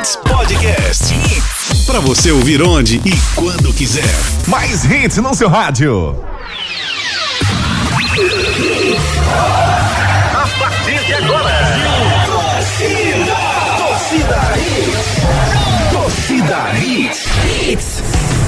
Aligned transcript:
Hits 0.00 0.16
Podcast. 0.16 1.12
Hits. 1.12 1.84
Pra 1.84 2.00
você 2.00 2.32
ouvir 2.32 2.62
onde 2.62 3.02
e 3.04 3.12
quando 3.34 3.70
quiser. 3.74 4.02
Mais 4.46 4.82
hits 4.86 5.18
no 5.18 5.34
seu 5.34 5.46
rádio. 5.46 6.16
A 10.32 10.48
partir 10.58 11.04
de 11.04 11.12
agora. 11.12 11.52
Torcida. 12.24 13.36
Torcida 13.76 14.40
Hits. 14.56 15.92
Torcida 15.92 16.78
Hits. 16.78 17.26
Hits. 17.68 18.19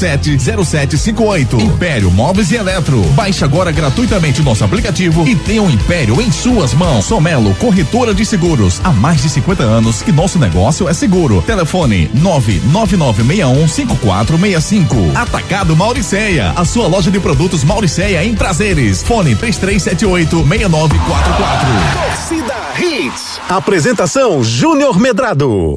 3447 0.00 0.38
0758. 0.38 1.60
Império 1.60 2.10
Móveis 2.10 2.50
e 2.50 2.56
Eletro. 2.56 3.02
Baixe 3.10 3.44
agora 3.44 3.70
gratuitamente 3.70 4.42
nosso 4.42 4.64
aplicativo 4.64 5.28
e 5.28 5.36
tenha 5.36 5.62
um 5.62 5.70
Império 5.70 6.20
em 6.20 6.32
suas 6.32 6.74
mãos. 6.74 7.04
Somelo, 7.04 7.54
corretora 7.56 8.14
de 8.14 8.24
seguros. 8.24 8.80
Há 8.82 8.90
mais 8.90 9.20
de 9.22 9.28
50 9.28 9.62
anos 9.62 10.00
que 10.02 10.10
nosso 10.10 10.38
negócio 10.38 10.88
é 10.88 10.94
seguro. 10.94 11.42
Telefone 11.42 12.10
999615465. 12.16 15.14
Atacado 15.14 15.76
Mauriceia. 15.76 16.54
A 16.56 16.64
sua 16.64 16.86
loja 16.86 17.10
de 17.10 17.20
produtos 17.20 17.62
Mauriceia 17.62 18.24
em 18.24 18.34
prazeres. 18.34 19.02
Fone 19.02 19.36
33786944. 19.36 20.70
Torcida 21.92 22.54
Hits. 22.78 23.38
Apresentação 23.48 24.42
Júnior 24.42 24.98
Medrado. 24.98 25.76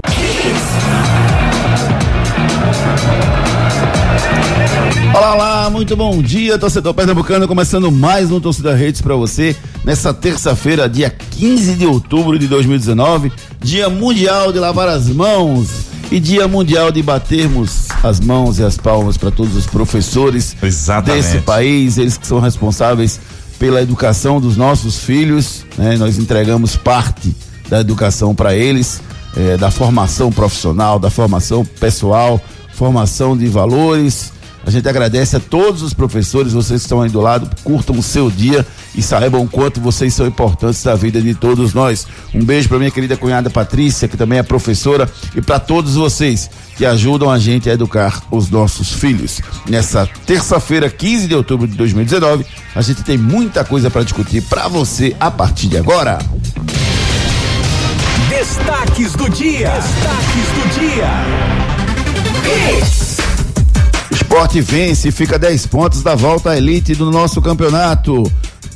Olá, 5.14 5.36
olá, 5.36 5.70
muito 5.70 5.96
bom 5.96 6.24
dia, 6.24 6.58
torcedor 6.58 6.92
pernambucano, 6.92 7.48
começando 7.48 7.92
mais 7.92 8.32
um 8.32 8.40
Torcida 8.40 8.74
Redes 8.74 9.00
para 9.00 9.14
você 9.14 9.56
nessa 9.86 10.12
terça-feira, 10.12 10.90
dia 10.90 11.08
15 11.12 11.76
de 11.76 11.86
outubro 11.86 12.40
de 12.40 12.48
2019, 12.48 13.32
dia 13.62 13.88
mundial 13.92 14.52
de 14.52 14.58
lavar 14.58 14.88
as 14.90 15.08
mãos 15.08 15.70
e 16.12 16.20
dia 16.20 16.48
mundial 16.48 16.92
de 16.92 17.04
batermos 17.04 17.90
as 18.02 18.20
mãos 18.20 18.58
e 18.58 18.64
as 18.64 18.76
palmas 18.76 19.16
para 19.16 19.30
todos 19.30 19.56
os 19.56 19.68
professores 19.68 20.56
Exatamente. 20.64 21.22
desse 21.22 21.38
país, 21.42 22.00
eles 22.00 22.18
que 22.18 22.26
são 22.26 22.40
responsáveis 22.40 23.20
pela 23.60 23.84
educação 23.84 24.42
dos 24.42 24.58
nossos 24.58 24.98
filhos, 24.98 25.64
né? 25.78 25.96
Nós 25.96 26.18
entregamos 26.18 26.76
parte 26.76 27.36
da 27.70 27.80
educação 27.80 28.34
para 28.34 28.56
eles, 28.56 29.00
eh, 29.38 29.58
da 29.58 29.70
formação 29.70 30.32
profissional, 30.32 30.98
da 30.98 31.12
formação 31.12 31.64
pessoal, 31.64 32.42
formação 32.74 33.38
de 33.38 33.46
valores. 33.46 34.34
A 34.66 34.72
gente 34.72 34.88
agradece 34.88 35.36
a 35.36 35.40
todos 35.40 35.82
os 35.82 35.94
professores, 35.94 36.54
vocês 36.54 36.82
que 36.82 36.86
estão 36.86 37.02
aí 37.02 37.10
do 37.10 37.20
lado, 37.20 37.50
curtam 37.64 37.98
o 37.98 38.04
seu 38.04 38.32
dia 38.32 38.66
e 38.96 39.02
saibam 39.02 39.42
o 39.42 39.48
quanto 39.48 39.82
vocês 39.82 40.14
são 40.14 40.26
importantes 40.26 40.82
da 40.84 40.96
vida 40.96 41.22
de 41.22 41.34
todos 41.34 41.74
nós. 41.74 42.08
Um 42.34 42.44
beijo 42.44 42.70
para 42.70 42.80
minha 42.80 42.92
querida 42.92 43.18
cunhada 43.18 43.50
Patrícia, 43.50 44.08
que 44.08 44.16
também 44.16 44.40
é 44.40 44.44
professora, 44.44 45.10
e 45.36 45.42
para 45.42 45.60
todos 45.60 45.96
vocês 45.96 46.50
que 46.78 46.86
ajudam 46.86 47.30
a 47.30 47.38
gente 47.38 47.70
a 47.70 47.74
educar 47.74 48.22
os 48.32 48.50
nossos 48.50 48.92
filhos. 48.94 49.42
Nessa 49.68 50.08
terça-feira, 50.26 50.90
15 50.90 51.28
de 51.28 51.36
outubro 51.36 51.68
de 51.68 51.76
2019, 51.76 52.46
a 52.74 52.82
gente 52.82 53.04
tem 53.04 53.18
muita 53.18 53.66
coisa 53.66 53.90
para 53.90 54.04
discutir 54.04 54.42
para 54.44 54.68
você 54.70 55.16
a 55.20 55.30
partir 55.30 55.68
de 55.68 55.78
agora. 55.78 56.20
Destaques 58.30 59.14
do 59.14 59.30
dia. 59.30 59.70
Destaques 59.70 60.48
do 60.56 60.80
dia. 60.80 61.10
Hits. 62.80 63.23
Esporte 64.34 64.62
vence 64.62 65.10
e 65.10 65.12
fica 65.12 65.38
10 65.38 65.68
pontos 65.68 66.02
da 66.02 66.16
volta 66.16 66.50
à 66.50 66.58
elite 66.58 66.96
do 66.96 67.12
nosso 67.12 67.40
campeonato. 67.40 68.24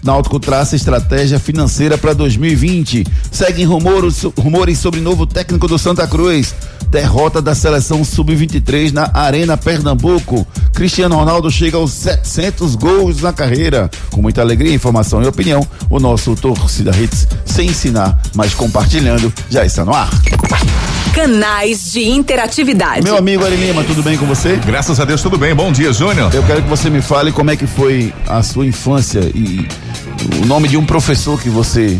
Náutico 0.03 0.39
traça 0.39 0.75
estratégia 0.75 1.39
financeira 1.39 1.97
para 1.97 2.13
2020. 2.13 3.03
Seguem 3.31 3.65
rumores, 3.65 4.21
rumores 4.37 4.77
sobre 4.77 5.01
novo 5.01 5.25
técnico 5.25 5.67
do 5.67 5.79
Santa 5.79 6.05
Cruz. 6.05 6.53
Derrota 6.91 7.41
da 7.41 7.55
seleção 7.55 8.03
sub-23 8.03 8.91
na 8.91 9.09
Arena 9.11 9.57
Pernambuco. 9.57 10.45
Cristiano 10.75 11.15
Ronaldo 11.15 11.49
chega 11.49 11.77
aos 11.77 11.91
700 11.91 12.75
gols 12.75 13.21
na 13.23 13.33
carreira. 13.33 13.89
Com 14.11 14.21
muita 14.21 14.41
alegria, 14.41 14.75
informação 14.75 15.23
e 15.23 15.27
opinião, 15.27 15.67
o 15.89 15.99
nosso 15.99 16.35
Torcida 16.35 16.95
Hits, 16.95 17.27
sem 17.47 17.69
ensinar, 17.69 18.21
mas 18.35 18.53
compartilhando, 18.53 19.33
já 19.49 19.65
está 19.65 19.83
no 19.83 19.91
ar. 19.91 20.11
Canais 21.21 21.93
de 21.93 22.07
interatividade. 22.07 23.01
Meu 23.03 23.17
amigo 23.17 23.43
Ari 23.43 23.55
Lima, 23.55 23.83
tudo 23.83 24.03
bem 24.03 24.15
com 24.19 24.27
você? 24.27 24.55
Graças 24.63 24.99
a 24.99 25.03
Deus, 25.03 25.19
tudo 25.19 25.35
bem. 25.35 25.55
Bom 25.55 25.71
dia, 25.71 25.91
Júnior. 25.91 26.29
Eu 26.31 26.43
quero 26.43 26.61
que 26.61 26.69
você 26.69 26.91
me 26.91 27.01
fale 27.01 27.31
como 27.31 27.49
é 27.49 27.55
que 27.55 27.65
foi 27.65 28.13
a 28.27 28.43
sua 28.43 28.67
infância 28.67 29.21
e 29.33 29.67
o 30.43 30.45
nome 30.45 30.67
de 30.67 30.77
um 30.77 30.85
professor 30.85 31.41
que 31.41 31.49
você 31.49 31.97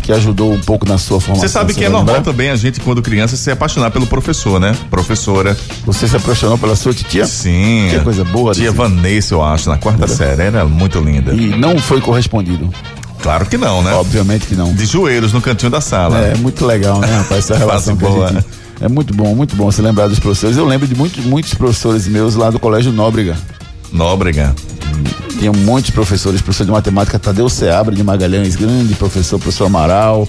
que 0.00 0.12
ajudou 0.12 0.52
um 0.52 0.60
pouco 0.60 0.86
na 0.88 0.96
sua 0.96 1.20
formação. 1.20 1.48
Você 1.48 1.52
sabe 1.52 1.74
que 1.74 1.84
é 1.84 1.88
normal 1.88 2.14
lembrar? 2.18 2.30
também 2.30 2.50
a 2.50 2.54
gente, 2.54 2.78
quando 2.78 3.02
criança, 3.02 3.36
se 3.36 3.50
apaixonar 3.50 3.90
pelo 3.90 4.06
professor, 4.06 4.60
né? 4.60 4.76
Professora. 4.88 5.56
Você 5.84 6.06
se 6.06 6.16
apaixonou 6.16 6.56
pela 6.56 6.76
sua 6.76 6.94
titia? 6.94 7.26
Sim. 7.26 7.88
Que 7.90 7.98
coisa 7.98 8.22
boa. 8.22 8.54
Tia 8.54 8.66
desse- 8.70 8.76
Vanessa, 8.76 9.34
eu 9.34 9.42
acho, 9.42 9.68
na 9.68 9.76
quarta 9.76 10.06
série. 10.06 10.42
Era 10.42 10.64
muito 10.64 11.00
linda. 11.00 11.34
E 11.34 11.48
não 11.58 11.76
foi 11.80 12.00
correspondido. 12.00 12.72
Claro 13.22 13.46
que 13.46 13.56
não, 13.56 13.82
né? 13.82 13.92
Obviamente 13.92 14.46
que 14.46 14.54
não. 14.54 14.72
De 14.74 14.86
joelhos 14.86 15.32
no 15.32 15.40
cantinho 15.40 15.70
da 15.70 15.80
sala. 15.80 16.18
É 16.18 16.34
muito 16.36 16.64
legal, 16.64 17.00
né, 17.00 17.18
rapaz? 17.18 17.44
Essa 17.50 17.56
relação 17.58 17.96
que 17.96 18.04
boa. 18.04 18.28
gente. 18.28 18.46
É 18.80 18.88
muito 18.88 19.14
bom, 19.14 19.34
muito 19.34 19.56
bom 19.56 19.70
se 19.70 19.80
lembrar 19.80 20.06
dos 20.06 20.18
professores. 20.18 20.56
Eu 20.56 20.66
lembro 20.66 20.86
de 20.86 20.94
muitos, 20.94 21.24
muitos 21.24 21.54
professores 21.54 22.06
meus 22.06 22.34
lá 22.34 22.50
do 22.50 22.58
Colégio 22.58 22.92
Nóbrega. 22.92 23.36
Nóbrega. 23.90 24.54
Tinha 25.38 25.52
muitos 25.52 25.90
professores, 25.90 26.40
professor 26.40 26.64
de 26.64 26.72
matemática 26.72 27.18
Tadeu 27.18 27.48
Seabra 27.48 27.94
de 27.94 28.02
Magalhães, 28.02 28.56
grande 28.56 28.94
professor, 28.94 29.38
professor 29.38 29.66
Amaral, 29.66 30.28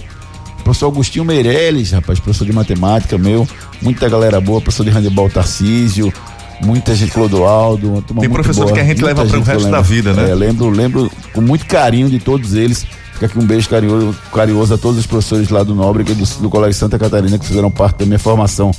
professor 0.64 0.88
Agostinho 0.88 1.24
Meirelles, 1.24 1.92
rapaz, 1.92 2.18
professor 2.20 2.44
de 2.44 2.52
matemática 2.52 3.16
meu, 3.16 3.48
muita 3.80 4.08
galera 4.08 4.40
boa, 4.40 4.60
professor 4.60 4.84
de 4.84 4.90
handebol 4.90 5.30
Tarcísio, 5.30 6.12
muita 6.60 6.94
gente, 6.94 7.12
Clodoaldo, 7.12 7.92
uma 7.92 8.02
turma 8.02 8.20
Tem 8.20 8.28
muito 8.28 8.32
professor 8.32 8.64
boa, 8.64 8.74
que 8.74 8.80
a 8.80 8.84
gente 8.84 9.02
leva 9.02 9.26
que 9.26 9.34
eu 9.34 9.42
resto 9.42 9.64
lembro. 9.64 9.70
da 9.70 9.80
vida, 9.80 10.12
né? 10.12 10.30
É, 10.30 10.34
lembro, 10.34 10.68
lembro 10.70 11.10
com 11.32 11.40
muito 11.40 11.66
carinho 11.66 12.08
de 12.08 12.18
todos 12.18 12.54
eles. 12.54 12.86
Fica 13.14 13.26
aqui 13.26 13.38
um 13.38 13.44
beijo 13.44 13.68
carinhoso, 13.68 14.16
carinhoso 14.32 14.74
a 14.74 14.78
todos 14.78 14.98
os 14.98 15.06
professores 15.06 15.48
lá 15.50 15.62
do 15.62 15.74
Nóbrega 15.74 16.12
e 16.12 16.14
do, 16.14 16.24
do 16.40 16.48
Colégio 16.48 16.78
Santa 16.78 16.98
Catarina 16.98 17.38
que 17.38 17.44
fizeram 17.44 17.70
parte 17.70 17.98
da 17.98 18.06
minha 18.06 18.18
formação. 18.18 18.70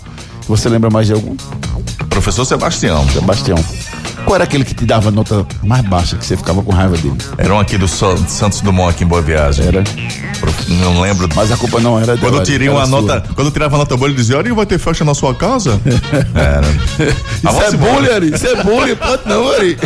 Você 0.47 0.69
lembra 0.69 0.89
mais 0.89 1.07
de 1.07 1.13
algum? 1.13 1.35
Professor 2.19 2.43
Sebastião. 2.43 3.07
Sebastião. 3.07 3.57
Qual 4.25 4.35
era 4.35 4.43
aquele 4.43 4.65
que 4.65 4.73
te 4.75 4.85
dava 4.85 5.09
nota 5.09 5.47
mais 5.63 5.81
baixa, 5.85 6.17
que 6.17 6.25
você 6.25 6.35
ficava 6.35 6.61
com 6.61 6.69
raiva 6.73 6.97
dele? 6.97 7.15
Era 7.37 7.53
um 7.55 7.59
aqui 7.59 7.77
do 7.77 7.87
So- 7.87 8.17
Santos 8.27 8.59
Dumont, 8.59 8.89
aqui 8.89 9.05
em 9.05 9.07
Boa 9.07 9.21
Viagem. 9.21 9.65
Era. 9.65 9.81
Não 10.67 10.99
lembro. 10.99 11.29
Mas 11.33 11.49
a 11.49 11.55
culpa 11.55 11.79
não 11.79 11.95
era 11.97 12.07
dela. 12.07 12.19
Quando 12.19 12.35
eu 12.35 12.43
tirei 12.43 12.67
uma 12.67 12.85
sua. 12.85 13.01
nota, 13.01 13.23
quando 13.33 13.47
eu 13.47 13.51
tirava 13.53 13.75
a 13.77 13.79
nota 13.79 13.95
boa, 13.95 14.09
ele 14.09 14.17
dizia: 14.17 14.37
Olha, 14.37 14.53
vai 14.53 14.65
ter 14.65 14.77
festa 14.77 15.05
na 15.05 15.13
sua 15.15 15.33
casa? 15.33 15.79
Era. 16.35 16.67
Ah, 17.45 17.51
Isso 17.51 17.61
é 17.63 17.71
bullying, 17.77 18.09
Ari. 18.09 18.35
Isso 18.35 18.47
é 18.47 18.63
bullying. 18.63 18.95
Pode 18.97 19.21
não, 19.25 19.49
Ari. 19.53 19.77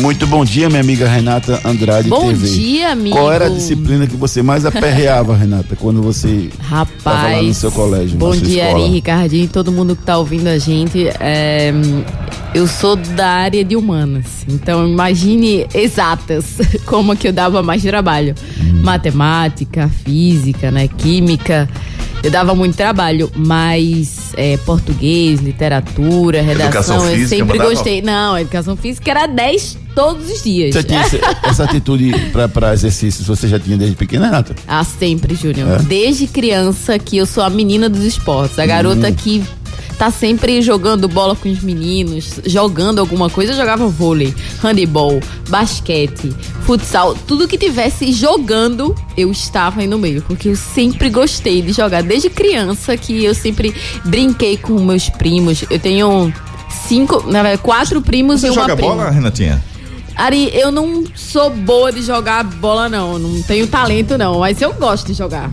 Muito 0.00 0.26
bom 0.26 0.44
dia, 0.44 0.68
minha 0.68 0.80
amiga 0.80 1.08
Renata 1.08 1.60
Andrade 1.64 2.08
Bom 2.08 2.28
TV. 2.28 2.48
dia, 2.48 2.92
amigo. 2.92 3.16
Qual 3.16 3.32
era 3.32 3.46
a 3.46 3.48
disciplina 3.48 4.06
que 4.06 4.16
você 4.16 4.42
mais 4.42 4.66
aperreava, 4.66 5.34
Renata, 5.34 5.74
quando 5.76 6.02
você 6.02 6.50
Rapaz. 6.60 6.96
estava 6.98 7.28
lá 7.28 7.42
no 7.42 7.54
seu 7.54 7.72
colégio? 7.72 8.18
Bom 8.18 8.36
dia, 8.36 8.66
escola? 8.66 8.84
Ari, 8.84 8.92
Ricardinho 8.92 9.44
e 9.44 9.48
todo 9.48 9.72
mundo 9.72 9.96
que 9.96 10.02
tá 10.02 10.18
ouvindo 10.18 10.48
a 10.48 10.58
gente. 10.58 11.08
É, 11.20 11.72
eu 12.54 12.66
sou 12.66 12.96
da 12.96 13.28
área 13.28 13.64
de 13.64 13.76
humanas, 13.76 14.44
então 14.48 14.86
imagine 14.86 15.66
exatas 15.74 16.56
como 16.84 17.16
que 17.16 17.28
eu 17.28 17.32
dava 17.32 17.62
mais 17.62 17.82
trabalho. 17.82 18.34
Hum. 18.60 18.82
Matemática, 18.82 19.90
física, 20.04 20.70
né, 20.70 20.88
química. 20.88 21.68
Eu 22.22 22.30
dava 22.32 22.52
muito 22.54 22.76
trabalho, 22.76 23.30
mas 23.36 24.32
é, 24.36 24.56
português, 24.58 25.40
literatura, 25.40 26.42
redação, 26.42 26.66
Educação 26.96 26.96
eu 27.06 27.12
física, 27.14 27.28
sempre 27.28 27.58
mandava? 27.58 27.70
gostei. 27.74 28.02
Não, 28.02 28.34
a 28.34 28.40
educação 28.40 28.76
física 28.76 29.10
era 29.10 29.26
10 29.28 29.78
todos 29.94 30.28
os 30.28 30.42
dias. 30.42 30.74
Você 30.74 30.82
tinha 30.82 31.00
esse- 31.02 31.20
essa 31.44 31.64
atitude 31.64 32.12
para 32.52 32.72
exercícios, 32.74 33.26
você 33.26 33.46
já 33.46 33.58
tinha 33.58 33.76
desde 33.76 33.94
pequena, 33.96 34.26
Renata? 34.26 34.54
Ah, 34.66 34.84
sempre, 34.84 35.34
Júnior. 35.36 35.76
É? 35.76 35.78
Desde 35.84 36.26
criança 36.26 36.98
que 36.98 37.16
eu 37.16 37.24
sou 37.24 37.42
a 37.42 37.48
menina 37.48 37.88
dos 37.88 38.02
esportes. 38.02 38.58
A 38.58 38.66
garota 38.66 39.10
que 39.12 39.42
tá 39.98 40.10
sempre 40.10 40.62
jogando 40.62 41.08
bola 41.08 41.34
com 41.34 41.50
os 41.50 41.60
meninos, 41.60 42.40
jogando 42.46 43.00
alguma 43.00 43.28
coisa. 43.28 43.52
Eu 43.52 43.56
jogava 43.56 43.88
vôlei, 43.88 44.32
handebol, 44.62 45.20
basquete, 45.48 46.32
futsal. 46.62 47.14
Tudo 47.26 47.48
que 47.48 47.58
tivesse 47.58 48.12
jogando, 48.12 48.94
eu 49.16 49.30
estava 49.30 49.80
aí 49.80 49.86
no 49.88 49.98
meio. 49.98 50.22
Porque 50.22 50.50
eu 50.50 50.56
sempre 50.56 51.10
gostei 51.10 51.60
de 51.60 51.72
jogar. 51.72 52.02
Desde 52.02 52.30
criança 52.30 52.96
que 52.96 53.24
eu 53.24 53.34
sempre 53.34 53.74
brinquei 54.04 54.56
com 54.56 54.78
meus 54.80 55.08
primos. 55.08 55.64
Eu 55.68 55.80
tenho 55.80 56.32
cinco, 56.86 57.24
na 57.26 57.42
verdade, 57.42 57.62
quatro 57.62 58.00
primos 58.00 58.40
Você 58.40 58.46
e 58.46 58.50
uma 58.50 58.62
joga 58.62 58.76
prima. 58.76 58.94
bola, 58.94 59.10
Renatinha? 59.10 59.62
Ari, 60.14 60.50
eu 60.52 60.72
não 60.72 61.04
sou 61.14 61.48
boa 61.48 61.92
de 61.92 62.02
jogar 62.02 62.42
bola, 62.42 62.88
não. 62.88 63.18
Não 63.18 63.40
tenho 63.42 63.66
talento, 63.68 64.18
não. 64.18 64.40
Mas 64.40 64.60
eu 64.60 64.72
gosto 64.74 65.06
de 65.06 65.14
jogar. 65.14 65.48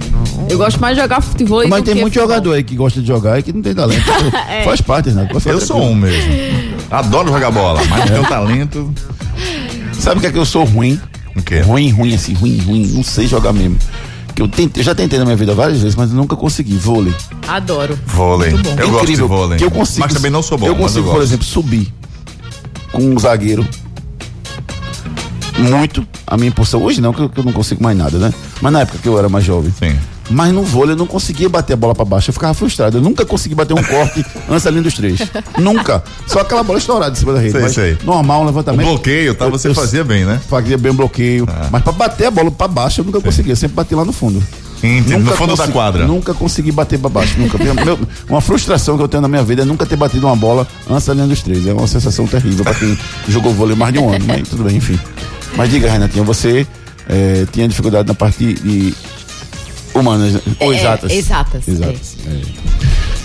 Eu 0.49 0.57
gosto 0.57 0.79
mais 0.79 0.95
de 0.95 1.01
jogar 1.01 1.21
futebol 1.21 1.67
Mas 1.67 1.83
tem 1.83 1.95
que 1.95 2.01
muito 2.01 2.13
futebol. 2.13 2.29
jogador 2.29 2.53
aí 2.53 2.63
que 2.63 2.75
gosta 2.75 3.01
de 3.01 3.07
jogar 3.07 3.39
e 3.39 3.43
que 3.43 3.51
não 3.53 3.61
tem 3.61 3.73
talento. 3.73 4.03
É. 4.49 4.63
Faz 4.63 4.81
parte, 4.81 5.09
né? 5.09 5.27
Ficar 5.27 5.51
Eu 5.51 5.61
sou 5.61 5.81
um 5.81 5.95
mesmo. 5.95 6.31
Adoro 6.91 7.31
jogar 7.31 7.51
bola, 7.51 7.81
mas 7.89 8.09
meu 8.09 8.23
talento. 8.23 8.93
Sabe 9.93 10.17
o 10.17 10.21
que 10.21 10.27
é 10.27 10.31
que 10.31 10.37
eu 10.37 10.45
sou 10.45 10.63
ruim? 10.63 10.99
O 11.35 11.41
quê? 11.41 11.59
Ruim, 11.61 11.89
ruim, 11.91 12.13
assim, 12.13 12.33
ruim, 12.33 12.57
ruim. 12.59 12.87
Não 12.87 13.03
sei 13.03 13.27
jogar 13.27 13.51
mesmo. 13.53 13.77
Que 14.33 14.41
eu, 14.41 14.47
tentei, 14.47 14.81
eu 14.81 14.85
já 14.85 14.93
tentei 14.93 15.17
na 15.17 15.25
minha 15.25 15.37
vida 15.37 15.53
várias 15.53 15.79
vezes, 15.79 15.95
mas 15.95 16.09
eu 16.11 16.15
nunca 16.17 16.35
consegui. 16.35 16.75
Vôlei. 16.75 17.13
Adoro. 17.47 17.97
Vôlei. 18.05 18.51
Muito 18.51 18.69
bom. 18.69 18.75
Eu 18.77 18.89
gosto 18.89 19.05
de 19.05 19.13
Incrível, 19.13 19.27
vôlei. 19.27 19.57
Que 19.57 19.63
eu 19.63 19.71
consigo, 19.71 20.01
mas 20.01 20.13
também 20.13 20.29
não 20.29 20.43
sou 20.43 20.57
bom. 20.57 20.67
Eu 20.67 20.73
mas 20.73 20.81
consigo, 20.83 20.99
eu 20.99 21.11
por 21.11 21.19
gosto. 21.19 21.27
exemplo, 21.29 21.45
subir 21.45 21.93
com 22.91 23.01
um 23.01 23.17
zagueiro. 23.17 23.65
Muito 25.57 26.05
a 26.27 26.35
minha 26.35 26.49
impulsão. 26.49 26.83
Hoje 26.83 26.99
não, 26.99 27.13
que 27.13 27.21
eu, 27.21 27.29
que 27.29 27.39
eu 27.39 27.43
não 27.43 27.53
consigo 27.53 27.81
mais 27.81 27.97
nada, 27.97 28.17
né? 28.17 28.33
Mas 28.61 28.73
na 28.73 28.81
época 28.81 28.97
que 29.01 29.07
eu 29.07 29.17
era 29.17 29.29
mais 29.29 29.45
jovem. 29.45 29.73
Sim. 29.79 29.97
Mas 30.29 30.51
no 30.51 30.63
vôlei 30.63 30.93
eu 30.93 30.97
não 30.97 31.05
conseguia 31.05 31.47
bater 31.47 31.73
a 31.73 31.75
bola 31.75 31.93
pra 31.93 32.03
baixo. 32.03 32.29
Eu 32.29 32.33
ficava 32.33 32.53
frustrado. 32.53 32.97
Eu 32.97 33.01
nunca 33.01 33.23
consegui 33.25 33.53
bater 33.53 33.73
um 33.73 33.83
corte 33.83 34.25
antes 34.49 34.63
da 34.63 34.71
linha 34.71 34.81
dos 34.83 34.93
três. 34.95 35.19
nunca. 35.59 36.03
Só 36.25 36.39
aquela 36.39 36.63
bola 36.63 36.79
estourada 36.79 37.11
em 37.11 37.15
cima 37.19 37.33
da 37.33 37.39
rede. 37.39 37.51
Sei, 37.51 37.69
sei. 37.69 37.97
Normal, 38.03 38.39
um 38.39 38.43
O 38.43 38.45
levantamento. 38.47 38.87
bloqueio, 38.87 39.35
tá? 39.35 39.47
Você 39.49 39.67
eu- 39.67 39.75
fazia 39.75 40.03
bem, 40.03 40.25
né? 40.25 40.41
Fazia 40.49 40.77
bem 40.77 40.91
o 40.91 40.95
bloqueio. 40.95 41.47
Mas 41.71 41.83
pra 41.83 41.91
bater 41.91 42.25
a 42.27 42.31
bola 42.31 42.49
pra 42.49 42.67
baixo 42.67 43.01
eu 43.01 43.05
nunca 43.05 43.21
conseguia. 43.21 43.51
Eu 43.53 43.55
sempre 43.57 43.75
bati 43.75 43.93
lá 43.93 44.03
no 44.03 44.11
fundo. 44.11 44.41
Entendi, 44.83 45.15
no 45.17 45.31
fundo 45.31 45.51
da 45.51 45.55
consegui- 45.57 45.71
quadra. 45.73 46.05
Nunca 46.07 46.33
consegui 46.33 46.71
bater 46.71 46.99
pra 46.99 47.09
baixo. 47.09 47.39
Nunca. 47.39 47.57
Meu- 47.57 47.99
uma 48.29 48.41
frustração 48.41 48.97
que 48.97 49.03
eu 49.03 49.07
tenho 49.07 49.21
na 49.21 49.27
minha 49.27 49.43
vida 49.43 49.61
é 49.61 49.65
nunca 49.65 49.85
ter 49.85 49.95
batido 49.95 50.25
uma 50.27 50.35
bola 50.35 50.67
antes 50.89 51.05
da 51.07 51.13
linha 51.13 51.27
dos 51.27 51.41
três. 51.41 51.65
É 51.67 51.73
uma 51.73 51.87
sensação 51.87 52.25
terrível 52.27 52.63
pra 52.63 52.73
quem 52.73 52.97
jogou 53.29 53.53
vôlei 53.53 53.75
mais 53.75 53.93
de 53.93 53.99
um 53.99 54.11
ano. 54.13 54.25
Mas 54.27 54.47
tudo 54.49 54.63
bem, 54.63 54.77
enfim. 54.77 54.99
Mas 55.55 55.69
diga, 55.69 55.89
Renatinha, 55.89 56.23
você 56.23 56.67
eh, 57.07 57.45
tinha 57.51 57.67
dificuldade 57.67 58.07
na 58.07 58.13
parte 58.13 58.53
de 58.55 58.93
humanas 59.95 60.33
né? 60.33 60.41
ou 60.59 60.73
É, 60.73 60.77
exatas? 60.77 61.11
exatas, 61.11 61.67
Exatas. 61.67 62.17
é. 62.27 62.75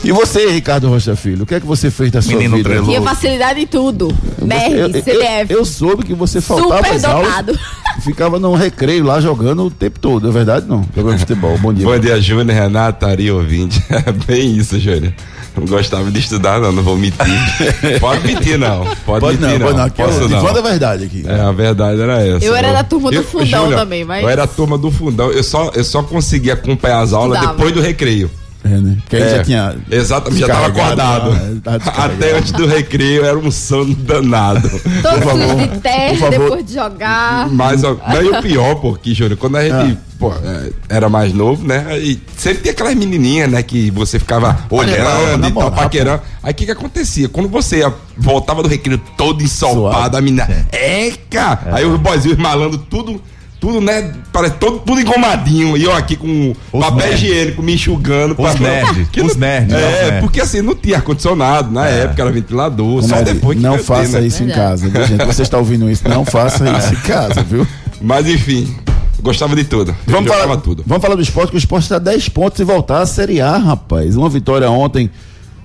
E 0.02 0.12
você, 0.12 0.50
Ricardo 0.50 0.88
Rocha 0.88 1.14
Filho, 1.14 1.42
o 1.42 1.46
que 1.46 1.54
é 1.56 1.60
que 1.60 1.66
você 1.66 1.90
fez 1.90 2.10
da 2.10 2.22
sua 2.22 2.32
Menino 2.34 2.56
vida? 2.56 2.70
treloso. 2.70 2.88
Tinha 2.90 3.02
facilidade 3.02 3.60
em 3.60 3.66
tudo. 3.66 4.08
Eu- 4.40 4.46
Nerd, 4.46 4.74
eu, 4.74 4.88
eu- 4.88 4.92
CDF. 5.04 5.52
eu 5.52 5.64
soube 5.64 6.04
que 6.04 6.14
você 6.14 6.40
faltava 6.40 6.82
Super 6.86 7.00
dotado. 7.00 7.58
ficava 8.02 8.38
no 8.38 8.54
recreio 8.54 9.04
lá 9.04 9.20
jogando 9.20 9.64
o 9.66 9.70
tempo 9.70 9.98
todo, 10.00 10.26
é 10.26 10.32
verdade 10.32 10.64
não? 10.66 10.86
Jogando 10.96 11.18
futebol. 11.18 11.58
Bom 11.58 11.74
dia. 11.74 11.84
Bom 11.84 11.98
dia, 11.98 12.18
Júnior, 12.18 12.56
Renato, 12.56 13.04
Ari, 13.04 13.30
ouvinte. 13.30 13.82
É 13.90 14.10
bem 14.10 14.56
isso, 14.56 14.78
Júnior. 14.80 15.12
Não 15.56 15.66
gostava 15.66 16.10
de 16.10 16.18
estudar, 16.20 16.60
não, 16.60 16.70
não 16.72 16.82
vou 16.82 16.96
mentir. 16.96 17.18
Pode 18.00 18.26
mentir, 18.26 18.58
não. 18.58 18.84
Pode, 19.04 19.20
Pode 19.20 19.38
não, 19.38 19.48
mentir, 19.48 19.64
pode 19.64 19.76
não. 19.76 19.84
Aqui 19.84 20.02
é 20.02 20.04
Posso 20.06 20.20
não. 20.28 20.40
falando 20.40 20.58
a 20.58 20.62
verdade 20.70 21.04
aqui. 21.04 21.24
É, 21.26 21.40
a 21.40 21.52
verdade 21.52 22.00
era 22.00 22.24
essa. 22.26 22.44
Eu 22.44 22.54
era 22.54 22.72
da 22.72 22.84
turma 22.84 23.10
do 23.10 23.22
fundão 23.24 23.70
também, 23.70 24.04
mas- 24.04 24.22
Eu 24.22 24.28
era 24.28 24.44
a 24.44 24.46
turma 24.46 24.78
do 24.78 24.90
fundão. 24.90 25.30
Eu 25.30 25.42
só, 25.42 25.70
eu 25.74 25.84
só 25.84 26.02
conseguia 26.02 26.54
acompanhar 26.54 27.00
as 27.00 27.12
aulas 27.12 27.34
Estudava. 27.36 27.56
depois 27.56 27.74
do 27.74 27.80
recreio. 27.80 28.30
É, 28.62 28.68
né? 28.68 28.98
Que 29.08 29.16
aí 29.16 29.22
É, 29.22 29.36
já 29.36 29.42
tinha. 29.44 29.76
Exatamente, 29.90 30.40
já 30.40 30.46
tava 30.48 30.66
acordado. 30.66 31.30
lá, 31.30 31.36
é, 31.36 31.78
descarregado. 31.78 32.14
Até 32.14 32.36
antes 32.38 32.52
do 32.52 32.66
recreio 32.66 33.24
era 33.24 33.38
um 33.38 33.50
sono 33.50 33.94
danado. 33.94 34.68
Todos 35.02 35.24
favor, 35.24 35.54
os 35.56 35.62
de 35.62 35.68
por 35.68 35.76
terra 35.78 36.16
favor. 36.16 36.30
depois 36.38 36.64
de 36.66 36.74
jogar. 36.74 37.48
Mas 37.50 37.82
ó, 37.84 37.96
não, 38.12 38.22
e 38.22 38.28
o 38.28 38.42
pior, 38.42 38.74
porque, 38.76 39.14
Júnior, 39.14 39.38
quando 39.38 39.56
a 39.56 39.62
gente 39.62 39.72
Ah. 39.74 39.96
pô, 40.18 40.30
é, 40.34 40.70
era 40.90 41.08
mais 41.08 41.32
novo, 41.32 41.66
né? 41.66 41.98
E 41.98 42.20
sempre 42.36 42.60
tinha 42.62 42.72
aquelas 42.72 42.94
menininhas, 42.94 43.50
né? 43.50 43.62
Que 43.62 43.90
você 43.90 44.18
ficava 44.18 44.58
olhando 44.68 45.48
e 45.48 45.52
tal, 45.52 45.72
paquerando. 45.72 46.22
Aí 46.42 46.52
o 46.52 46.54
que 46.54 46.66
que 46.66 46.72
acontecia? 46.72 47.28
Quando 47.30 47.48
você 47.48 47.80
voltava 48.16 48.62
do 48.62 48.68
recreio 48.68 49.00
todo 49.16 49.42
ensopado, 49.42 49.80
Suado. 49.80 50.16
a 50.18 50.20
menina, 50.20 50.66
eca! 50.70 51.60
Aí 51.72 51.86
os 51.86 51.98
boizinhos 51.98 52.36
malando 52.38 52.76
tudo. 52.76 53.20
Tudo, 53.60 53.78
né? 53.80 54.12
Parece 54.32 54.54
todo, 54.54 54.78
tudo 54.78 55.00
engomadinho. 55.00 55.76
E 55.76 55.84
eu 55.84 55.92
aqui 55.94 56.16
com 56.16 56.54
Os 56.72 56.80
papel 56.80 57.06
nerds. 57.08 57.22
higiênico 57.22 57.62
me 57.62 57.74
enxugando. 57.74 58.30
Os 58.32 58.36
pra- 58.36 58.54
nerds, 58.54 59.08
Que 59.10 59.20
os 59.20 59.34
não- 59.34 59.40
nerds, 59.40 59.74
É, 59.74 60.02
nerds. 60.04 60.20
porque 60.20 60.40
assim, 60.40 60.62
não 60.62 60.74
tinha 60.74 60.96
ar-condicionado 60.96 61.70
na 61.70 61.86
época, 61.86 62.22
era 62.22 62.32
ventilador. 62.32 63.02
Só 63.02 63.08
Comadre, 63.10 63.34
depois 63.34 63.56
que 63.58 63.62
não 63.62 63.72
veio 63.72 63.82
ter, 63.82 63.86
faça 63.86 64.20
né? 64.20 64.26
isso 64.26 64.42
em 64.42 64.48
casa, 64.48 64.88
viu, 64.88 65.06
gente? 65.06 65.24
Você 65.26 65.42
está 65.42 65.58
ouvindo 65.58 65.90
isso? 65.90 66.08
Não 66.08 66.24
faça 66.24 66.64
isso 66.78 66.94
em 66.94 67.00
casa, 67.06 67.42
viu? 67.42 67.66
Mas 68.00 68.26
enfim, 68.26 68.74
gostava 69.22 69.54
de 69.54 69.64
tudo. 69.64 69.94
Vamos 70.06 70.30
falar, 70.30 70.56
tudo. 70.56 70.82
vamos 70.86 71.02
falar 71.02 71.14
do 71.16 71.22
esporte, 71.22 71.50
que 71.50 71.56
o 71.56 71.58
esporte 71.58 71.82
está 71.82 71.98
10 71.98 72.30
pontos 72.30 72.58
e 72.60 72.64
voltar 72.64 73.02
à 73.02 73.06
Série 73.06 73.42
A, 73.42 73.58
rapaz. 73.58 74.16
Uma 74.16 74.30
vitória 74.30 74.70
ontem. 74.70 75.10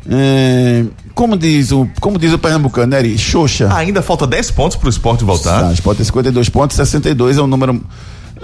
É, 0.09 0.85
como, 1.13 1.35
diz 1.37 1.71
o, 1.71 1.87
como 1.99 2.17
diz 2.19 2.31
o 2.33 2.37
Pernambucano, 2.37 2.87
né, 2.87 2.97
Ari? 2.97 3.17
Xoxa. 3.17 3.73
Ainda 3.75 4.01
falta 4.01 4.27
10 4.27 4.51
pontos 4.51 4.77
pro 4.77 4.89
esporte 4.89 5.23
voltar. 5.23 5.61
Tá, 5.61 5.69
o 5.69 5.73
Sport 5.73 5.97
tem 5.97 6.05
52 6.05 6.49
pontos, 6.49 6.75
62 6.77 7.37
é 7.37 7.41
o 7.41 7.47
número. 7.47 7.81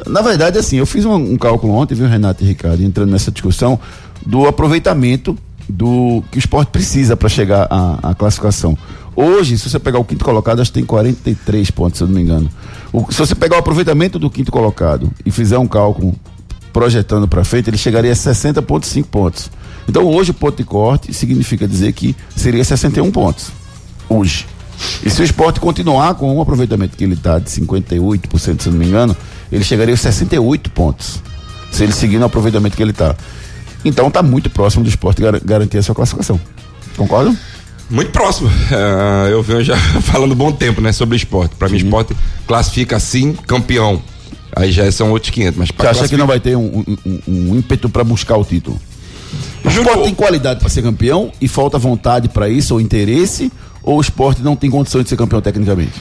Na 0.07 0.21
verdade, 0.21 0.57
assim, 0.57 0.77
eu 0.77 0.85
fiz 0.85 1.05
um, 1.05 1.13
um 1.15 1.37
cálculo 1.37 1.73
ontem, 1.73 1.93
viu, 1.95 2.07
Renato 2.07 2.43
e 2.43 2.47
Ricardo, 2.47 2.81
entrando 2.83 3.11
nessa 3.11 3.29
discussão, 3.31 3.79
do 4.25 4.47
aproveitamento 4.47 5.37
do 5.69 6.23
que 6.31 6.37
o 6.37 6.39
esporte 6.39 6.69
precisa 6.69 7.15
para 7.15 7.29
chegar 7.29 7.67
à, 7.69 8.09
à 8.11 8.15
classificação. 8.15 8.77
Hoje, 9.15 9.57
se 9.57 9.69
você 9.69 9.77
pegar 9.77 9.99
o 9.99 10.05
quinto 10.05 10.23
colocado, 10.23 10.61
acho 10.61 10.71
que 10.71 10.79
tem 10.79 10.85
43 10.85 11.69
pontos, 11.71 11.97
se 11.97 12.03
eu 12.03 12.07
não 12.07 12.15
me 12.15 12.21
engano. 12.21 12.49
O- 12.91 13.05
se 13.11 13.19
você 13.19 13.35
pegar 13.35 13.57
o 13.57 13.59
aproveitamento 13.59 14.17
do 14.17 14.29
quinto 14.29 14.51
colocado 14.51 15.11
e 15.25 15.29
fizer 15.31 15.57
um 15.57 15.67
cálculo 15.67 16.15
projetando 16.73 17.27
para 17.27 17.43
frente, 17.43 17.69
ele 17.69 17.77
chegaria 17.77 18.11
a 18.11 18.15
60,5 18.15 19.03
pontos. 19.05 19.51
Então, 19.87 20.05
hoje, 20.05 20.31
o 20.31 20.33
ponto 20.33 20.57
de 20.57 20.63
corte 20.63 21.13
significa 21.13 21.67
dizer 21.67 21.91
que 21.93 22.15
seria 22.35 22.63
61 22.63 23.11
pontos. 23.11 23.47
Hoje. 24.07 24.45
E 25.05 25.09
se 25.09 25.21
o 25.21 25.23
esporte 25.25 25.59
continuar 25.59 26.15
com 26.15 26.35
o 26.35 26.41
aproveitamento 26.41 26.97
que 26.97 27.03
ele 27.03 27.13
está 27.13 27.37
de 27.39 27.49
58%, 27.49 28.61
se 28.61 28.69
não 28.69 28.77
me 28.77 28.85
engano, 28.87 29.15
ele 29.51 29.63
chegaria 29.63 29.93
a 29.93 29.97
68 29.97 30.71
pontos. 30.71 31.21
Se 31.71 31.83
ele 31.83 31.91
seguir 31.93 32.17
no 32.17 32.25
aproveitamento 32.25 32.75
que 32.75 32.81
ele 32.83 32.91
está. 32.91 33.15
Então 33.85 34.07
está 34.07 34.21
muito 34.23 34.49
próximo 34.49 34.83
do 34.83 34.89
esporte 34.89 35.21
gar 35.21 35.39
garantir 35.39 35.77
a 35.77 35.83
sua 35.83 35.95
classificação. 35.95 36.39
Concordam? 36.97 37.35
Muito 37.89 38.11
próximo. 38.11 38.49
É, 38.71 39.31
eu 39.33 39.41
venho 39.43 39.63
já 39.63 39.75
falando 40.01 40.33
bom 40.35 40.51
tempo, 40.51 40.81
né, 40.81 40.91
sobre 40.91 41.15
esporte. 41.17 41.55
Pra 41.55 41.67
mim, 41.69 41.77
esporte 41.77 42.15
classifica 42.47 42.95
assim, 42.97 43.33
campeão. 43.47 44.01
Aí 44.55 44.71
já 44.71 44.89
são 44.91 45.11
outros 45.11 45.29
500, 45.31 45.57
mas 45.59 45.69
Você 45.75 45.87
acha 45.87 46.07
que 46.09 46.17
não 46.17 46.27
vai 46.27 46.39
ter 46.39 46.55
um, 46.57 46.83
um- 46.87 46.97
um- 47.05 47.21
um 47.27 47.55
ímpeto 47.55 47.87
para 47.89 48.03
buscar 48.03 48.35
o 48.37 48.43
título? 48.43 48.79
O 49.63 49.69
Júnior- 49.69 49.93
esporte 49.95 50.03
tem 50.03 50.13
qualidade 50.15 50.59
para 50.59 50.69
ser 50.69 50.81
campeão 50.81 51.31
e 51.39 51.47
falta 51.47 51.77
vontade 51.77 52.27
para 52.29 52.49
isso 52.49 52.73
ou 52.73 52.81
interesse? 52.81 53.51
Ou 53.83 53.97
o 53.97 54.01
esporte 54.01 54.41
não 54.41 54.55
tem 54.55 54.69
condições 54.69 55.03
de 55.03 55.09
ser 55.09 55.15
campeão 55.17 55.41
tecnicamente? 55.41 55.93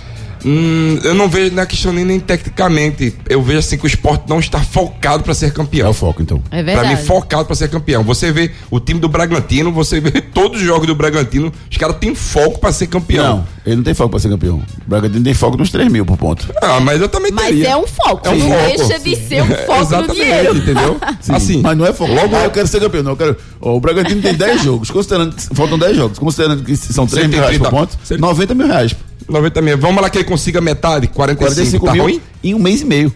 Hum, 0.44 0.98
eu 1.04 1.14
não 1.14 1.28
vejo 1.28 1.54
na 1.54 1.66
questão 1.66 1.92
nem, 1.92 2.04
nem 2.04 2.18
tecnicamente. 2.20 3.14
Eu 3.28 3.42
vejo 3.42 3.58
assim 3.58 3.76
que 3.78 3.84
o 3.84 3.86
esporte 3.86 4.24
não 4.28 4.38
está 4.40 4.60
focado 4.60 5.22
pra 5.22 5.34
ser 5.34 5.46
É 5.46 5.50
campeão. 5.50 5.90
o 5.90 5.94
foco, 5.94 6.22
então. 6.22 6.42
É 6.50 6.62
Pra 6.62 6.74
verdade. 6.74 7.00
mim, 7.00 7.06
focado 7.06 7.44
pra 7.44 7.54
ser 7.54 7.68
campeão. 7.68 8.02
Você 8.04 8.32
vê 8.32 8.50
o 8.70 8.80
time 8.80 8.98
do 9.00 9.08
Bragantino, 9.08 9.72
você 9.72 10.00
vê 10.00 10.10
todos 10.34 10.60
os 10.60 10.66
jogos 10.66 10.86
do 10.86 10.94
Bragantino, 10.94 11.52
os 11.70 11.76
caras 11.76 11.96
têm 11.98 12.14
foco 12.14 12.58
pra 12.58 12.72
ser 12.72 12.86
campeão. 12.86 13.36
Não, 13.38 13.46
ele 13.66 13.76
não 13.76 13.82
tem 13.82 13.94
foco 13.94 14.10
para 14.10 14.18
ser 14.20 14.28
campeão. 14.28 14.56
O 14.86 14.88
Bragantino 14.90 15.22
tem 15.24 15.34
foco 15.34 15.56
nos 15.56 15.70
3 15.70 15.90
mil 15.90 16.04
por 16.06 16.16
ponto. 16.16 16.48
Ah, 16.62 16.80
mas 16.80 17.00
eu 17.00 17.08
também 17.08 17.30
Mas 17.32 17.46
teria. 17.46 17.68
é 17.70 17.76
um 17.76 17.86
foco. 17.86 18.26
É 18.26 18.30
um 18.30 18.36
não 18.38 18.48
foco. 18.50 18.76
deixa 18.76 18.98
de 18.98 19.16
ser 19.16 19.42
um 19.42 19.46
foco 19.46 19.72
no 19.74 19.82
Exatamente, 19.82 20.14
dinheiro. 20.14 20.56
entendeu? 20.56 21.00
Sim, 21.20 21.32
Assim, 21.34 21.60
mas 21.62 21.76
não 21.76 21.86
é 21.86 21.92
foco. 21.92 22.12
Logo, 22.12 22.36
eu 22.36 22.50
quero 22.50 22.66
ser 22.66 22.80
campeão. 22.80 23.02
Não, 23.02 23.12
eu 23.12 23.16
quero. 23.16 23.36
Ó, 23.60 23.76
o 23.76 23.80
Bragantino 23.80 24.20
tem 24.22 24.34
10 24.34 24.62
jogos, 24.62 24.90
considerando 24.90 25.34
que 25.34 25.42
faltam 25.54 25.78
10 25.78 25.96
jogos, 25.96 26.18
considerando 26.18 26.62
que 26.64 26.74
são 26.76 27.06
3 27.06 27.22
Você 27.26 27.28
mil 27.28 27.30
tem 27.30 27.40
reais 27.40 27.58
por 27.58 27.68
30 27.68 27.70
ponto, 27.70 27.98
você- 28.02 28.16
90 28.16 28.54
mil 28.54 28.66
reais. 28.66 28.94
90 29.30 29.62
mil. 29.62 29.78
Vamos 29.78 30.02
lá 30.02 30.10
que 30.10 30.18
ele 30.18 30.24
consiga 30.24 30.60
metade, 30.60 31.06
45, 31.08 31.54
45 31.80 31.86
tá 31.86 31.92
mil 31.92 32.02
ruim? 32.04 32.20
em 32.42 32.54
um 32.54 32.58
mês 32.58 32.80
e 32.82 32.84
meio. 32.84 33.12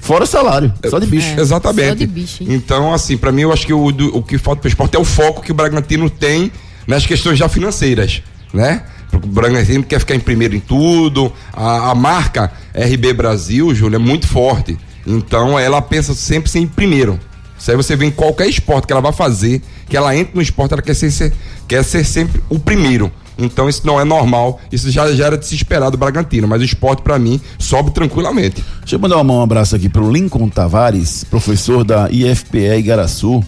Fora 0.00 0.24
o 0.24 0.26
salário, 0.26 0.72
só 0.90 0.98
de 0.98 1.06
bicho. 1.06 1.28
É. 1.36 1.40
Exatamente. 1.40 1.88
Só 1.88 1.94
de 1.94 2.06
bicho, 2.06 2.42
hein? 2.42 2.48
então, 2.52 2.92
assim, 2.92 3.16
pra 3.16 3.32
mim, 3.32 3.42
eu 3.42 3.52
acho 3.52 3.66
que 3.66 3.72
o, 3.72 3.90
do- 3.90 4.14
o 4.18 4.22
que 4.22 4.36
falta 4.36 4.60
pro 4.60 4.68
esporte 4.68 4.94
é 4.96 4.98
o 4.98 5.04
foco 5.04 5.40
que 5.40 5.50
o 5.50 5.54
Bragantino 5.54 6.10
tem 6.10 6.52
nas 6.86 7.06
questões 7.06 7.38
já 7.38 7.48
financeiras, 7.48 8.22
né? 8.52 8.82
Porque 9.10 9.26
o 9.26 9.30
Bragantino 9.30 9.82
quer 9.82 9.98
ficar 10.00 10.14
em 10.14 10.20
primeiro 10.20 10.54
em 10.54 10.60
tudo. 10.60 11.32
A, 11.52 11.90
a 11.90 11.94
marca 11.94 12.52
RB 12.74 13.12
Brasil, 13.14 13.74
Júlio, 13.74 13.96
é 13.96 13.98
muito 13.98 14.26
forte. 14.26 14.76
Então, 15.06 15.58
ela 15.58 15.80
pensa 15.80 16.12
sempre 16.14 16.50
ser 16.50 16.58
em 16.58 16.66
primeiro. 16.66 17.18
Isso 17.58 17.70
aí 17.70 17.76
você 17.76 17.96
vê 17.96 18.04
em 18.04 18.10
qualquer 18.10 18.46
esporte 18.48 18.86
que 18.86 18.92
ela 18.92 19.00
vai 19.00 19.12
fazer, 19.12 19.62
que 19.88 19.96
ela 19.96 20.14
entra 20.14 20.32
no 20.34 20.42
esporte, 20.42 20.72
ela 20.74 20.82
quer 20.82 20.94
ser, 20.94 21.10
ser- 21.10 21.32
quer 21.66 21.82
ser 21.82 22.04
sempre 22.04 22.42
o 22.50 22.58
primeiro. 22.58 23.10
Então 23.38 23.68
isso 23.68 23.86
não 23.86 24.00
é 24.00 24.04
normal, 24.04 24.60
isso 24.70 24.90
já, 24.90 25.12
já 25.12 25.26
era 25.26 25.38
de 25.38 25.46
se 25.46 25.54
esperar 25.54 25.90
do 25.90 25.98
Bragantino, 25.98 26.46
mas 26.46 26.60
o 26.62 26.64
esporte 26.64 27.02
pra 27.02 27.18
mim 27.18 27.40
sobe 27.58 27.90
tranquilamente. 27.90 28.64
Deixa 28.80 28.96
eu 28.96 29.00
mandar 29.00 29.20
um 29.20 29.42
abraço 29.42 29.74
aqui 29.74 29.88
pro 29.88 30.10
Lincoln 30.10 30.48
Tavares, 30.48 31.24
professor 31.24 31.84
da 31.84 32.08
IFPE 32.10 32.78
Igaraçu, 32.78 33.42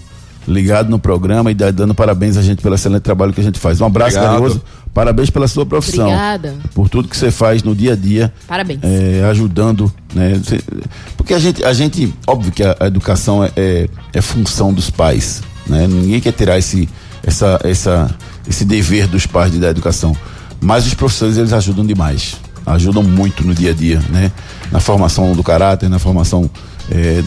ligado 0.46 0.88
no 0.88 0.98
programa 0.98 1.50
e 1.50 1.54
dando 1.54 1.94
parabéns 1.94 2.36
a 2.36 2.42
gente 2.42 2.62
pelo 2.62 2.74
excelente 2.74 3.02
trabalho 3.02 3.32
que 3.32 3.40
a 3.40 3.44
gente 3.44 3.58
faz. 3.58 3.80
Um 3.80 3.86
abraço 3.86 4.16
Obrigado. 4.16 4.32
carinhoso, 4.32 4.62
parabéns 4.94 5.30
pela 5.30 5.48
sua 5.48 5.66
profissão. 5.66 6.06
Obrigada. 6.06 6.54
Por 6.74 6.88
tudo 6.88 7.08
que 7.08 7.16
você 7.16 7.30
faz 7.30 7.62
no 7.62 7.74
dia 7.74 7.92
a 7.92 7.96
dia. 7.96 8.32
Parabéns. 8.46 8.80
é, 8.82 9.24
ajudando, 9.24 9.92
né? 10.14 10.40
Porque 11.16 11.34
a 11.34 11.38
gente, 11.38 11.64
a 11.64 11.72
gente, 11.72 12.12
óbvio 12.26 12.52
que 12.52 12.62
a, 12.62 12.76
a 12.78 12.86
educação 12.86 13.42
é, 13.42 13.50
é, 13.56 13.88
é 14.12 14.20
função 14.20 14.72
dos 14.72 14.90
pais, 14.90 15.42
né? 15.66 15.86
Ninguém 15.86 16.20
quer 16.20 16.32
tirar 16.32 16.58
esse, 16.58 16.88
essa, 17.22 17.58
essa, 17.64 18.16
esse 18.48 18.64
dever 18.64 19.06
dos 19.08 19.26
pais 19.26 19.52
de 19.52 19.58
dar 19.58 19.70
educação. 19.70 20.16
Mas 20.60 20.86
os 20.86 20.94
professores, 20.94 21.36
eles 21.36 21.52
ajudam 21.52 21.84
demais. 21.86 22.36
Ajudam 22.64 23.02
muito 23.02 23.46
no 23.46 23.54
dia 23.54 23.70
a 23.70 23.74
dia, 23.74 24.02
né? 24.10 24.32
Na 24.72 24.80
formação 24.80 25.32
do 25.34 25.42
caráter, 25.42 25.88
na 25.88 25.98
formação 25.98 26.50
é, 26.90 27.22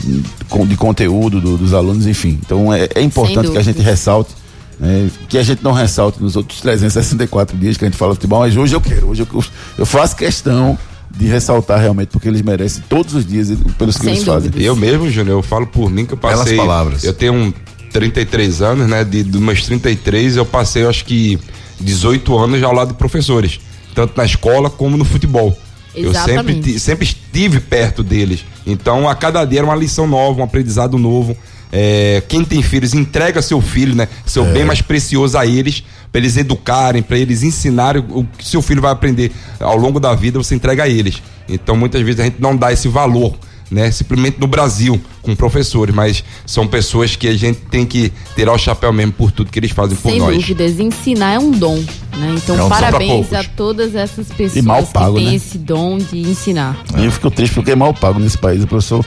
de 0.68 0.76
conteúdo 0.78 1.40
do- 1.40 1.58
dos 1.58 1.74
alunos, 1.74 2.06
enfim. 2.08 2.40
Então 2.46 2.74
é, 2.74 2.90
é 2.96 3.02
importante 3.02 3.50
que 3.52 3.58
a 3.58 3.62
gente 3.62 3.82
ressalte, 3.82 4.32
né? 4.80 5.10
que 5.30 5.38
a 5.38 5.44
gente 5.44 5.64
não 5.64 5.72
ressalte 5.74 6.22
nos 6.22 6.36
outros 6.36 6.60
364 6.62 7.58
dias 7.58 7.78
que 7.78 7.86
a 7.86 7.88
gente 7.88 7.98
fala 7.98 8.14
futebol, 8.16 8.40
mas 8.40 8.56
hoje 8.58 8.74
eu 8.76 8.82
quero, 8.82 9.08
hoje 9.10 9.22
eu, 9.30 9.44
eu 9.78 9.86
faço 9.86 10.16
questão 10.16 10.78
de 11.18 11.26
ressaltar 11.28 11.80
realmente, 11.80 12.10
porque 12.10 12.28
eles 12.28 12.42
merecem 12.42 12.84
todos 12.88 13.14
os 13.16 13.26
dias 13.26 13.50
pelos 13.78 13.98
que 13.98 14.04
Sem 14.06 14.14
eles 14.14 14.24
fazem. 14.24 14.50
dúvidas. 14.50 14.66
Eu 14.66 14.76
mesmo, 14.76 15.10
Júnior, 15.10 15.38
eu 15.40 15.44
falo 15.44 15.66
por 15.68 15.90
mim 15.90 16.06
que 16.06 16.14
eu 16.14 16.18
Belas 16.18 16.40
passei. 16.40 16.56
palavras. 16.58 17.04
Eu 17.04 17.14
tenho 17.14 17.34
um 17.34 17.54
33 17.92 18.62
anos, 18.62 18.88
né? 18.88 19.04
De, 19.04 19.24
dos 19.24 19.42
meus 19.42 19.64
33, 19.66 20.38
eu 20.38 20.46
passei, 20.46 20.84
eu 20.84 20.90
acho 20.90 21.06
que 21.06 21.40
18 21.80 22.38
anos 22.38 22.60
já 22.60 22.68
ao 22.68 22.74
lado 22.74 22.90
de 22.90 22.94
professores, 22.96 23.60
tanto 23.96 24.18
na 24.18 24.26
escola 24.26 24.70
como 24.70 24.98
no 24.98 25.06
futebol. 25.06 25.58
Eu 25.96 26.14
sempre, 26.14 26.32
Exatamente. 26.32 26.80
sempre 26.80 27.04
estive 27.06 27.60
perto 27.60 28.04
deles. 28.04 28.46
Então, 28.66 29.10
a 29.10 29.16
cada 29.16 29.44
dia 29.44 29.60
era 29.60 29.66
uma 29.66 29.76
lição 29.76 30.08
nova, 30.08 30.42
um 30.42 30.44
aprendizado 30.44 30.98
novo. 30.98 31.36
É, 31.72 32.24
quem 32.28 32.44
tem 32.44 32.62
filhos, 32.62 32.94
entrega 32.94 33.42
seu 33.42 33.62
filho, 33.62 33.96
né? 33.96 34.08
Seu 34.26 34.44
bem 34.46 34.66
mais 34.66 34.82
precioso 34.82 35.38
a 35.38 35.46
eles, 35.46 35.84
para 36.12 36.20
eles 36.20 36.38
educarem, 36.38 37.02
para 37.02 37.18
eles 37.18 37.44
ensinarem 37.44 38.04
o 38.10 38.24
que 38.24 38.48
seu 38.48 38.62
filho 38.62 38.82
vai 38.82 38.92
aprender 38.92 39.32
ao 39.60 39.78
longo 39.78 40.00
da 40.00 40.16
vida, 40.16 40.40
você 40.40 40.56
entrega 40.56 40.84
a 40.84 40.90
eles. 40.90 41.22
Então, 41.48 41.76
muitas 41.76 42.02
vezes 42.02 42.20
a 42.20 42.24
gente 42.24 42.40
não 42.40 42.56
dá 42.56 42.72
esse 42.72 42.88
valor, 42.88 43.36
né? 43.72 43.90
Simplesmente 43.92 44.40
no 44.40 44.48
Brasil, 44.48 45.00
com 45.22 45.36
professores, 45.36 45.94
mas 45.94 46.24
são 46.46 46.66
pessoas 46.68 47.16
que 47.16 47.28
a 47.28 47.36
gente 47.38 47.60
tem 47.70 47.86
que 47.86 48.12
tirar 48.36 48.54
o 48.54 48.58
chapéu 48.58 48.92
mesmo 48.92 49.14
por 49.14 49.32
tudo 49.32 49.52
que 49.52 49.60
eles 49.60 49.72
fazem 49.72 49.96
por 49.98 50.10
Sem 50.12 50.20
nós. 50.20 50.36
dúvidas, 50.36 50.80
ensinar 50.80 51.34
é 51.34 51.40
um 51.40 51.52
dom, 51.52 51.76
né? 52.18 52.36
Então, 52.36 52.68
pra 52.68 52.80
parabéns 52.80 53.32
a 53.34 53.44
todas 53.44 53.96
essas 53.96 54.28
pessoas 54.28 54.66
mal 54.66 54.84
pago, 54.86 55.16
que 55.16 55.20
têm 55.22 55.30
né? 55.30 55.36
esse 55.36 55.58
dom 55.58 55.98
de 55.98 56.20
ensinar. 56.22 56.82
Eu 56.98 57.12
fico 57.12 57.30
triste 57.30 57.54
porque 57.54 57.72
é 57.72 57.76
mal 57.76 57.94
pago 57.94 58.20
nesse 58.20 58.38
país. 58.38 58.64
O 58.64 58.68
professor 58.68 59.06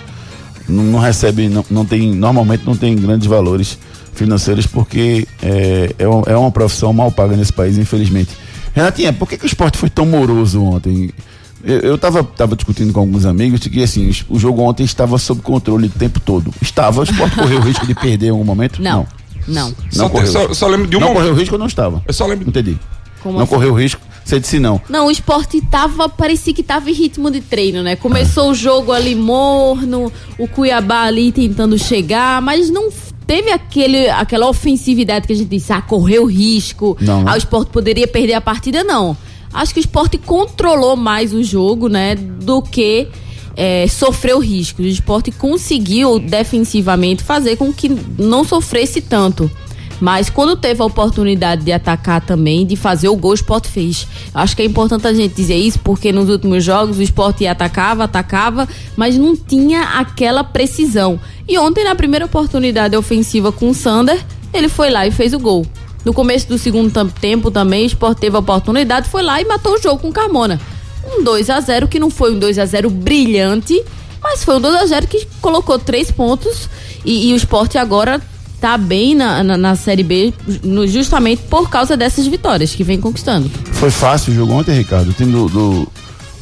não, 0.68 0.84
não 0.84 0.98
recebe, 0.98 1.48
não, 1.48 1.64
não 1.70 1.84
tem, 1.84 2.12
normalmente 2.14 2.64
não 2.64 2.76
tem 2.76 2.94
grandes 2.96 3.26
valores 3.26 3.78
financeiros 4.14 4.66
porque 4.66 5.26
é, 5.42 5.94
é, 5.98 6.06
um- 6.08 6.22
é 6.26 6.36
uma 6.36 6.50
profissão 6.50 6.92
mal 6.92 7.10
paga 7.10 7.36
nesse 7.36 7.52
país, 7.52 7.78
infelizmente. 7.78 8.30
Renatinha, 8.74 9.12
por 9.12 9.28
que, 9.28 9.36
que 9.36 9.44
o 9.44 9.46
esporte 9.46 9.76
foi 9.76 9.90
tão 9.90 10.06
moroso 10.06 10.62
ontem? 10.62 11.10
Eu, 11.64 11.78
eu 11.80 11.98
tava, 11.98 12.26
discutindo 12.56 12.92
com 12.92 13.00
alguns 13.00 13.24
amigos 13.24 13.60
de 13.60 13.70
que 13.70 13.82
assim, 13.82 14.10
o 14.28 14.38
jogo 14.38 14.62
ontem 14.62 14.82
estava 14.84 15.16
sob 15.18 15.40
controle 15.42 15.86
o 15.86 15.90
tempo 15.90 16.18
todo. 16.20 16.52
Estava, 16.60 17.00
o 17.00 17.04
esporte 17.04 17.36
correu 17.36 17.58
o 17.58 17.62
risco 17.62 17.86
de 17.86 17.94
perder 17.94 18.26
em 18.26 18.30
algum 18.30 18.44
momento? 18.44 18.82
Não, 18.82 19.06
não. 19.46 19.68
Não, 19.68 19.74
Só, 19.90 20.08
correu. 20.08 20.26
só, 20.26 20.54
só 20.54 20.66
lembro 20.66 20.86
de 20.88 20.96
um 20.96 21.00
não 21.00 21.08
momento. 21.08 21.20
correu 21.22 21.34
risco 21.36 21.54
ou 21.54 21.58
não 21.58 21.66
estava? 21.66 22.02
Eu 22.06 22.12
só 22.12 22.26
lembro- 22.26 22.48
Entendi. 22.48 22.76
Como 23.22 23.36
não 23.36 23.44
assim? 23.44 23.54
correu 23.54 23.74
risco. 23.74 24.00
Você 24.24 24.38
disse 24.40 24.58
não. 24.60 24.80
Não, 24.88 25.06
o 25.06 25.10
esporte 25.10 25.60
tava, 25.60 26.08
parecia 26.08 26.52
que 26.54 26.62
tava 26.62 26.88
em 26.90 26.92
ritmo 26.92 27.28
de 27.30 27.40
treino, 27.40 27.82
né? 27.82 27.96
Começou 27.96 28.50
o 28.50 28.54
jogo 28.54 28.92
ali 28.92 29.14
morno, 29.16 30.12
o 30.38 30.46
Cuiabá 30.48 31.02
ali 31.02 31.32
tentando 31.32 31.76
chegar, 31.78 32.40
mas 32.40 32.70
não 32.70 32.88
teve 33.26 33.50
aquele, 33.50 34.08
aquela 34.10 34.48
ofensividade 34.48 35.26
que 35.26 35.32
a 35.32 35.36
gente 35.36 35.48
disse, 35.48 35.72
ah, 35.72 35.80
correu 35.82 36.24
risco, 36.26 36.96
Não, 37.00 37.22
né? 37.24 37.30
ah, 37.30 37.34
o 37.34 37.36
esporte 37.36 37.70
poderia 37.70 38.06
perder 38.06 38.34
a 38.34 38.40
partida, 38.40 38.84
não. 38.84 39.16
Acho 39.52 39.74
que 39.74 39.80
o 39.80 39.82
esporte 39.82 40.18
controlou 40.18 40.96
mais 40.96 41.32
o 41.32 41.42
jogo, 41.42 41.88
né, 41.88 42.14
do 42.14 42.62
que 42.62 43.08
é, 43.56 43.86
sofreu 43.86 44.38
riscos. 44.38 44.84
O 44.84 44.88
esporte 44.88 45.30
conseguiu 45.30 46.18
defensivamente 46.18 47.22
fazer 47.22 47.56
com 47.56 47.72
que 47.72 47.88
não 48.18 48.44
sofresse 48.44 49.00
tanto. 49.00 49.50
Mas 50.00 50.28
quando 50.28 50.56
teve 50.56 50.82
a 50.82 50.84
oportunidade 50.84 51.62
de 51.62 51.70
atacar 51.70 52.20
também, 52.20 52.66
de 52.66 52.74
fazer 52.74 53.08
o 53.08 53.14
gol, 53.14 53.30
o 53.30 53.34
esporte 53.34 53.68
fez. 53.68 54.04
Acho 54.34 54.56
que 54.56 54.62
é 54.62 54.64
importante 54.64 55.06
a 55.06 55.14
gente 55.14 55.32
dizer 55.32 55.54
isso, 55.54 55.78
porque 55.78 56.10
nos 56.10 56.28
últimos 56.28 56.64
jogos 56.64 56.98
o 56.98 57.02
esporte 57.02 57.46
atacava, 57.46 58.02
atacava, 58.02 58.68
mas 58.96 59.16
não 59.16 59.36
tinha 59.36 59.80
aquela 60.00 60.42
precisão. 60.42 61.20
E 61.48 61.56
ontem, 61.56 61.84
na 61.84 61.94
primeira 61.94 62.24
oportunidade 62.24 62.96
ofensiva 62.96 63.52
com 63.52 63.70
o 63.70 63.74
Sander, 63.74 64.20
ele 64.52 64.68
foi 64.68 64.90
lá 64.90 65.06
e 65.06 65.12
fez 65.12 65.32
o 65.32 65.38
gol. 65.38 65.64
No 66.04 66.12
começo 66.12 66.48
do 66.48 66.58
segundo 66.58 66.92
tempo 67.20 67.50
também, 67.50 67.84
o 67.84 67.86
esporte 67.86 68.18
teve 68.20 68.36
a 68.36 68.40
oportunidade, 68.40 69.08
foi 69.08 69.22
lá 69.22 69.40
e 69.40 69.44
matou 69.44 69.74
o 69.74 69.78
jogo 69.80 69.98
com 70.00 70.08
o 70.08 70.12
Carmona. 70.12 70.60
Um 71.04 71.22
2 71.22 71.50
a 71.50 71.60
0 71.60 71.88
que 71.88 71.98
não 71.98 72.10
foi 72.10 72.32
um 72.34 72.38
2 72.38 72.58
a 72.58 72.64
0 72.66 72.90
brilhante, 72.90 73.82
mas 74.22 74.42
foi 74.44 74.56
um 74.56 74.60
2 74.60 74.74
a 74.74 74.86
0 74.86 75.06
que 75.06 75.26
colocou 75.40 75.78
três 75.78 76.10
pontos 76.10 76.68
e, 77.04 77.28
e 77.28 77.32
o 77.32 77.36
esporte 77.36 77.76
agora 77.78 78.20
tá 78.60 78.78
bem 78.78 79.14
na, 79.14 79.42
na, 79.42 79.56
na 79.56 79.74
Série 79.76 80.04
B 80.04 80.32
no- 80.62 80.86
justamente 80.86 81.42
por 81.50 81.68
causa 81.68 81.96
dessas 81.96 82.26
vitórias 82.28 82.72
que 82.74 82.84
vem 82.84 83.00
conquistando. 83.00 83.50
Foi 83.72 83.90
fácil 83.90 84.32
o 84.32 84.36
jogo 84.36 84.52
ontem, 84.52 84.76
Ricardo? 84.76 85.10
O 85.10 85.12
time 85.12 85.32
do, 85.32 85.48
do- 85.48 85.88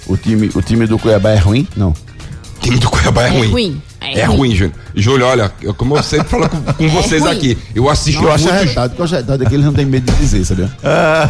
o 0.07 0.17
time, 0.19 0.51
o 0.55 0.61
time 0.61 0.87
do 0.87 0.99
Cuiabá 0.99 1.31
é 1.31 1.39
ruim? 1.39 1.67
Não. 1.77 1.91
O 1.91 2.61
time 2.61 2.79
do 2.79 2.91
Cuiabá 2.91 3.23
é, 3.25 3.27
É 3.29 3.31
ruim. 3.39 3.51
ruim, 3.51 3.83
É, 4.01 4.21
é 4.21 4.25
ruim. 4.25 4.55
Júnior. 4.55 4.73
Júlio, 4.95 5.27
olha, 5.27 5.53
eu, 5.61 5.75
como 5.75 5.97
eu 5.97 6.03
sempre 6.03 6.29
falo 6.29 6.49
com, 6.49 6.61
com 6.73 6.89
vocês 6.91 7.23
ruim. 7.23 7.33
aqui, 7.33 7.59
eu 7.75 7.89
assisto 7.89 8.23
Eu 8.23 8.33
acho 8.33 8.49
arretado, 8.49 8.89
porque 8.91 9.01
eu 9.03 9.05
acho 9.05 9.15
arretado 9.15 9.45
é 9.45 9.47
que 9.47 9.55
eles 9.55 9.67
não 9.67 9.73
têm 9.75 9.85
medo 9.85 10.11
de 10.11 10.19
dizer, 10.19 10.45
sabia? 10.45 10.71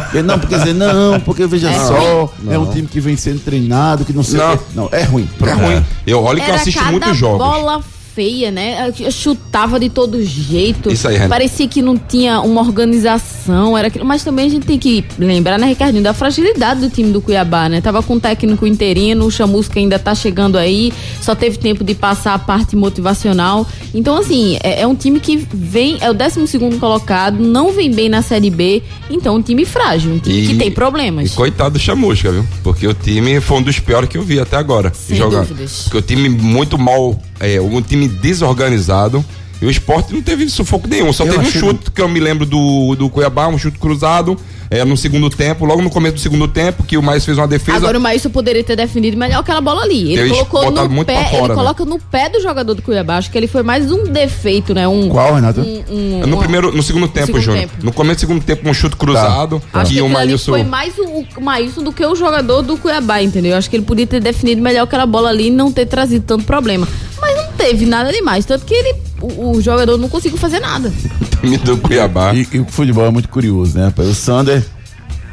Porque, 0.05 0.21
não, 0.21 0.39
porque 0.39 0.55
dizer, 0.57 0.73
não, 0.73 1.19
porque 1.19 1.45
veja 1.47 1.69
É 1.69 1.73
só, 1.79 2.33
é 2.49 2.57
um 2.57 2.71
time 2.71 2.87
que 2.87 2.99
vem 2.99 3.17
sendo 3.17 3.39
treinado, 3.41 4.05
que 4.05 4.13
não 4.13 4.23
sei 4.23 4.39
Não. 4.39 4.53
o 4.53 4.57
quê. 4.57 4.63
Não, 4.73 4.89
é 4.91 5.03
ruim. 5.03 5.27
É 5.33 5.37
Pronto. 5.37 5.59
ruim. 5.61 5.85
Eu 6.07 6.23
olho 6.23 6.41
que 6.41 6.49
eu 6.49 6.55
assisto 6.55 6.83
muitos 6.85 7.17
jogos. 7.17 7.37
bola 7.45 7.83
feia, 8.15 8.51
né? 8.51 8.91
Eu 8.99 9.11
Chutava 9.11 9.79
de 9.79 9.89
todo 9.89 10.23
jeito. 10.23 10.91
Isso 10.91 11.07
aí, 11.07 11.15
Renan. 11.17 11.29
Parecia 11.29 11.67
que 11.67 11.81
não 11.81 11.97
tinha 11.97 12.39
uma 12.41 12.61
organização, 12.61 13.77
era 13.77 13.87
aquilo. 13.87 14.05
Mas 14.05 14.23
também 14.23 14.47
a 14.47 14.49
gente 14.49 14.65
tem 14.65 14.79
que 14.79 15.03
lembrar, 15.17 15.57
né, 15.59 15.67
Ricardinho, 15.67 16.03
da 16.03 16.13
fragilidade 16.13 16.79
do 16.81 16.89
time 16.89 17.11
do 17.11 17.21
Cuiabá, 17.21 17.69
né? 17.69 17.81
Tava 17.81 18.01
com 18.01 18.15
um 18.15 18.19
técnico 18.19 18.65
interino, 18.65 19.25
o 19.25 19.31
Chamusca 19.31 19.79
ainda 19.79 19.97
tá 19.99 20.13
chegando 20.15 20.57
aí, 20.57 20.91
só 21.21 21.35
teve 21.35 21.57
tempo 21.57 21.83
de 21.83 21.93
passar 21.93 22.33
a 22.33 22.39
parte 22.39 22.75
motivacional. 22.75 23.67
Então, 23.93 24.17
assim, 24.17 24.57
é, 24.63 24.81
é 24.81 24.87
um 24.87 24.95
time 24.95 25.19
que 25.19 25.37
vem, 25.53 25.97
é 26.01 26.09
o 26.09 26.13
12 26.13 26.47
segundo 26.47 26.77
colocado, 26.79 27.39
não 27.41 27.71
vem 27.71 27.91
bem 27.91 28.09
na 28.09 28.21
Série 28.21 28.49
B, 28.49 28.81
então 29.09 29.35
um 29.35 29.41
time 29.41 29.65
frágil, 29.65 30.13
um 30.13 30.19
time 30.19 30.47
que 30.47 30.55
tem 30.55 30.67
E 30.67 30.71
problemas. 30.71 31.31
coitado 31.33 31.71
do 31.73 31.79
Chamusca, 31.79 32.31
viu? 32.31 32.45
Porque 32.63 32.87
o 32.87 32.93
time 32.93 33.39
foi 33.41 33.57
um 33.57 33.61
dos 33.61 33.79
piores 33.79 34.09
que 34.09 34.17
eu 34.17 34.23
vi 34.23 34.39
até 34.39 34.57
agora. 34.57 34.91
Sem 34.95 35.17
jogando. 35.17 35.47
dúvidas. 35.47 35.83
Porque 35.83 35.97
o 35.97 36.01
time 36.01 36.29
muito 36.29 36.77
mal, 36.77 37.21
é, 37.41 37.59
um 37.59 37.81
time 37.81 38.07
desorganizado. 38.07 39.23
E 39.61 39.65
o 39.65 39.69
esporte 39.69 40.13
não 40.13 40.21
teve 40.21 40.49
sufoco 40.49 40.87
nenhum. 40.87 41.11
Só 41.11 41.23
Eu 41.25 41.33
teve 41.33 41.47
um 41.47 41.51
chute 41.51 41.91
que 41.91 42.01
eu 42.01 42.07
me 42.07 42.19
lembro 42.19 42.45
do, 42.45 42.95
do 42.95 43.09
Cuiabá, 43.09 43.47
um 43.47 43.57
chute 43.57 43.77
cruzado, 43.77 44.37
é, 44.71 44.85
no 44.85 44.95
segundo 44.95 45.29
tempo, 45.29 45.65
logo 45.65 45.81
no 45.81 45.89
começo 45.89 46.15
do 46.15 46.21
segundo 46.21 46.47
tempo, 46.47 46.83
que 46.83 46.97
o 46.97 47.03
Mais 47.03 47.25
fez 47.25 47.37
uma 47.37 47.47
defesa. 47.47 47.77
Agora 47.77 47.97
o 47.97 48.01
Maílson 48.01 48.29
poderia 48.29 48.63
ter 48.63 48.77
defendido 48.77 49.17
melhor 49.17 49.41
aquela 49.41 49.59
bola 49.59 49.81
ali. 49.83 50.13
Ele 50.13 50.21
Eles 50.21 50.41
colocou 50.47 50.71
no 50.71 50.89
muito 50.89 51.07
pé, 51.07 51.25
fora, 51.25 51.37
ele 51.39 51.47
né? 51.49 51.53
coloca 51.55 51.83
no 51.85 51.99
pé 51.99 52.29
do 52.29 52.39
jogador 52.41 52.73
do 52.73 52.81
Cuiabá. 52.81 53.17
Acho 53.17 53.29
que 53.29 53.37
ele 53.37 53.47
foi 53.47 53.63
mais 53.63 53.91
um 53.91 54.05
defeito, 54.05 54.73
né? 54.73 54.87
Um, 54.87 55.09
Qual, 55.09 55.35
Renato? 55.35 55.59
um- 55.59 55.83
um- 55.89 56.25
no 56.25 56.37
um- 56.37 56.39
primeiro, 56.39 56.71
no 56.73 56.81
segundo 56.81 57.07
tempo, 57.09 57.27
segundo 57.27 57.41
Júnior. 57.43 57.61
tempo. 57.69 57.83
No 57.83 57.91
começo 57.91 58.15
do 58.17 58.19
segundo 58.21 58.43
tempo, 58.45 58.69
um 58.69 58.73
chute 58.73 58.95
cruzado. 58.95 59.61
Acho 59.73 59.91
que 59.93 60.01
o 60.01 60.07
Maílson. 60.07 60.51
foi 60.53 60.63
mais 60.63 60.97
o, 60.97 61.25
o 61.37 61.41
Maílson 61.41 61.83
do 61.83 61.91
que 61.91 62.05
o 62.05 62.15
jogador 62.15 62.61
do 62.61 62.77
Cuiabá, 62.77 63.21
entendeu? 63.21 63.57
Acho 63.57 63.69
que 63.69 63.75
ele 63.75 63.83
podia 63.85 64.07
ter 64.07 64.21
definido 64.21 64.61
melhor 64.61 64.83
aquela 64.83 65.05
bola 65.05 65.27
ali 65.29 65.47
e 65.47 65.51
não 65.51 65.69
ter 65.71 65.85
trazido 65.85 66.23
tanto 66.25 66.45
problema. 66.45 66.87
Mas 67.19 67.35
não 67.35 67.51
teve 67.53 67.85
nada 67.85 68.11
demais. 68.11 68.45
Tanto 68.45 68.65
que 68.65 68.73
ele, 68.73 68.95
o, 69.21 69.51
o 69.57 69.61
jogador 69.61 69.97
não 69.97 70.09
conseguiu 70.09 70.37
fazer 70.37 70.59
nada. 70.59 70.91
time 71.41 71.57
do 71.57 71.77
Cuiabá. 71.77 72.33
E, 72.33 72.47
e 72.51 72.59
o 72.59 72.65
futebol 72.65 73.05
é 73.05 73.09
muito 73.11 73.29
curioso, 73.29 73.77
né, 73.77 73.85
rapaz? 73.85 74.07
O 74.09 74.15
Sander 74.15 74.63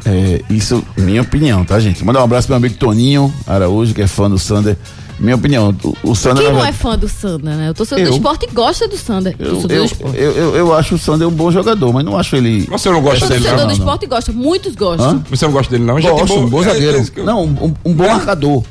É, 0.07 0.41
isso, 0.51 0.83
minha 0.97 1.23
opinião, 1.23 1.65
tá, 1.65 1.79
gente? 1.81 2.05
Mandar 2.05 2.21
um 2.21 2.25
abraço 2.25 2.47
pro 2.47 2.55
meu 2.59 2.67
amigo 2.67 2.79
Toninho 2.79 3.33
Araújo, 3.47 3.93
que 3.95 4.03
é 4.03 4.07
fã 4.07 4.29
do 4.31 4.39
Sander. 4.39 4.77
Minha 5.19 5.35
opinião, 5.35 5.75
o, 5.83 6.11
o 6.11 6.15
Sander. 6.15 6.45
Quem 6.45 6.53
não 6.53 6.65
é 6.65 6.73
fã 6.73 6.97
do 6.97 7.09
Sander, 7.09 7.57
né? 7.57 7.71
O 7.73 7.75
torcedor 7.75 8.05
Eu. 8.05 8.11
do 8.11 8.17
esporte 8.17 8.47
gosta 8.55 8.87
do 8.87 8.97
Sander. 8.97 9.35
O 9.37 9.43
eu, 9.43 9.51
torcedor 9.51 9.77
eu, 9.77 9.83
do 9.83 9.87
esporte. 9.87 10.17
eu, 10.17 10.31
eu, 10.33 10.57
eu 10.57 10.75
acho 10.75 10.95
o 10.95 10.99
Sander 10.99 11.27
um 11.27 11.33
bom 11.33 11.51
jogador, 11.51 11.93
mas 11.93 12.05
não 12.05 12.17
acho 12.17 12.37
ele. 12.37 12.61
Você 12.71 12.89
não 12.89 13.03
gosta 13.03 13.25
O 13.25 13.29
dele, 13.29 13.41
torcedor 13.41 13.67
não? 13.67 13.67
do 13.67 13.73
esporte 13.79 14.07
gosta, 14.07 14.33
muitos 14.33 14.77
gostam. 14.77 15.11
Hã? 15.11 15.23
Você 15.29 15.45
não 15.45 15.53
gosta 15.53 15.71
dele, 15.73 15.85
não? 15.85 16.01
Já 16.01 16.11
tem 16.11 16.21
Gosto, 16.21 16.39
um 16.39 16.49
bom 16.49 16.61
é, 16.63 16.65
zagueiro. 16.67 16.99
é 16.99 17.05
eu- 17.17 17.25
Não, 17.25 17.45
um, 17.45 17.75
um 17.85 17.93
bom 17.93 18.05
É? 18.05 18.09
marcador. 18.09 18.63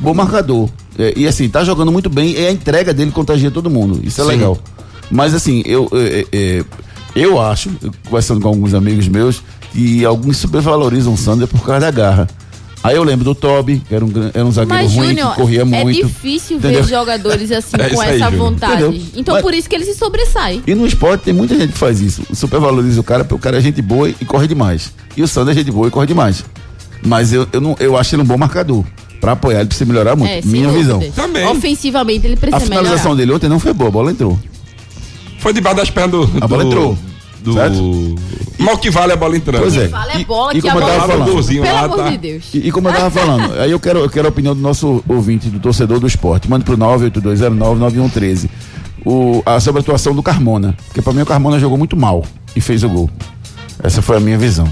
Bom 0.00 0.14
marcador. 0.14 0.68
É, 0.98 1.12
e 1.16 1.26
assim, 1.26 1.48
tá 1.48 1.62
jogando 1.62 1.92
muito 1.92 2.08
bem 2.08 2.32
e 2.32 2.46
a 2.46 2.50
entrega 2.50 2.92
dele 2.92 3.10
contagia 3.10 3.50
todo 3.50 3.70
mundo. 3.70 4.00
Isso 4.02 4.20
é 4.20 4.24
Sim. 4.24 4.30
legal. 4.30 4.58
Mas 5.10 5.34
assim, 5.34 5.62
eu, 5.66 5.88
é, 5.92 6.26
é, 6.32 6.64
eu 7.14 7.40
acho, 7.40 7.70
eu 7.82 7.92
conversando 8.04 8.40
com 8.40 8.48
alguns 8.48 8.74
amigos 8.74 9.06
meus, 9.08 9.42
que 9.72 10.04
alguns 10.04 10.38
supervalorizam 10.38 11.12
o 11.12 11.16
Sander 11.16 11.46
por 11.46 11.60
causa 11.64 11.80
da 11.80 11.90
garra. 11.90 12.28
Aí 12.82 12.96
eu 12.96 13.02
lembro 13.02 13.24
do 13.26 13.34
Toby, 13.34 13.82
que 13.86 13.94
era 13.94 14.02
um, 14.02 14.10
era 14.32 14.44
um 14.44 14.50
zagueiro 14.50 14.82
Mas, 14.84 14.94
ruim, 14.94 15.08
Júnior, 15.08 15.30
que 15.32 15.36
corria 15.36 15.60
é 15.60 15.64
muito. 15.64 16.06
difícil 16.06 16.56
entendeu? 16.56 16.82
ver 16.82 16.88
jogadores 16.88 17.52
assim, 17.52 17.76
É 17.78 17.90
com 17.90 18.00
aí, 18.00 18.16
essa 18.16 18.30
vontade. 18.30 18.82
Entendeu? 18.84 19.02
Então, 19.16 19.34
Mas- 19.34 19.42
por 19.42 19.52
isso 19.52 19.68
que 19.68 19.74
ele 19.74 19.84
se 19.84 19.94
sobressai. 19.94 20.62
E 20.66 20.74
no 20.74 20.86
esporte 20.86 21.24
tem 21.24 21.34
muita 21.34 21.58
gente 21.58 21.72
que 21.72 21.78
faz 21.78 22.00
isso. 22.00 22.22
Supervaloriza 22.32 22.98
o 22.98 23.04
cara 23.04 23.22
porque 23.22 23.34
o 23.34 23.38
cara 23.38 23.58
é 23.58 23.60
gente 23.60 23.82
boa 23.82 24.08
e 24.08 24.24
corre 24.24 24.46
demais. 24.46 24.92
E 25.14 25.22
o 25.22 25.28
Sander 25.28 25.52
é 25.54 25.58
gente 25.58 25.70
boa 25.70 25.88
e 25.88 25.90
corre 25.90 26.06
demais. 26.06 26.42
Mas 27.04 27.34
eu, 27.34 27.46
eu, 27.52 27.60
não, 27.60 27.76
eu 27.78 27.98
acho 27.98 28.14
ele 28.14 28.22
um 28.22 28.26
bom 28.26 28.38
marcador. 28.38 28.82
Pra 29.20 29.32
apoiar, 29.32 29.58
ele 29.60 29.66
precisa 29.68 29.86
melhorar 29.90 30.16
muito. 30.16 30.30
É, 30.30 30.40
Minha 30.42 30.68
dúvida. 30.68 30.98
visão. 30.98 31.12
Também. 31.14 31.46
Ofensivamente, 31.46 32.26
ele 32.26 32.34
A 32.34 32.38
precisa 32.38 32.60
finalização 32.64 32.96
melhorar. 33.10 33.16
dele 33.16 33.32
ontem 33.34 33.48
não 33.48 33.60
foi 33.60 33.72
boa, 33.74 33.88
a 33.88 33.92
bola 33.92 34.10
entrou. 34.10 34.38
Foi 35.38 35.52
debaixo 35.52 35.76
das 35.76 35.90
pernas 35.90 36.10
do. 36.12 36.44
A 36.44 36.46
bola 36.48 36.64
do- 36.64 36.68
entrou. 36.70 36.98
Do. 37.42 37.54
Certo? 37.54 38.14
Mal 38.58 38.76
que 38.76 38.90
vale 38.90 39.12
a 39.14 39.16
bola 39.16 39.34
entrando. 39.36 39.62
Pois 39.62 39.74
é. 39.76 39.88
Fala 39.88 40.12
é 40.12 40.20
E- 40.20 40.24
bola 40.26 40.52
e 40.54 40.60
que 40.60 40.68
a 40.68 40.72
como 40.72 40.84
eu 40.84 40.86
bola... 40.88 41.00
tava 41.00 41.12
falando. 41.12 41.32
golzinho 41.32 41.62
Pelo 41.62 41.74
lá, 41.74 41.80
amor 41.84 41.96
tá? 41.98 42.10
de 42.10 42.18
Deus. 42.18 42.44
E, 42.52 42.58
e 42.68 42.70
como 42.72 42.88
eu 42.88 42.92
tava 42.92 43.10
falando, 43.10 43.54
aí 43.60 43.70
eu 43.70 43.80
quero, 43.80 43.98
eu 44.00 44.10
quero 44.10 44.26
a 44.26 44.30
opinião 44.30 44.54
do 44.54 44.60
nosso 44.60 45.02
ouvinte, 45.08 45.48
do 45.48 45.58
torcedor 45.58 45.98
do 45.98 46.06
esporte. 46.06 46.50
Manda 46.50 46.64
pro 46.66 46.76
982099113. 46.76 48.48
O, 49.06 49.42
a, 49.46 49.58
sobre 49.60 49.80
a 49.80 49.82
atuação 49.82 50.14
do 50.14 50.22
Carmona. 50.22 50.74
Porque 50.86 51.00
pra 51.00 51.12
mim 51.14 51.22
o 51.22 51.26
Carmona 51.26 51.58
jogou 51.58 51.78
muito 51.78 51.96
mal 51.96 52.24
e 52.54 52.60
fez 52.60 52.82
o 52.84 52.88
gol. 52.88 53.08
Essa 53.82 54.02
foi 54.02 54.18
a 54.18 54.20
minha 54.20 54.36
visão. 54.36 54.68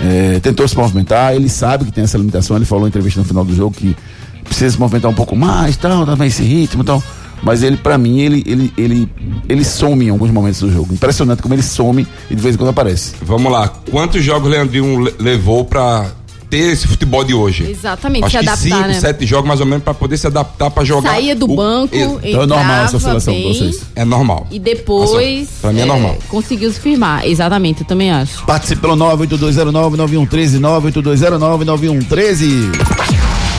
É, 0.00 0.38
tentou 0.40 0.66
se 0.68 0.76
movimentar, 0.76 1.34
ele 1.34 1.48
sabe 1.48 1.84
que 1.84 1.92
tem 1.92 2.04
essa 2.04 2.16
limitação. 2.18 2.56
Ele 2.56 2.64
falou 2.64 2.84
em 2.86 2.88
entrevista 2.88 3.20
no 3.20 3.26
final 3.26 3.44
do 3.44 3.54
jogo 3.54 3.74
que 3.76 3.96
precisa 4.44 4.70
se 4.70 4.78
movimentar 4.80 5.10
um 5.10 5.14
pouco 5.14 5.34
mais, 5.36 5.76
tal, 5.76 6.06
mais 6.16 6.34
esse 6.34 6.42
ritmo 6.42 6.84
tal. 6.84 7.02
Mas 7.42 7.62
ele, 7.62 7.76
pra 7.76 7.96
mim, 7.96 8.18
ele, 8.20 8.42
ele, 8.46 8.72
ele, 8.76 9.08
ele 9.48 9.64
some 9.64 10.04
em 10.06 10.10
alguns 10.10 10.30
momentos 10.30 10.60
do 10.60 10.72
jogo. 10.72 10.92
Impressionante 10.92 11.40
como 11.40 11.54
ele 11.54 11.62
some 11.62 12.06
e 12.30 12.34
de 12.34 12.42
vez 12.42 12.54
em 12.54 12.58
quando 12.58 12.70
aparece. 12.70 13.14
Vamos 13.22 13.50
lá. 13.52 13.68
Quantos 13.90 14.24
jogos 14.24 14.50
Leandrinho 14.50 15.00
le- 15.00 15.14
levou 15.20 15.64
pra 15.64 16.06
ter 16.50 16.72
esse 16.72 16.86
futebol 16.86 17.24
de 17.24 17.34
hoje? 17.34 17.70
Exatamente, 17.70 18.24
Acho 18.24 18.38
se 18.38 18.42
que 18.42 18.48
adaptar, 18.48 18.62
cinco, 18.76 18.88
né? 18.88 19.00
sete 19.00 19.26
jogos 19.26 19.46
mais 19.48 19.60
ou 19.60 19.66
menos 19.66 19.84
pra 19.84 19.92
poder 19.94 20.16
se 20.16 20.26
adaptar 20.26 20.70
pra 20.70 20.84
jogar. 20.84 21.10
Saía 21.10 21.34
do 21.36 21.50
o- 21.50 21.56
banco, 21.56 21.94
Ex- 21.94 22.10
Então 22.22 22.42
é 22.42 22.46
normal 22.46 22.84
essa 22.84 22.96
oscilação 22.96 23.34
pra 23.34 23.42
bem 23.42 23.52
vocês. 23.54 23.80
É 23.94 24.04
normal. 24.04 24.46
e 24.50 24.58
depois 24.58 25.48
Pra 25.60 25.72
mim 25.72 25.80
é 25.80 25.84
normal. 25.84 26.16
conseguiu 26.28 26.72
se 26.72 26.80
firmar. 26.80 27.26
Exatamente, 27.26 27.82
eu 27.82 27.86
também 27.86 28.10
acho. 28.10 28.42
Participe 28.44 28.80
pelo 28.80 28.96
982099113, 28.96 30.58
982099113. 30.58 32.72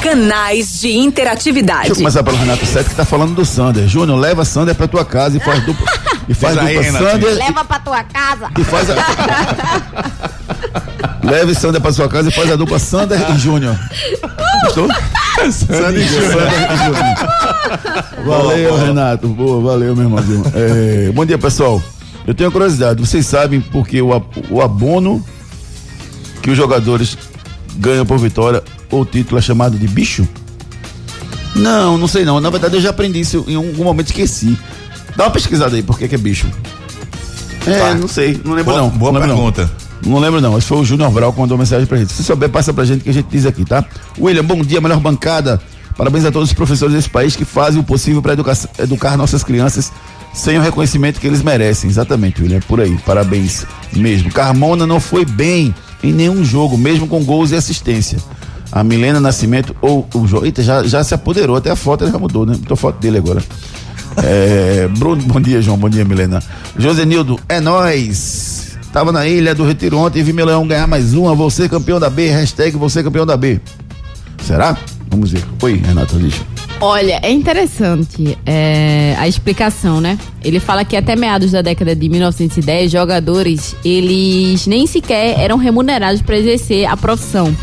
Canais 0.02 0.80
de 0.80 0.98
interatividade. 0.98 1.80
Deixa 1.88 1.94
eu 1.94 1.98
começar 1.98 2.24
pelo 2.24 2.38
Renato 2.38 2.66
Sete 2.66 2.90
que 2.90 2.96
tá 2.96 3.04
falando 3.06 3.36
do 3.36 3.46
Sander. 3.46 3.86
Júnior, 3.88 4.18
leva 4.18 4.46
Sander 4.46 4.74
pra 4.74 4.88
tua 4.88 5.04
casa 5.04 5.38
e 5.38 5.40
faz 5.40 5.64
dupla. 5.66 5.86
E 6.30 6.34
faz 6.36 6.54
Diz 6.56 6.64
aí, 6.64 6.76
dupla 6.76 6.92
Renatinho. 6.92 7.12
Sander. 7.12 7.34
Leva 7.48 7.66
pra 7.66 7.80
tua 7.80 8.04
casa. 8.04 8.50
E 8.56 8.64
faz 8.64 8.88
a... 8.92 8.96
Leve 11.30 11.54
Sander 11.56 11.80
pra 11.82 11.92
sua 11.92 12.08
casa 12.10 12.30
e 12.30 12.32
faz 12.32 12.52
a 12.52 12.56
dupla 12.56 12.80
Sander 12.80 13.20
e 13.32 13.38
Júnior. 13.38 13.78
Gostou? 14.66 14.88
Sander 15.52 15.98
e 16.02 16.08
Júnior. 16.08 16.50
Valeu, 18.26 18.78
Renato. 18.78 19.28
Boa, 19.28 19.62
valeu, 19.62 19.96
meu 19.96 20.06
irmãozinho. 20.06 20.44
É, 20.54 21.12
bom 21.14 21.26
dia, 21.26 21.38
pessoal. 21.38 21.82
Eu 22.28 22.34
tenho 22.34 22.48
uma 22.50 22.54
curiosidade. 22.54 23.00
Vocês 23.00 23.26
sabem 23.26 23.60
por 23.62 23.88
que 23.88 24.02
o, 24.02 24.10
o 24.50 24.62
abono 24.62 25.24
que 26.42 26.50
os 26.52 26.58
jogadores 26.58 27.18
ganham 27.78 28.06
por 28.06 28.18
vitória 28.18 28.64
ou 28.92 29.06
título 29.06 29.38
é 29.40 29.42
chamado 29.42 29.78
de 29.78 29.88
bicho? 29.88 30.28
Não, 31.56 31.98
não 31.98 32.08
sei 32.08 32.24
não. 32.26 32.40
Na 32.40 32.50
verdade, 32.50 32.76
eu 32.76 32.82
já 32.82 32.90
aprendi 32.92 33.20
isso 33.20 33.44
em 33.48 33.56
algum 33.56 33.84
momento 33.84 34.08
esqueci. 34.08 34.58
Dá 35.16 35.26
uma 35.26 35.32
pesquisada 35.32 35.76
aí, 35.76 35.84
por 35.84 35.98
que 35.98 36.08
que 36.08 36.16
é 36.16 36.18
bicho? 36.18 36.48
É, 37.66 37.78
Tá. 37.80 37.94
não 37.96 38.08
sei, 38.08 38.40
não 38.46 38.54
lembro 38.54 38.72
Boa, 38.72 38.78
não. 38.84 38.90
boa 38.90 39.12
não 39.12 39.20
lembro, 39.22 39.36
não. 39.36 39.70
Não 40.06 40.18
lembro 40.20 40.40
não, 40.40 40.58
esse 40.58 40.68
foi 40.68 40.78
o 40.78 40.86
Júnior 40.86 41.12
Bral 41.12 41.34
que 41.34 41.40
mandou 41.40 41.58
mensagem 41.58 41.86
pra 41.86 41.98
gente. 41.98 42.14
Se 42.14 42.24
souber, 42.24 42.50
passa 42.50 42.74
pra 42.74 42.86
gente 42.86 43.04
que 43.04 43.10
a 43.10 43.14
gente 43.14 43.28
diz 43.30 43.46
aqui, 43.46 43.66
tá? 43.66 43.84
William, 44.18 44.44
bom 44.44 44.62
dia, 44.62 44.80
melhor 44.80 45.00
bancada. 45.00 45.62
Parabéns 45.98 46.24
a 46.24 46.32
todos 46.32 46.50
os 46.50 46.54
professores 46.54 46.96
desse 46.96 47.10
país 47.10 47.36
que 47.36 47.44
fazem 47.44 47.82
o 47.82 47.84
possível 47.84 48.22
para 48.22 48.34
educar 48.80 49.18
nossas 49.18 49.44
crianças 49.44 49.92
sem 50.34 50.58
o 50.58 50.62
reconhecimento 50.62 51.20
que 51.20 51.28
eles 51.28 51.44
merecem. 51.44 51.90
Exatamente, 51.90 52.42
William, 52.42 52.58
é 52.58 52.62
por 52.62 52.80
aí. 52.80 52.98
Parabéns 53.06 53.66
mesmo. 53.94 54.32
Carmona 54.32 54.88
não 54.88 55.00
foi 55.00 55.26
bem 55.26 55.76
em 56.02 56.14
nenhum 56.14 56.44
jogo, 56.44 56.78
mesmo 56.78 57.08
com 57.08 57.24
gols 57.24 57.52
e 57.52 57.56
assistência. 57.56 58.18
A 58.72 58.84
Milena 58.84 59.20
Nascimento, 59.20 59.76
ou 59.82 60.08
o 60.14 60.28
jogo. 60.28 60.46
Eita, 60.46 60.62
já, 60.62 60.84
já 60.84 61.04
se 61.04 61.14
apoderou, 61.14 61.56
até 61.56 61.72
a 61.72 61.76
foto 61.76 62.06
ele 62.06 62.12
já 62.12 62.20
mudou, 62.20 62.46
né? 62.46 62.56
Botou 62.56 62.78
foto 62.78 63.00
dele 63.00 63.18
agora. 63.18 63.44
É, 64.24 64.88
Bruno, 64.98 65.22
bom 65.24 65.42
dia, 65.42 65.62
João. 65.62 65.78
Bom 65.78 65.90
dia, 65.90 66.06
Milena. 66.06 66.42
Josenildo, 66.78 67.40
é 67.50 67.60
nóis. 67.60 68.49
Tava 68.92 69.12
na 69.12 69.28
ilha 69.28 69.54
do 69.54 69.64
Retiro 69.64 69.98
ontem 69.98 70.20
e 70.20 70.24
vi 70.24 70.34
meu 70.34 70.46
leão 70.46 70.68
ganhar 70.68 70.88
mais 70.88 71.14
uma. 71.14 71.36
Você 71.36 71.70
campeão 71.70 72.00
da 72.00 72.10
B. 72.10 72.28
Hashtag 72.30 72.76
você 72.76 73.04
campeão 73.04 73.26
da 73.26 73.38
B. 73.38 73.62
Será? 74.44 74.76
Vamos 75.10 75.32
ver. 75.32 75.44
Oi, 75.62 75.76
Renato 75.76 76.18
Lixa. 76.18 76.44
Olha, 76.82 77.20
é 77.22 77.30
interessante 77.30 78.38
é, 78.46 79.14
a 79.20 79.28
explicação, 79.28 80.00
né? 80.00 80.18
Ele 80.44 80.60
fala 80.60 80.86
que 80.86 80.96
até 80.96 81.16
meados 81.16 81.52
da 81.52 81.62
década 81.62 81.96
de 81.96 82.10
1910, 82.10 82.92
jogadores, 82.92 83.76
eles 83.84 84.66
nem 84.66 84.88
sequer 84.88 85.40
eram 85.40 85.58
remunerados 85.58 86.22
para 86.22 86.38
exercer 86.38 86.86
a 86.86 86.96
profissão. 86.96 87.54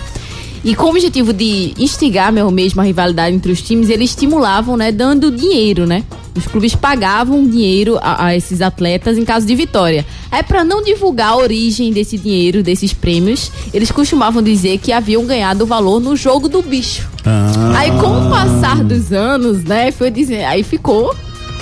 E 0.62 0.74
com 0.74 0.86
o 0.86 0.90
objetivo 0.90 1.32
de 1.32 1.72
instigar 1.78 2.30
mesmo 2.32 2.80
a 2.80 2.84
rivalidade 2.84 3.34
entre 3.34 3.50
os 3.50 3.62
times, 3.62 3.88
eles 3.88 4.10
estimulavam, 4.10 4.76
né, 4.76 4.92
dando 4.92 5.30
dinheiro, 5.30 5.86
né? 5.86 6.04
Os 6.36 6.46
clubes 6.46 6.74
pagavam 6.74 7.46
dinheiro 7.46 7.98
a, 8.00 8.26
a 8.26 8.36
esses 8.36 8.60
atletas 8.60 9.16
em 9.16 9.24
caso 9.24 9.46
de 9.46 9.54
vitória. 9.54 10.04
Aí, 10.30 10.42
para 10.42 10.64
não 10.64 10.82
divulgar 10.82 11.30
a 11.30 11.36
origem 11.36 11.92
desse 11.92 12.18
dinheiro, 12.18 12.62
desses 12.62 12.92
prêmios, 12.92 13.50
eles 13.72 13.90
costumavam 13.90 14.42
dizer 14.42 14.78
que 14.78 14.92
haviam 14.92 15.24
ganhado 15.24 15.64
o 15.64 15.66
valor 15.66 16.00
no 16.00 16.14
jogo 16.16 16.48
do 16.48 16.62
bicho. 16.62 17.08
Aí, 17.76 17.90
com 17.92 18.26
o 18.26 18.30
passar 18.30 18.84
dos 18.84 19.12
anos, 19.12 19.64
né, 19.64 19.90
foi 19.90 20.10
dizer, 20.10 20.44
aí 20.44 20.62
ficou 20.62 21.14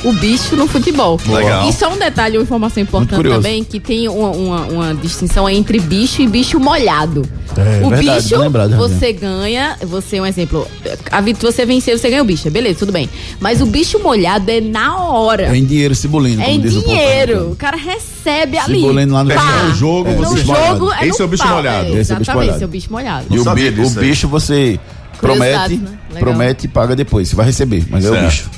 o 0.04 0.12
bicho 0.12 0.54
no 0.56 0.66
futebol. 0.66 1.18
Legal. 1.26 1.68
E 1.68 1.72
só 1.72 1.92
um 1.92 1.96
detalhe, 1.98 2.36
uma 2.36 2.42
informação 2.44 2.82
importante 2.82 3.28
também, 3.28 3.64
que 3.64 3.80
tem 3.80 4.08
uma, 4.08 4.30
uma, 4.30 4.60
uma 4.66 4.94
distinção 4.94 5.48
entre 5.48 5.78
bicho 5.80 6.20
e 6.22 6.26
bicho 6.28 6.60
molhado. 6.60 7.22
É, 7.56 7.84
o 7.84 7.88
verdade, 7.90 8.22
bicho, 8.22 8.36
lembrado, 8.38 8.76
você 8.76 9.12
ganha, 9.12 9.76
você, 9.82 10.20
um 10.20 10.26
exemplo, 10.26 10.66
a 11.10 11.20
vit- 11.20 11.40
você 11.40 11.64
venceu, 11.64 11.96
você 11.96 12.10
ganha 12.10 12.22
o 12.22 12.24
bicho, 12.24 12.50
beleza, 12.50 12.78
tudo 12.80 12.92
bem. 12.92 13.08
Mas 13.40 13.60
o 13.60 13.66
bicho 13.66 13.98
molhado 14.00 14.50
é 14.50 14.60
na 14.60 14.96
hora. 14.98 15.44
É 15.46 15.56
em 15.56 15.64
dinheiro, 15.64 15.94
Cibolino. 15.94 16.42
É 16.42 16.46
como 16.46 16.56
em 16.56 16.60
diz 16.60 16.72
o 16.76 16.82
povo. 16.82 16.86
dinheiro. 16.94 17.50
O 17.52 17.56
cara 17.56 17.76
recebe 17.76 18.58
ali. 18.58 18.74
Cibolino 18.80 19.14
lá 19.14 19.24
no 19.24 19.34
Pá. 19.34 19.68
O 19.70 19.74
jogo, 19.74 20.10
no 20.10 20.16
você- 20.24 20.44
jogo 20.44 20.92
é 20.92 21.06
Esse 21.06 21.18
no 21.18 21.24
é 21.24 21.26
o 21.26 21.28
bicho 21.28 21.42
pau. 21.44 21.54
molhado. 21.56 21.96
É, 21.96 22.00
Esse 22.00 22.12
é 22.12 22.14
o 22.16 22.18
bicho 22.18 22.30
exatamente, 22.30 22.34
molhado. 22.34 22.56
esse 22.56 22.62
é 22.62 22.66
o 22.66 22.68
bicho 22.68 22.92
molhado. 22.92 23.26
E 23.30 23.38
o, 23.38 23.44
sabia 23.44 23.72
bi- 23.72 23.80
o 23.82 23.90
bicho 23.90 24.28
você 24.28 24.78
promete, 25.20 25.76
né? 25.76 26.18
Promete 26.18 26.66
e 26.66 26.68
paga 26.68 26.94
depois. 26.96 27.28
Você 27.28 27.36
vai 27.36 27.46
receber, 27.46 27.84
mas 27.88 28.04
é 28.04 28.10
o 28.10 28.12
Certo. 28.14 28.24
bicho. 28.26 28.50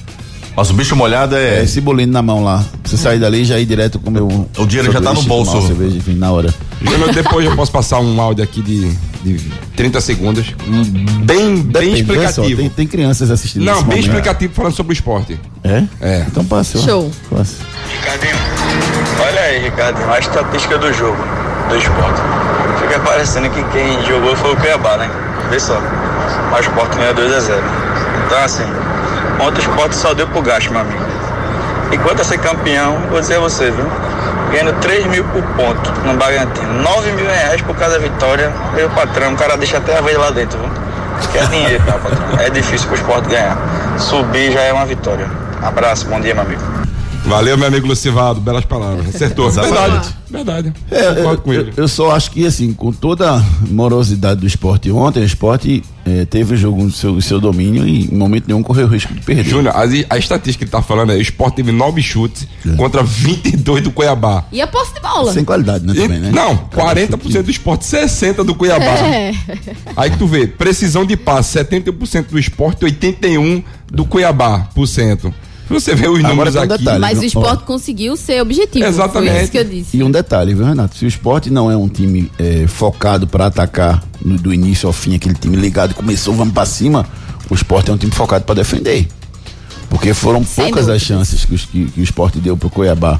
Mas 0.57 0.71
o 0.71 0.73
bicho 0.73 0.97
molhado 0.97 1.37
é. 1.37 1.63
É 1.63 1.67
Cibolino 1.67 2.13
na 2.13 2.23
mão 2.23 2.43
lá. 2.43 2.65
Você 2.83 2.97
sair 2.97 3.19
dali 3.19 3.43
e 3.43 3.45
já 3.45 3.59
ir 3.59 3.67
direto 3.67 3.99
com 3.99 4.09
o 4.09 4.13
meu. 4.13 4.49
O 4.57 4.67
dinheiro 4.67 4.91
já 4.91 5.01
tá 5.03 5.13
no 5.13 5.23
bolso. 5.23 5.61
cerveja, 5.67 5.99
enfim, 5.99 6.15
na 6.15 6.31
hora. 6.33 6.53
Júnior, 6.81 7.13
depois 7.13 7.45
eu 7.45 7.55
posso 7.55 7.71
passar 7.71 7.99
um 8.01 8.19
áudio 8.21 8.43
aqui 8.43 8.63
de, 8.63 8.91
de 9.23 9.39
30 9.77 10.01
segundos. 10.01 10.55
Bem, 11.25 11.57
bem 11.57 11.93
Depende, 11.93 12.03
vê 12.03 12.15
só, 12.15 12.25
explicativo. 12.43 12.61
tem, 12.63 12.71
tem 12.71 12.87
crianças 12.87 13.31
assistindo 13.31 13.65
Não, 13.65 13.75
bem 13.75 13.85
momento. 13.85 14.07
explicativo 14.07 14.55
falando 14.55 14.73
sobre 14.75 14.93
o 14.93 14.95
esporte. 14.95 15.39
É? 15.63 15.85
É. 16.01 16.25
Então 16.27 16.45
passa. 16.45 16.79
Show. 16.79 17.11
Passa. 17.31 17.57
Ricardinho, 18.01 18.37
olha 19.27 19.41
aí, 19.41 19.59
Ricardinho, 19.65 20.11
a 20.11 20.19
estatística 20.19 20.79
do 20.79 20.93
jogo, 20.93 21.19
do 21.69 21.77
esporte. 21.77 22.21
Fica 22.81 22.99
parecendo 23.01 23.51
que 23.51 23.63
quem 23.73 24.07
jogou 24.07 24.35
foi 24.37 24.53
o 24.53 24.57
Cuiabá, 24.57 24.97
né? 24.97 25.11
Vê 25.51 25.61
só. 25.61 25.79
Mas 26.51 26.67
o 26.67 26.69
esporte 26.71 26.97
ganhou 26.97 27.15
2x0. 27.15 27.61
Então, 28.27 28.39
assim, 28.39 28.65
ontem 29.41 29.59
o 29.59 29.61
esporte 29.61 29.97
só 29.97 30.15
deu 30.15 30.27
pro 30.29 30.43
gasto, 30.43 30.71
meu 30.71 30.81
amigo. 30.81 31.05
E 31.93 31.99
quanto 31.99 32.21
a 32.23 32.25
ser 32.25 32.39
campeão, 32.39 32.99
vou 33.11 33.21
dizer 33.21 33.37
a 33.37 33.41
você, 33.41 33.71
viu? 33.71 33.87
Ganhando 34.51 34.79
3 34.81 35.07
mil 35.07 35.25
por 35.25 35.43
ponto 35.43 35.93
no 36.05 36.15
Bragantino. 36.17 36.83
9 36.83 37.13
mil 37.13 37.27
reais 37.27 37.61
por 37.63 37.77
cada 37.77 37.99
vitória. 37.99 38.53
Meu 38.75 38.89
patrão, 38.91 39.33
o 39.35 39.37
cara 39.37 39.57
deixa 39.57 39.79
até 39.79 39.97
a 39.99 40.01
vez 40.01 40.19
lá 40.19 40.31
dentro, 40.31 40.59
viu? 40.59 40.69
Que 41.33 41.39
é 41.39 41.47
dinheiro, 41.47 41.85
tá, 41.85 41.93
patrão? 41.93 42.41
É 42.41 42.51
difícil 42.51 42.87
pro 42.89 42.97
esporte 42.97 43.29
ganhar. 43.29 43.57
Subir 43.99 44.53
já 44.53 44.61
é 44.61 44.73
uma 44.73 44.85
vitória. 44.87 45.29
Abraço, 45.63 46.07
bom 46.07 46.21
dia, 46.21 46.35
meu 46.35 46.45
amigo. 46.45 46.63
Valeu, 47.25 47.59
meu 47.59 47.67
amigo 47.67 47.87
Lucivaldo, 47.89 48.41
belas 48.41 48.65
palavras. 48.65 49.15
Acertou. 49.15 49.51
Verdade, 49.51 50.15
verdade. 50.31 50.73
É, 50.91 51.13
Concordo 51.15 51.43
com 51.43 51.53
eu, 51.53 51.61
ele. 51.61 51.73
eu 51.77 51.89
só 51.89 52.15
acho 52.15 52.31
que, 52.31 52.47
assim, 52.47 52.73
com 52.73 52.93
toda 52.93 53.33
a 53.37 53.43
morosidade 53.69 54.41
do 54.41 54.47
esporte 54.47 54.91
ontem, 54.93 55.21
o 55.21 55.25
esporte 55.25 55.83
eh, 56.07 56.25
teve 56.25 56.55
o 56.55 56.57
jogo 56.57 56.85
no 56.85 56.91
seu, 56.91 57.21
seu 57.21 57.41
domínio 57.41 57.87
e 57.87 58.05
em 58.05 58.17
momento 58.17 58.45
nenhum 58.47 58.63
correu 58.63 58.87
o 58.87 58.89
risco 58.89 59.13
de 59.13 59.21
perder. 59.21 59.45
Júnior, 59.45 59.75
a, 59.77 59.83
a 60.15 60.19
estatística 60.19 60.59
que 60.59 60.65
ele 60.65 60.71
tá 60.71 60.81
falando 60.81 61.11
é: 61.13 61.17
o 61.17 61.21
Sport 61.21 61.55
teve 61.57 61.73
nove 61.73 62.01
chutes 62.01 62.47
contra 62.77 63.03
22 63.03 63.83
do 63.83 63.91
Cuiabá. 63.91 64.45
E 64.53 64.61
a 64.61 64.67
posse 64.67 64.95
de 64.95 65.01
bola? 65.01 65.33
Sem 65.33 65.45
qualidade, 65.45 65.85
né, 65.85 65.93
E- 65.97 66.01
também, 66.03 66.21
né? 66.21 66.31
Não, 66.33 66.57
Cada 66.57 67.01
40% 67.01 67.23
chute- 67.23 67.43
do 67.43 67.51
esporte, 67.51 67.85
60% 67.85 68.45
do 68.45 68.55
Cuiabá. 68.55 68.85
É. 68.85 69.33
Aí 69.97 70.11
que 70.11 70.19
tu 70.19 70.27
vê, 70.27 70.47
precisão 70.47 71.05
de 71.05 71.17
passe, 71.17 71.59
70% 71.59 72.29
do 72.31 72.39
esporte, 72.39 72.85
81% 72.85 73.65
do 73.91 74.05
Cuiabá, 74.05 74.69
por 74.75 74.87
cento. 74.87 75.33
Você 75.69 75.95
vê 75.95 76.07
os 76.09 76.19
Agora 76.19 76.29
números 76.33 76.55
um 76.55 76.59
aqui. 76.61 76.79
detalhe. 76.79 76.99
Mas 77.01 77.19
o 77.19 77.23
Ó. 77.23 77.25
esporte 77.25 77.65
conseguiu 77.65 78.17
ser 78.17 78.41
objetivo. 78.41 78.85
Exatamente. 78.87 79.33
Foi 79.33 79.43
isso 79.43 79.51
que 79.53 79.59
eu 79.59 79.65
disse. 79.65 79.97
E 79.97 80.03
um 80.03 80.11
detalhe, 80.11 80.55
viu, 80.55 80.65
Renato? 80.65 80.97
Se 80.97 81.05
o 81.05 81.09
esporte 81.09 81.51
não 81.51 81.71
é 81.71 81.77
um 81.77 81.89
time 81.89 82.31
eh, 82.39 82.67
focado 82.69 83.27
para 83.27 83.47
atacar 83.47 84.03
no- 84.25 84.37
do 84.39 84.55
início 84.55 84.87
ao 84.87 84.93
fim, 84.93 85.15
aquele 85.17 85.35
time 85.35 85.57
ligado, 85.57 85.95
começou, 85.95 86.35
vamos 86.35 86.55
para 86.55 86.65
cima, 86.67 87.05
o 87.51 87.55
esporte 87.55 87.91
é 87.91 87.95
um 87.95 87.97
time 87.99 88.13
focado 88.13 88.45
para 88.45 88.55
defender. 88.57 89.09
Porque 89.91 90.13
foram 90.15 90.45
Sem 90.45 90.65
poucas 90.67 90.89
as 90.89 91.01
dúvidas. 91.01 91.03
chances 91.03 91.45
que, 91.45 91.55
os- 91.55 91.65
que- 91.65 91.87
que 91.87 92.01
o 92.01 92.03
esporte 92.05 92.39
deu 92.39 92.57
pro 92.57 92.71
Cuiabá. 92.71 93.19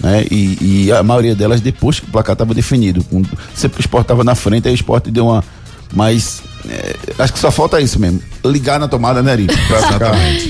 Né? 0.00 0.26
E, 0.30 0.86
e 0.86 0.92
a 0.92 1.02
maioria 1.04 1.36
delas 1.36 1.60
depois 1.60 2.00
que 2.00 2.06
o 2.08 2.10
placar 2.10 2.32
estava 2.32 2.52
definido. 2.52 3.04
Com, 3.04 3.22
sempre 3.54 3.78
o 3.78 3.80
esporte 3.80 4.04
estava 4.06 4.24
na 4.24 4.34
frente, 4.34 4.66
aí 4.66 4.74
o 4.74 4.76
esporte 4.76 5.10
deu 5.10 5.26
uma. 5.26 5.44
Mas 5.92 6.42
eh, 6.68 6.96
acho 7.18 7.32
que 7.32 7.38
só 7.38 7.50
falta 7.50 7.80
isso 7.80 7.98
mesmo. 7.98 8.20
Ligar 8.44 8.78
na 8.78 8.88
tomada, 8.88 9.22
né, 9.22 9.32
Ari? 9.32 9.46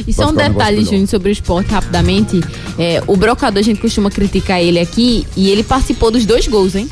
E 0.07 0.13
só 0.13 0.31
um 0.31 0.35
detalhe, 0.35 0.79
melhor. 0.79 0.91
Júnior, 0.91 1.09
sobre 1.09 1.29
o 1.31 1.33
esporte, 1.33 1.71
rapidamente. 1.71 2.41
É, 2.79 3.03
o 3.07 3.17
Brocador, 3.17 3.61
a 3.61 3.63
gente 3.63 3.81
costuma 3.81 4.11
criticar 4.11 4.61
ele 4.61 4.79
aqui 4.79 5.27
e 5.37 5.51
ele 5.51 5.63
participou 5.63 6.11
dos 6.11 6.25
dois 6.25 6.47
gols, 6.47 6.75
hein? 6.75 6.89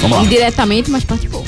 Vamos 0.00 0.18
lá. 0.18 0.24
Indiretamente, 0.24 0.90
mas 0.90 1.04
participou. 1.04 1.44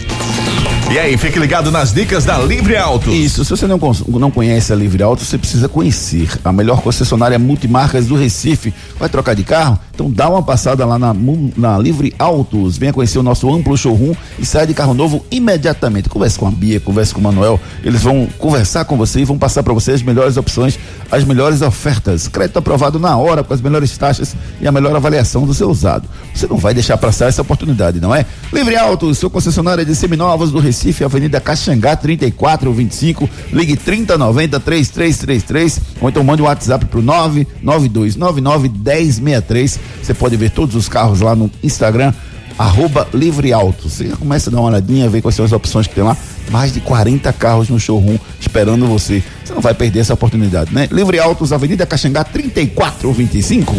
E 0.91 0.99
aí, 0.99 1.17
fique 1.17 1.39
ligado 1.39 1.71
nas 1.71 1.93
dicas 1.93 2.25
da 2.25 2.37
Livre 2.39 2.77
Auto. 2.77 3.11
Isso, 3.11 3.45
se 3.45 3.51
você 3.51 3.65
não, 3.65 3.79
não 4.09 4.31
conhece 4.31 4.73
a 4.73 4.77
Livre 4.77 5.03
Auto, 5.05 5.25
você 5.25 5.39
precisa 5.39 5.69
conhecer 5.69 6.29
a 6.45 6.53
melhor 6.53 6.83
concessionária 6.83 7.39
multimarcas 7.39 8.07
do 8.07 8.17
Recife. 8.17 8.75
Vai 8.99 9.09
trocar 9.09 9.35
de 9.35 9.45
carro? 9.45 9.79
Então 10.01 10.11
dá 10.11 10.31
uma 10.31 10.43
passada 10.43 10.87
lá 10.87 10.99
na, 10.99 11.15
na 11.55 11.79
Livre 11.79 12.15
Autos. 12.19 12.79
Venha 12.79 12.91
conhecer 12.91 13.19
o 13.19 13.23
nosso 13.23 13.53
amplo 13.53 13.77
showroom 13.77 14.15
e 14.39 14.47
saia 14.47 14.67
de 14.67 14.73
carro 14.73 14.95
novo 14.95 15.23
imediatamente. 15.31 16.09
Converse 16.09 16.39
com 16.39 16.47
a 16.47 16.51
Bia, 16.51 16.81
converse 16.81 17.13
com 17.13 17.21
o 17.21 17.23
Manuel. 17.23 17.61
Eles 17.85 18.03
vão 18.03 18.27
conversar 18.39 18.87
com 18.87 18.97
você 18.97 19.21
e 19.21 19.25
vão 19.27 19.39
passar 19.39 19.63
para 19.63 19.75
você 19.75 19.93
as 19.93 20.03
melhores 20.03 20.39
opções, 20.39 20.79
as 21.13 21.23
melhores 21.23 21.61
ofertas. 21.61 22.29
Crédito 22.29 22.59
aprovado 22.59 22.99
na 22.99 23.15
hora, 23.15 23.45
com 23.45 23.53
as 23.53 23.61
melhores 23.61 23.95
taxas 23.99 24.35
e 24.59 24.67
a 24.67 24.73
melhor 24.73 24.97
avaliação 24.97 25.45
do 25.45 25.53
seu 25.53 25.69
usado. 25.69 26.09
Você 26.35 26.47
não 26.47 26.57
vai 26.57 26.73
deixar 26.73 26.97
passar 26.97 27.27
essa 27.27 27.43
oportunidade, 27.43 28.01
não 28.01 28.15
é? 28.15 28.25
Livre 28.55 28.77
Autos, 28.79 29.19
seu 29.19 29.29
concessionário 29.29 29.85
de 29.85 29.95
seminovos 29.95 30.51
do 30.51 30.61
Recife, 30.61 31.05
Avenida 31.05 31.39
Caxangá 31.43 31.95
3425, 31.95 33.29
ligue 33.53 33.77
3090 33.77 34.61
3333 34.61 35.81
ou 36.01 36.09
então 36.09 36.25
mande 36.25 36.41
um 36.41 36.47
WhatsApp 36.47 36.87
pro 36.87 37.03
99299 37.03 38.71
1063. 38.71 39.90
Você 40.03 40.15
pode 40.15 40.37
ver 40.37 40.51
todos 40.51 40.75
os 40.75 40.89
carros 40.89 41.21
lá 41.21 41.35
no 41.35 41.51
Instagram 41.63 42.13
arroba 42.61 43.09
Livre 43.15 43.53
Autos. 43.53 43.95
Você 43.95 44.09
já 44.09 44.17
começa 44.17 44.51
a 44.51 44.53
dar 44.53 44.61
uma 44.61 44.69
olhadinha, 44.69 45.09
ver 45.09 45.23
quais 45.23 45.35
são 45.35 45.45
as 45.45 45.53
opções 45.53 45.87
que 45.87 45.95
tem 45.95 46.05
lá. 46.05 46.17
Mais 46.51 46.73
de 46.73 46.81
40 46.81 47.33
carros 47.33 47.71
no 47.71 47.81
showroom 47.81 48.19
esperando 48.39 48.87
você. 48.87 49.23
Você 49.43 49.55
não 49.55 49.63
vai 49.63 49.73
perder 49.73 50.01
essa 50.01 50.13
oportunidade, 50.13 50.75
né? 50.75 50.87
Livre 50.93 51.19
Autos, 51.19 51.53
Avenida 51.53 51.87
Caxangá 51.87 52.23
3425. 52.23 53.75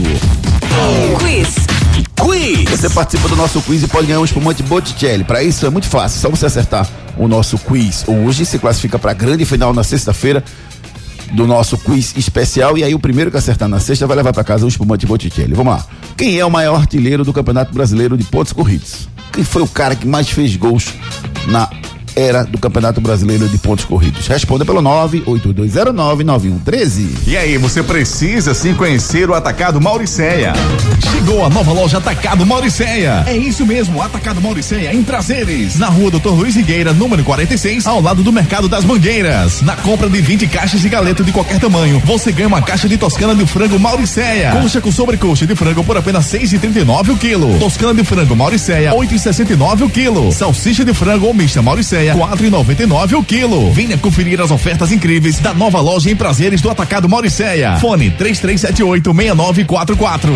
Quiz. 1.20 1.56
Quiz. 2.16 2.70
Você 2.70 2.90
participa 2.90 3.28
do 3.28 3.36
nosso 3.36 3.62
quiz 3.62 3.84
e 3.84 3.88
pode 3.88 4.08
ganhar 4.08 4.20
um 4.20 4.26
espumante 4.26 4.64
Botticelli. 4.64 5.24
Para 5.24 5.44
isso 5.44 5.66
é 5.66 5.70
muito 5.70 5.88
fácil, 5.88 6.20
só 6.20 6.30
você 6.30 6.48
acertar 6.48 6.90
o 7.18 7.28
nosso 7.28 7.58
quiz 7.60 8.04
hoje, 8.08 8.46
se 8.46 8.58
classifica 8.58 8.98
para 8.98 9.12
a 9.12 9.14
grande 9.14 9.46
final 9.46 9.74
na 9.74 9.84
sexta-feira 9.84 10.44
do 11.34 11.48
nosso 11.48 11.78
quiz 11.78 12.14
especial 12.18 12.78
e 12.78 12.84
aí 12.84 12.94
o 12.94 13.00
primeiro 13.00 13.32
que 13.32 13.38
acertar 13.38 13.68
na 13.68 13.80
sexta 13.80 14.06
vai 14.06 14.18
levar 14.18 14.34
para 14.34 14.44
casa 14.44 14.66
o 14.66 14.68
espumante 14.68 15.06
Botticelli. 15.06 15.54
Vamos 15.54 15.74
lá. 15.74 15.86
Quem 16.18 16.38
é 16.38 16.46
o 16.46 16.52
maior 16.52 16.76
artilheiro 16.76 17.24
do 17.24 17.34
Campeonato 17.34 17.74
Brasileiro 17.74 18.18
de 18.18 18.24
pontos 18.24 18.54
corridos? 18.54 19.08
Quem 19.32 19.44
foi 19.44 19.62
o 19.62 19.68
cara 19.68 19.96
que 19.96 20.06
mais 20.06 20.30
fez 20.30 20.56
gols 20.56 20.94
na 21.48 21.70
era 22.16 22.44
do 22.44 22.58
Campeonato 22.58 23.02
Brasileiro 23.02 23.48
de 23.48 23.58
pontos 23.58 23.86
corridos? 23.86 24.28
Responda 24.28 24.66
pelo 24.66 24.82
982099113. 24.82 27.08
E 27.28 27.38
aí, 27.38 27.58
você 27.58 27.84
precisa 27.84 28.54
sim 28.54 28.74
conhecer 28.74 29.30
o 29.30 29.34
Atacado 29.34 29.82
Mauricéia. 29.82 30.54
Chegou 31.12 31.46
a 31.46 31.50
nova 31.50 31.72
loja 31.72 31.98
Atacado 31.98 32.46
Mauricéia. 32.46 33.24
É 33.28 33.36
isso 33.36 33.66
mesmo, 33.66 34.02
Atacado 34.02 34.42
Mauricéia 34.42 34.94
em 34.94 35.04
Prazeres, 35.04 35.78
na 35.78 35.88
rua 35.88 36.12
Doutor 36.12 36.34
Luiz 36.34 36.56
Higueira, 36.56 36.94
número 36.94 37.24
46, 37.24 37.86
ao 37.88 38.02
lado 38.02 38.24
do 38.24 38.32
Mercado 38.32 38.68
das 38.68 38.84
Mangueiras. 38.84 39.62
Na 39.62 39.76
compra 39.76 40.10
de 40.10 40.22
20 40.22 40.48
caixas 40.48 40.82
de 40.82 40.90
galeto 40.90 41.24
de 41.24 41.32
qualquer 41.32 41.60
tamanho, 41.60 42.02
você 42.06 42.32
ganha 42.32 42.48
uma 42.48 42.62
caixa 42.62 42.90
de 42.90 42.98
toscana 42.98 43.36
de 43.36 43.46
frango 43.46 43.80
Mauricéia. 43.80 44.52
Coxa 44.52 44.82
com 44.82 44.92
sobrecoxa 44.92 45.46
de 45.46 45.56
frango 45.56 45.84
por 45.84 45.98
apenas 45.98 46.26
6,39 46.26 47.10
o 47.10 47.18
quilo. 47.18 47.60
Toscana 47.60 47.94
de 47.94 48.04
frango 48.04 48.36
Mauricéia, 48.36 48.94
8,69 48.94 49.84
o 49.84 49.90
quilo. 49.90 50.32
Salsicha 50.32 50.84
de 50.84 50.94
frango 50.94 51.28
ou 51.28 51.34
mista 51.34 51.62
Mauricéia, 52.02 52.16
4,99 52.16 53.18
o 53.18 53.24
quilo. 53.24 53.72
Venha 53.72 53.98
conferir 53.98 54.42
as 54.42 54.50
ofertas 54.50 54.92
incríveis 54.92 55.40
da 55.40 55.54
nova 55.54 55.80
loja 55.80 56.10
em 56.10 56.16
Prazeres 56.16 56.60
do 56.62 56.70
Atacado 56.70 57.08
Mauricéia. 57.08 57.78
Fone 57.78 58.10
33786944. 58.12 60.28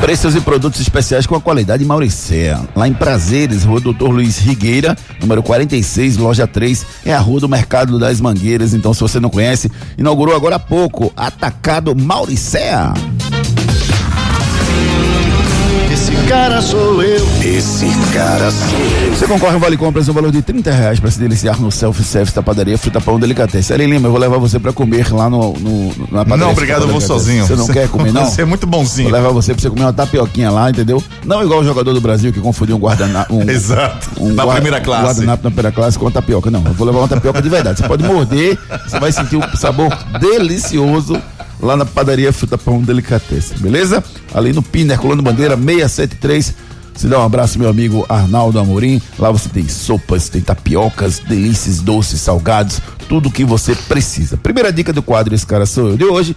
Preços 0.00 0.36
e 0.36 0.40
produtos 0.40 0.80
especiais 0.80 1.26
com 1.26 1.34
a 1.34 1.40
qualidade 1.40 1.84
Mauricéia. 1.84 2.60
Lá 2.76 2.86
em 2.86 2.92
Prazeres, 2.92 3.64
Rua 3.64 3.80
Doutor 3.80 4.10
Luiz 4.10 4.38
Rigueira, 4.38 4.96
número 5.20 5.42
46, 5.42 6.18
loja 6.18 6.46
3, 6.46 6.86
é 7.04 7.12
a 7.12 7.18
Rua 7.18 7.40
do 7.40 7.48
Mercado 7.48 7.98
das 7.98 8.20
Mangueiras. 8.20 8.72
Então, 8.74 8.94
se 8.94 9.00
você 9.00 9.18
não 9.18 9.30
conhece, 9.30 9.72
inaugurou 9.98 10.36
agora 10.36 10.54
há 10.56 10.60
pouco, 10.60 11.12
Atacado 11.16 11.96
Mauricéia. 11.96 12.92
Esse 16.24 16.32
cara 16.32 16.62
sou 16.62 17.02
eu. 17.02 17.26
Esse 17.42 17.86
cara 18.14 18.50
sou 18.50 18.78
eu. 18.78 19.14
Você 19.14 19.26
concorre 19.26 19.56
um 19.56 19.58
vale 19.58 19.76
compras 19.76 20.08
no 20.08 20.14
valor 20.14 20.32
de 20.32 20.40
30 20.40 20.70
reais 20.70 20.98
para 20.98 21.10
se 21.10 21.18
deliciar 21.18 21.60
no 21.60 21.70
self-service 21.70 22.34
da 22.34 22.42
padaria 22.42 22.78
Fruta 22.78 22.98
Pão 22.98 23.20
Delicatessen. 23.20 23.74
Eli 23.74 23.86
Lima, 23.92 24.06
eu 24.06 24.10
vou 24.10 24.18
levar 24.18 24.38
você 24.38 24.58
para 24.58 24.72
comer 24.72 25.12
lá 25.12 25.28
no, 25.28 25.52
no, 25.52 25.88
na 26.10 26.24
padaria 26.24 26.36
Não, 26.38 26.52
obrigado, 26.52 26.82
eu 26.82 26.88
vou 26.88 27.00
sozinho. 27.02 27.46
Você 27.46 27.54
não 27.54 27.66
quer 27.66 27.90
comer, 27.90 28.10
não? 28.10 28.24
Você 28.24 28.40
é 28.40 28.44
muito 28.46 28.66
bonzinho. 28.66 29.10
Vou 29.10 29.18
levar 29.18 29.32
você 29.34 29.52
pra 29.52 29.60
você 29.60 29.68
comer 29.68 29.82
uma 29.82 29.92
tapioquinha 29.92 30.50
lá, 30.50 30.70
entendeu? 30.70 31.04
Não 31.26 31.42
igual 31.42 31.60
o 31.60 31.64
jogador 31.64 31.92
do 31.92 32.00
Brasil 32.00 32.32
que 32.32 32.40
confundiu 32.40 32.76
um 32.76 32.80
guardanapo. 32.80 33.34
Um, 33.34 33.42
Exato. 33.46 34.08
um 34.18 34.34
primeira 34.34 34.78
um 34.78 34.82
classe. 34.82 35.04
guardanapo 35.04 35.44
na 35.44 35.50
primeira 35.50 35.72
classe 35.72 35.98
com 35.98 36.06
uma 36.06 36.10
tapioca. 36.10 36.50
Não, 36.50 36.64
eu 36.64 36.72
vou 36.72 36.86
levar 36.86 37.00
uma 37.00 37.08
tapioca 37.08 37.42
de 37.42 37.50
verdade. 37.50 37.80
Você 37.80 37.86
pode 37.86 38.02
morder, 38.02 38.58
você 38.88 38.98
vai 38.98 39.12
sentir 39.12 39.36
um 39.36 39.56
sabor 39.56 39.94
delicioso 40.18 41.20
lá 41.60 41.76
na 41.76 41.84
padaria 41.84 42.32
Fruta 42.32 42.58
Pão 42.58 42.82
Delicatessen, 42.82 43.58
beleza? 43.58 44.02
Ali 44.32 44.52
no 44.52 44.62
Pina, 44.62 44.94
Herculano 44.94 45.22
Bandeira 45.22 45.56
673. 45.56 46.54
Se 46.94 47.08
dá 47.08 47.18
um 47.18 47.24
abraço, 47.24 47.58
meu 47.58 47.68
amigo 47.68 48.06
Arnaldo 48.08 48.58
Amorim. 48.58 49.02
Lá 49.18 49.30
você 49.30 49.48
tem 49.48 49.68
sopas, 49.68 50.28
tem 50.28 50.40
tapiocas, 50.40 51.18
delícias, 51.18 51.80
doces, 51.80 52.20
salgados, 52.20 52.80
tudo 53.08 53.28
o 53.28 53.32
que 53.32 53.44
você 53.44 53.74
precisa. 53.74 54.36
Primeira 54.36 54.72
dica 54.72 54.92
do 54.92 55.02
quadro 55.02 55.34
Esse 55.34 55.46
Cara 55.46 55.66
Sou 55.66 55.90
Eu 55.90 55.96
de 55.96 56.04
hoje. 56.04 56.36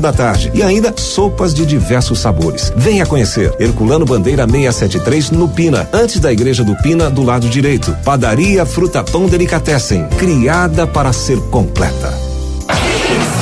da 0.00 0.12
tarde 0.12 0.50
e 0.54 0.62
ainda 0.62 0.94
sopas 0.96 1.52
de 1.52 1.66
diversos 1.66 2.18
sabores. 2.18 2.72
Venha 2.76 3.04
conhecer 3.04 3.54
Herculano 3.58 4.04
Bandeira 4.04 4.46
673 4.46 5.30
no 5.32 5.48
Pina, 5.48 5.88
antes 5.92 6.20
da 6.20 6.32
igreja 6.32 6.62
do 6.62 6.74
Pina 6.76 7.10
do 7.10 7.22
lado 7.22 7.48
direito. 7.48 7.96
Padaria 8.04 8.64
Fruta 8.64 9.02
Pão 9.02 9.26
Delicatessen, 9.26 10.06
criada 10.18 10.86
para 10.86 11.12
ser 11.12 11.38
completa. 11.50 12.12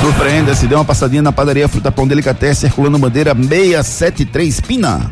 Surpreenda-se, 0.01 0.67
dê 0.67 0.75
uma 0.75 0.83
passadinha 0.83 1.21
na 1.21 1.31
padaria 1.31 1.67
Fruta 1.67 1.91
Pão 1.91 2.07
Delicatessen, 2.07 2.67
Herculano 2.67 2.97
Bandeira 2.97 3.35
673 3.35 4.61
Pina. 4.61 5.09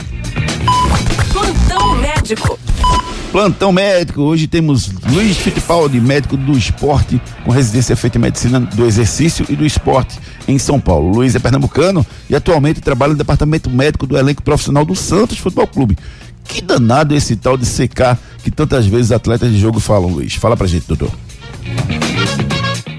Plantão 1.32 1.96
médico. 1.96 2.60
Plantão 3.32 3.72
médico, 3.72 4.24
hoje 4.24 4.48
temos 4.48 4.90
Luiz 5.04 5.38
Fittipaldi, 5.38 6.02
médico 6.02 6.36
do 6.36 6.58
esporte, 6.58 7.22
com 7.46 7.52
residência 7.52 7.96
feita 7.96 8.18
em 8.18 8.22
medicina 8.22 8.60
do 8.60 8.86
exercício 8.88 9.46
e 9.48 9.56
do 9.56 9.64
esporte 9.64 10.20
em 10.48 10.58
São 10.58 10.80
Paulo. 10.80 11.12
Luiz 11.12 11.36
é 11.36 11.40
pernambucano 11.40 12.04
e 12.28 12.36
atualmente 12.36 12.82
trabalha 12.82 13.12
no 13.12 13.18
departamento 13.18 13.70
médico 13.70 14.08
do 14.08 14.18
elenco 14.18 14.42
profissional 14.42 14.84
do 14.84 14.96
Santos 14.96 15.38
Futebol 15.38 15.68
Clube. 15.68 15.96
Que 16.44 16.60
danado 16.60 17.16
esse 17.16 17.36
tal 17.36 17.56
de 17.56 17.68
secar 17.68 18.18
que 18.44 18.50
tantas 18.50 18.88
vezes 18.88 19.12
atletas 19.12 19.52
de 19.52 19.60
jogo 19.60 19.80
falam, 19.80 20.10
Luiz. 20.10 20.34
Fala 20.34 20.58
pra 20.58 20.66
gente, 20.66 20.88
doutor. 20.88 21.12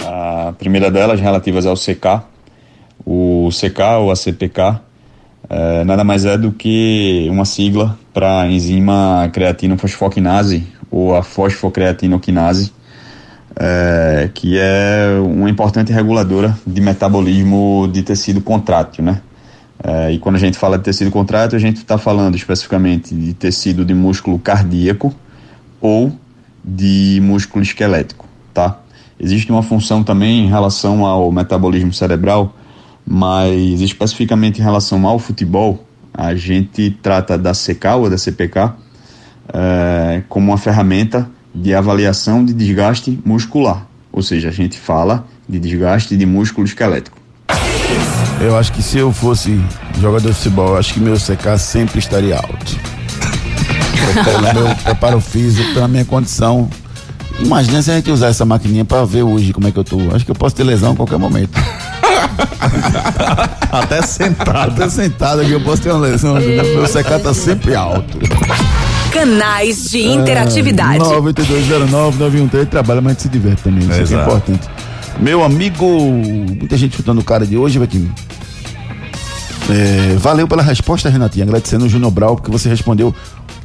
A 0.06 0.52
primeira 0.52 0.92
delas, 0.92 1.20
relativas 1.20 1.66
ao 1.66 1.74
CK. 1.74 2.22
O 3.04 3.48
CK 3.50 3.80
ou 3.98 4.12
a 4.12 4.16
CPK 4.16 4.80
é, 5.50 5.84
nada 5.84 6.04
mais 6.04 6.24
é 6.24 6.38
do 6.38 6.52
que 6.52 7.26
uma 7.28 7.44
sigla 7.44 7.98
para 8.14 8.42
a 8.42 8.48
enzima 8.48 9.28
creatinofosfoquinase 9.32 10.64
ou 10.88 11.16
a 11.16 11.24
fosfocreatinoquinase, 11.24 12.72
é, 13.56 14.30
que 14.32 14.56
é 14.56 15.18
uma 15.20 15.50
importante 15.50 15.92
reguladora 15.92 16.56
de 16.64 16.80
metabolismo 16.80 17.90
de 17.92 18.04
tecido 18.04 18.40
contrátil, 18.40 19.02
né? 19.02 19.20
É, 19.82 20.12
e 20.12 20.18
quando 20.18 20.36
a 20.36 20.38
gente 20.38 20.56
fala 20.56 20.78
de 20.78 20.84
tecido 20.84 21.10
contrátil, 21.10 21.56
a 21.56 21.60
gente 21.60 21.78
está 21.78 21.98
falando 21.98 22.36
especificamente 22.36 23.12
de 23.12 23.34
tecido 23.34 23.84
de 23.84 23.92
músculo 23.92 24.38
cardíaco 24.38 25.12
ou 25.80 26.12
de 26.64 27.18
músculo 27.24 27.62
esquelético, 27.64 28.28
tá? 28.54 28.78
Existe 29.18 29.50
uma 29.50 29.64
função 29.64 30.04
também 30.04 30.44
em 30.44 30.48
relação 30.48 31.04
ao 31.04 31.32
metabolismo 31.32 31.92
cerebral 31.92 32.54
mas 33.12 33.80
especificamente 33.80 34.60
em 34.60 34.62
relação 34.62 35.04
ao 35.04 35.18
futebol, 35.18 35.84
a 36.14 36.32
gente 36.36 36.96
trata 37.02 37.36
da 37.36 37.50
CK 37.50 37.96
ou 37.98 38.08
da 38.08 38.16
CPK 38.16 38.72
é, 39.52 40.22
como 40.28 40.52
uma 40.52 40.56
ferramenta 40.56 41.28
de 41.52 41.74
avaliação 41.74 42.44
de 42.44 42.54
desgaste 42.54 43.18
muscular, 43.24 43.84
ou 44.12 44.22
seja, 44.22 44.48
a 44.48 44.52
gente 44.52 44.78
fala 44.78 45.26
de 45.48 45.58
desgaste 45.58 46.16
de 46.16 46.24
músculo 46.24 46.64
esquelético. 46.64 47.18
Eu 48.40 48.56
acho 48.56 48.72
que 48.72 48.80
se 48.80 48.98
eu 48.98 49.12
fosse 49.12 49.60
jogador 50.00 50.28
de 50.28 50.36
futebol, 50.36 50.68
eu 50.68 50.76
acho 50.78 50.94
que 50.94 51.00
meu 51.00 51.16
CK 51.16 51.58
sempre 51.58 51.98
estaria 51.98 52.36
alto. 52.36 52.78
Pelo 54.24 54.66
meu 54.66 54.76
preparo 54.76 55.20
físico, 55.20 55.74
pela 55.74 55.88
minha 55.88 56.04
condição. 56.04 56.70
Imagina 57.40 57.82
se 57.82 57.90
a 57.90 57.96
gente 57.96 58.10
usar 58.10 58.28
essa 58.28 58.44
maquininha 58.44 58.84
para 58.84 59.04
ver 59.04 59.24
hoje 59.24 59.52
como 59.52 59.66
é 59.66 59.72
que 59.72 59.78
eu 59.78 59.84
tô. 59.84 59.98
Acho 60.14 60.24
que 60.24 60.30
eu 60.30 60.34
posso 60.36 60.54
ter 60.54 60.62
lesão 60.62 60.92
a 60.92 60.96
qualquer 60.96 61.18
momento. 61.18 61.58
Até 63.70 64.02
sentado. 64.02 64.72
Até 64.72 64.88
sentado 64.88 65.40
aqui 65.42 65.52
eu 65.52 65.60
posso 65.60 65.82
ter 65.82 65.90
uma 65.90 66.00
lesão. 66.00 66.34
Meu 66.34 66.84
CK 66.84 67.22
tá 67.22 67.34
sempre 67.34 67.74
alto. 67.74 68.18
Canais 69.12 69.90
de 69.90 70.00
interatividade. 70.00 70.98
9209-913 71.04 72.66
trabalha, 72.66 73.00
mas 73.00 73.10
a 73.10 73.14
gente 73.14 73.22
se 73.22 73.28
diverte 73.28 73.62
também. 73.62 73.80
Isso 73.80 73.90
aqui 73.90 74.00
é 74.00 74.02
Exato. 74.02 74.30
importante. 74.30 74.68
Meu 75.18 75.44
amigo, 75.44 75.84
muita 75.86 76.76
gente 76.76 76.96
chutando 76.96 77.20
o 77.20 77.24
cara 77.24 77.46
de 77.46 77.56
hoje, 77.56 77.78
Bequinho. 77.78 78.12
É, 79.68 80.16
valeu 80.16 80.48
pela 80.48 80.62
resposta, 80.62 81.08
Renatinha. 81.08 81.44
Agradecendo 81.44 81.84
o 81.84 81.88
Júnior 81.88 82.10
Brau, 82.10 82.36
porque 82.36 82.50
você 82.50 82.68
respondeu. 82.68 83.14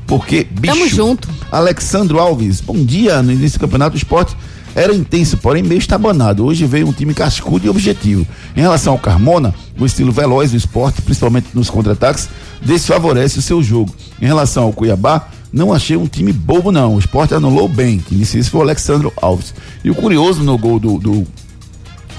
Porque, 0.06 0.46
bicho. 0.50 0.74
Tamo 0.74 0.90
junto. 0.90 1.30
Alexandro 1.52 2.20
Alves, 2.20 2.62
bom 2.62 2.76
dia. 2.76 3.22
No 3.22 3.32
início 3.32 3.58
do 3.58 3.62
campeonato, 3.62 3.96
o 3.96 3.98
esporte 3.98 4.36
era 4.76 4.94
intenso, 4.94 5.38
porém 5.38 5.64
meio 5.64 5.80
estabanado. 5.80 6.46
Hoje 6.46 6.66
veio 6.66 6.88
um 6.88 6.92
time 6.92 7.14
cascudo 7.14 7.66
e 7.66 7.70
objetivo. 7.70 8.28
Em 8.56 8.62
relação 8.62 8.94
ao 8.94 9.00
Carmona, 9.00 9.56
o 9.80 9.86
estilo 9.86 10.12
veloz 10.12 10.52
do 10.52 10.58
esporte, 10.58 11.02
principalmente 11.02 11.48
nos 11.54 11.70
contra-ataques, 11.70 12.28
desfavorece 12.62 13.40
o 13.40 13.42
seu 13.42 13.64
jogo. 13.64 13.96
Em 14.22 14.26
relação 14.26 14.64
ao 14.66 14.74
Cuiabá, 14.74 15.30
não 15.54 15.72
achei 15.74 15.96
um 15.96 16.08
time 16.08 16.34
bobo, 16.34 16.72
não. 16.72 16.96
O 16.96 17.00
esporte 17.00 17.34
anulou 17.34 17.68
bem. 17.70 18.04
Disse 18.12 18.38
isso 18.38 18.52
foi 18.52 18.60
o 18.60 18.64
Alexandro 18.64 19.14
Alves. 19.22 19.54
E 19.84 19.90
o 19.90 19.96
curioso 19.96 20.44
no 20.44 20.58
gol 20.58 20.78
do, 20.80 20.98
do- 21.00 21.28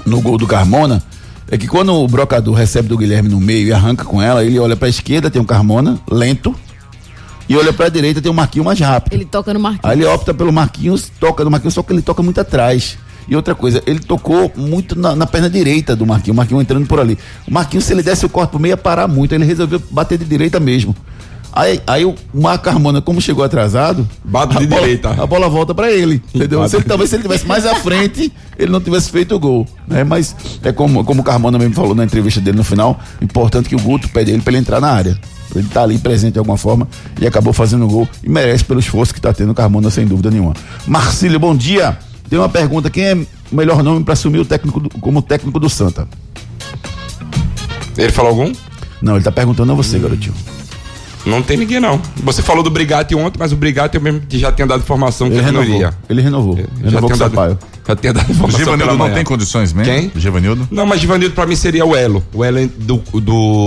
no 0.07 0.21
gol 0.21 0.39
do 0.39 0.47
Carmona 0.47 1.03
é 1.51 1.59
que 1.59 1.67
quando 1.69 1.93
o 1.93 2.09
brocador 2.09 2.55
recebe 2.55 2.89
do 2.89 2.97
Guilherme 2.97 3.29
no 3.29 3.39
meio 3.41 3.69
e 3.69 3.73
arranca 3.73 4.05
com 4.05 4.23
ela, 4.23 4.45
ele 4.45 4.59
olha 4.59 4.75
pra 4.77 4.89
esquerda, 4.89 5.31
tem 5.31 5.41
o 5.43 5.45
Carmona, 5.45 5.99
lento, 6.11 6.55
e 7.49 7.57
olha 7.57 7.73
pra 7.73 7.89
direita, 7.89 8.21
tem 8.21 8.31
o 8.31 8.35
Marquinhos 8.35 8.65
mais 8.67 8.79
rápido. 8.81 9.13
Ele 9.13 9.25
toca 9.25 9.53
no 9.55 9.61
Marquinhos. 9.61 9.85
Aí 9.85 9.99
ele 9.99 10.07
opta 10.07 10.35
pelo 10.35 10.53
Marquinhos, 10.53 11.11
toca 11.21 11.45
no 11.45 11.51
Marquinhos, 11.51 11.75
só 11.75 11.83
que 11.83 11.93
ele 11.93 12.03
toca 12.03 12.23
muito 12.23 12.41
atrás. 12.41 12.99
E 13.29 13.35
outra 13.35 13.55
coisa, 13.57 13.83
ele 13.87 13.99
tocou 13.99 14.53
muito 14.57 14.97
na, 14.99 15.17
na 15.17 15.27
perna 15.27 15.51
direita 15.51 15.97
do 15.97 16.07
Marquinhos, 16.07 16.35
o 16.35 16.37
Marquinhos 16.37 16.63
entrando 16.63 16.87
por 16.87 17.01
ali. 17.01 17.19
O 17.49 17.53
Marquinhos, 17.53 17.85
se 17.85 17.93
ele 17.93 18.03
desse 18.03 18.25
o 18.25 18.29
corpo 18.29 18.53
pro 18.53 18.61
meio, 18.61 18.73
ia 18.73 18.77
parar 18.77 19.09
muito, 19.09 19.35
ele 19.35 19.45
resolveu 19.45 19.83
bater 19.91 20.17
de 20.19 20.25
direita 20.25 20.61
mesmo. 20.61 20.95
Aí, 21.53 21.81
aí 21.87 22.05
o 22.05 22.15
Marco 22.35 22.65
Carmona, 22.67 23.01
como 23.01 23.19
chegou 23.21 23.43
atrasado, 23.43 24.07
Bate 24.23 24.57
a 24.57 24.61
de 24.61 24.67
bola- 24.67 24.83
direita. 24.83 25.11
A 25.11 25.27
bola 25.27 25.49
volta 25.49 25.75
pra 25.75 25.91
ele, 25.91 26.23
entendeu? 26.35 26.59
Bate. 26.59 26.71
Se 26.71 26.77
ele, 26.77 26.85
talvez 26.85 27.09
se 27.09 27.17
ele 27.17 27.23
tivesse 27.23 27.47
mais 27.47 27.65
à 27.65 27.75
frente, 27.77 28.31
ele 28.59 28.71
não 28.71 28.81
tivesse 28.81 29.11
feito 29.11 29.35
o 29.35 29.39
gol, 29.41 29.67
né? 29.89 30.05
Mas 30.05 30.37
é 30.63 30.71
como, 30.71 31.03
como 31.03 31.23
o 31.23 31.25
Carmona 31.25 31.59
mesmo 31.59 31.75
falou 31.75 31.95
na 31.95 32.05
entrevista 32.05 32.41
dele 32.43 32.59
no 32.59 32.65
final, 32.65 33.01
importante 33.23 33.69
que 33.71 33.75
o 33.75 33.81
Guto 33.81 34.07
pede 34.11 34.31
ele 34.33 34.43
pra 34.43 34.53
ele 34.53 34.61
entrar 34.61 34.81
na 34.83 34.91
área. 34.91 35.19
Ele 35.59 35.69
tá 35.69 35.83
ali 35.83 35.99
presente 35.99 36.35
de 36.35 36.39
alguma 36.39 36.57
forma 36.57 36.89
e 37.21 37.27
acabou 37.27 37.53
fazendo 37.53 37.85
o 37.85 37.89
gol 37.89 38.09
e 38.23 38.29
merece 38.29 38.65
pelo 38.65 38.81
esforço 38.81 39.13
que 39.15 39.21
tá 39.21 39.33
tendo 39.33 39.51
o 39.53 39.55
Carmona, 39.55 39.91
sem 39.91 40.07
dúvida 40.07 40.31
nenhuma. 40.31 40.55
Marcílio, 40.87 41.39
bom 41.39 41.55
dia. 41.57 41.97
Tem 42.29 42.39
uma 42.39 42.49
pergunta: 42.49 42.91
quem 42.91 43.05
é 43.05 43.15
o 43.15 43.27
melhor 43.57 43.83
nome 43.83 44.03
para 44.05 44.13
assumir 44.15 44.39
o 44.39 44.45
técnico 44.45 44.81
do- 44.81 44.91
como 45.01 45.23
técnico 45.23 45.59
do 45.61 45.69
Santa? 45.71 46.09
Ele 47.97 48.13
falou 48.13 48.31
algum? 48.31 48.53
Não, 49.01 49.15
ele 49.17 49.25
tá 49.25 49.33
perguntando 49.33 49.73
a 49.73 49.75
você, 49.75 49.99
garotinho. 49.99 50.35
Não 51.27 51.43
tem 51.43 51.57
ninguém, 51.57 51.81
não. 51.81 52.01
Você 52.23 52.41
falou 52.41 52.63
do 52.63 52.71
Brigatti 52.71 53.15
ontem, 53.15 53.37
mas 53.39 53.51
o 53.53 53.57
Brigatti 53.57 53.97
eu 53.97 54.01
mesmo 54.01 54.21
que 54.21 54.39
já 54.39 54.53
tinha 54.53 54.67
dado 54.67 54.81
informação 54.81 55.29
que 55.29 55.35
Ele 55.35 55.43
ele 55.49 55.53
não 55.53 55.61
renovou. 55.63 55.93
Ele 56.09 56.23
renovou. 56.23 56.57
Já 56.57 56.63
Renovou 56.85 57.01
com 57.01 57.07
o 57.07 57.09
tinha 57.09 57.19
dado, 57.19 57.31
Sampaio. 57.31 57.59
já 57.89 57.97
tinha 57.97 58.13
dado 58.13 58.29
O 58.29 58.33
informação 58.33 58.59
Givanildo 58.61 58.93
não 58.93 58.99
manhã. 58.99 59.15
tem 59.15 59.25
condições 59.25 59.73
mesmo? 59.73 59.93
Quem? 59.93 60.13
Givanildo? 60.15 60.69
Não, 60.71 60.87
mas 60.87 61.01
Givanildo 61.01 61.35
pra 61.35 61.45
mim 61.45 61.57
seria 61.57 61.85
o 61.85 61.97
elo. 61.97 62.23
O 62.33 62.45
elo 62.45 62.69
do, 62.79 63.03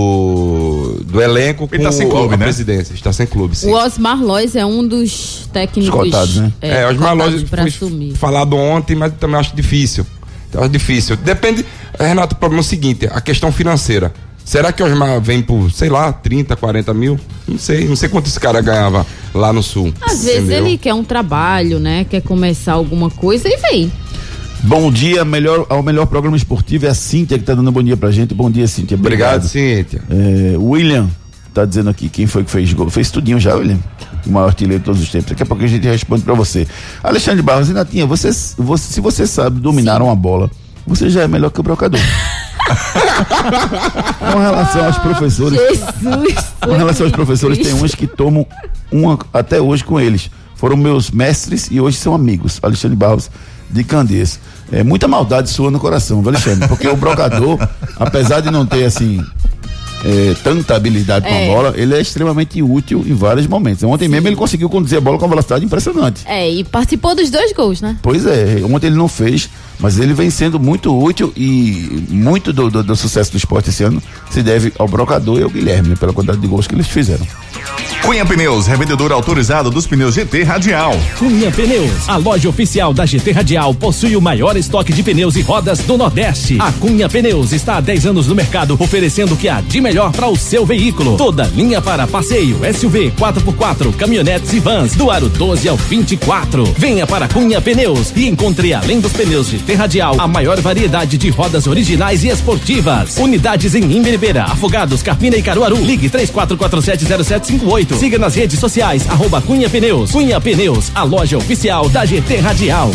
do, 0.00 1.00
do 1.04 1.20
elenco 1.22 1.68
com 1.68 1.74
Ele 1.74 1.84
tá 1.84 1.92
sem 1.92 2.06
o- 2.06 2.10
clube, 2.10 2.34
a 2.34 2.36
né? 2.36 2.44
presidência. 2.44 2.94
Está 2.94 3.12
sem 3.12 3.26
clube, 3.26 3.54
sim. 3.56 3.68
O 3.70 3.74
Osmar 3.74 4.22
Lois 4.22 4.56
é 4.56 4.64
um 4.64 4.86
dos 4.86 5.48
técnicos. 5.52 5.94
Os 5.94 6.04
cotados, 6.10 6.36
né? 6.36 6.52
É, 6.60 6.86
os 6.88 6.96
cotados 6.96 7.00
Malós 7.18 7.42
pra 7.44 7.70
foi 7.70 8.12
falado 8.16 8.56
ontem, 8.56 8.96
mas 8.96 9.12
também 9.20 9.36
acho 9.38 9.54
difícil. 9.54 10.06
Eu 10.52 10.60
Acho 10.60 10.70
difícil. 10.70 11.16
Depende, 11.16 11.64
Renato, 11.98 12.34
o 12.34 12.38
problema 12.38 12.60
é 12.60 12.64
o 12.64 12.66
seguinte, 12.66 13.06
a 13.10 13.20
questão 13.20 13.52
financeira. 13.52 14.12
Será 14.50 14.72
que 14.72 14.82
o 14.82 14.86
Osmar 14.86 15.20
vem 15.20 15.42
por, 15.42 15.70
sei 15.70 15.88
lá, 15.88 16.12
30, 16.12 16.56
40 16.56 16.92
mil? 16.92 17.16
Não 17.46 17.56
sei, 17.56 17.86
não 17.86 17.94
sei 17.94 18.08
quanto 18.08 18.26
esse 18.26 18.40
cara 18.40 18.60
ganhava 18.60 19.06
lá 19.32 19.52
no 19.52 19.62
sul. 19.62 19.94
Às 20.00 20.24
vezes 20.24 20.40
entendeu? 20.40 20.66
ele 20.66 20.76
quer 20.76 20.92
um 20.92 21.04
trabalho, 21.04 21.78
né? 21.78 22.02
Quer 22.02 22.20
começar 22.20 22.72
alguma 22.72 23.08
coisa 23.08 23.48
e 23.48 23.56
vem. 23.58 23.92
Bom 24.64 24.90
dia, 24.90 25.24
melhor, 25.24 25.66
ao 25.68 25.84
melhor 25.84 26.04
programa 26.06 26.36
esportivo 26.36 26.84
é 26.84 26.88
a 26.88 26.94
Cíntia 26.94 27.38
que 27.38 27.44
tá 27.44 27.54
dando 27.54 27.70
bom 27.70 27.80
dia 27.80 27.96
pra 27.96 28.10
gente. 28.10 28.34
Bom 28.34 28.50
dia, 28.50 28.66
Cíntia. 28.66 28.96
Obrigado, 28.96 29.44
Obrigado. 29.44 29.48
Cíntia. 29.48 30.02
É, 30.10 30.56
William 30.58 31.08
tá 31.54 31.64
dizendo 31.64 31.88
aqui 31.88 32.08
quem 32.08 32.26
foi 32.26 32.42
que 32.42 32.50
fez 32.50 32.72
gol. 32.72 32.90
Fez 32.90 33.08
tudinho 33.08 33.38
já, 33.38 33.54
William. 33.54 33.78
O 34.26 34.30
maior 34.30 34.48
artilheiro 34.48 34.80
de 34.80 34.84
todos 34.84 35.00
os 35.00 35.08
tempos. 35.08 35.30
Daqui 35.30 35.44
a 35.44 35.46
pouco 35.46 35.62
a 35.62 35.68
gente 35.68 35.86
responde 35.86 36.24
pra 36.24 36.34
você. 36.34 36.66
Alexandre 37.04 37.40
Barros, 37.40 37.68
Renatinha, 37.68 38.04
você, 38.04 38.32
você, 38.58 38.94
se 38.94 39.00
você 39.00 39.28
sabe 39.28 39.60
dominar 39.60 40.02
uma 40.02 40.16
bola, 40.16 40.50
você 40.90 41.08
já 41.08 41.22
é 41.22 41.28
melhor 41.28 41.50
que 41.50 41.60
o 41.60 41.62
brocador. 41.62 42.00
com 44.32 44.38
relação 44.38 44.84
aos 44.84 44.98
professores, 44.98 45.58
Jesus! 45.58 46.34
com 46.60 46.72
relação 46.72 47.06
aos 47.06 47.14
professores, 47.14 47.58
tem 47.58 47.72
uns 47.74 47.94
que 47.94 48.06
tomam 48.06 48.46
uma 48.90 49.18
até 49.32 49.60
hoje 49.60 49.84
com 49.84 50.00
eles. 50.00 50.30
Foram 50.56 50.76
meus 50.76 51.10
mestres 51.10 51.68
e 51.70 51.80
hoje 51.80 51.96
são 51.96 52.14
amigos. 52.14 52.58
Alexandre 52.62 52.96
Barros 52.96 53.30
de 53.70 53.82
Candeias. 53.84 54.38
É 54.70 54.82
muita 54.82 55.08
maldade 55.08 55.48
sua 55.48 55.70
no 55.70 55.80
coração, 55.80 56.20
viu, 56.20 56.30
Alexandre? 56.30 56.68
Porque 56.68 56.86
o 56.86 56.96
brocador, 56.96 57.58
apesar 57.98 58.40
de 58.40 58.50
não 58.50 58.66
ter 58.66 58.84
assim 58.84 59.24
é, 60.04 60.34
tanta 60.42 60.74
habilidade 60.76 61.26
com 61.26 61.32
É. 61.34 61.44
a 61.44 61.46
bola, 61.54 61.74
ele 61.76 61.94
é 61.94 62.00
extremamente 62.00 62.62
útil 62.62 63.02
em 63.06 63.14
vários 63.14 63.46
momentos. 63.46 63.82
Ontem 63.84 64.08
mesmo 64.08 64.28
ele 64.28 64.36
conseguiu 64.36 64.68
conduzir 64.68 64.98
a 64.98 65.00
bola 65.00 65.18
com 65.18 65.24
uma 65.24 65.30
velocidade 65.30 65.64
impressionante. 65.64 66.22
É, 66.26 66.50
e 66.50 66.64
participou 66.64 67.14
dos 67.14 67.30
dois 67.30 67.52
gols, 67.52 67.80
né? 67.80 67.96
Pois 68.02 68.26
é, 68.26 68.60
ontem 68.70 68.88
ele 68.88 68.96
não 68.96 69.08
fez, 69.08 69.48
mas 69.80 69.98
ele 69.98 70.12
vem 70.14 70.30
sendo 70.30 70.58
muito 70.60 70.96
útil 70.96 71.32
e 71.36 72.04
muito 72.08 72.52
do, 72.52 72.70
do- 72.70 72.82
do 72.82 72.96
sucesso 72.96 73.30
do 73.32 73.36
esporte 73.36 73.70
esse 73.70 73.82
ano 73.82 74.02
se 74.30 74.42
deve 74.42 74.72
ao 74.78 74.86
brocador 74.86 75.40
e 75.40 75.42
ao 75.42 75.50
Guilherme, 75.50 75.88
né, 75.90 75.96
pela 75.98 76.12
quantidade 76.12 76.40
de 76.40 76.46
gols 76.46 76.66
que 76.66 76.74
eles 76.74 76.86
fizeram. 76.86 77.26
Cunha 78.02 78.24
Pneus, 78.24 78.66
revendedor 78.66 79.12
autorizado 79.12 79.70
dos 79.70 79.86
pneus 79.86 80.14
GT 80.14 80.42
Radial. 80.42 80.92
Cunha 81.18 81.50
Pneus, 81.50 82.08
a 82.08 82.16
loja 82.16 82.48
oficial 82.48 82.94
da 82.94 83.04
GT 83.04 83.30
Radial, 83.32 83.74
possui 83.74 84.16
o 84.16 84.20
maior 84.22 84.56
estoque 84.56 84.92
de 84.92 85.02
pneus 85.02 85.36
e 85.36 85.42
rodas 85.42 85.80
do 85.80 85.98
Nordeste. 85.98 86.56
A 86.58 86.72
Cunha 86.72 87.08
Pneus 87.10 87.52
está 87.52 87.76
há 87.76 87.80
10 87.80 88.06
anos 88.06 88.26
no 88.26 88.34
mercado, 88.34 88.74
oferecendo 88.80 89.34
o 89.34 89.36
que 89.36 89.48
há 89.48 89.60
de 89.60 89.80
melhor 89.82 90.12
para 90.12 90.26
o 90.28 90.36
seu 90.36 90.64
veículo. 90.64 91.16
Toda 91.18 91.44
linha 91.54 91.80
para 91.82 92.06
passeio, 92.06 92.58
SUV, 92.74 93.12
4x4, 93.18 93.94
caminhonetes 93.94 94.52
e 94.54 94.60
vans, 94.60 94.94
do 94.94 95.10
aro 95.10 95.28
12 95.28 95.68
ao 95.68 95.76
24. 95.76 96.64
Venha 96.78 97.06
para 97.06 97.28
Cunha 97.28 97.60
Pneus 97.60 98.12
e 98.16 98.26
encontre, 98.26 98.72
além 98.72 98.98
dos 99.00 99.12
pneus 99.12 99.48
GT 99.48 99.69
Radial, 99.74 100.16
a 100.18 100.26
maior 100.26 100.58
variedade 100.60 101.18
de 101.18 101.28
rodas 101.28 101.66
originais 101.66 102.24
e 102.24 102.28
esportivas. 102.28 103.18
Unidades 103.18 103.74
em 103.74 103.84
Imberibeira, 103.92 104.44
Afogados, 104.44 105.02
Carpina 105.02 105.36
e 105.36 105.42
Caruaru. 105.42 105.76
Ligue 105.76 106.08
34470758 106.08 107.90
jeito. 107.90 107.96
Siga 107.96 108.18
nas 108.18 108.34
redes 108.34 108.58
sociais, 108.58 109.08
arroba 109.08 109.40
Cunha 109.40 109.68
Pneus. 109.68 110.10
Cunha 110.10 110.40
Pneus, 110.40 110.90
a 110.94 111.02
loja 111.02 111.36
oficial 111.36 111.88
da 111.88 112.04
GT 112.04 112.36
Radial. 112.36 112.90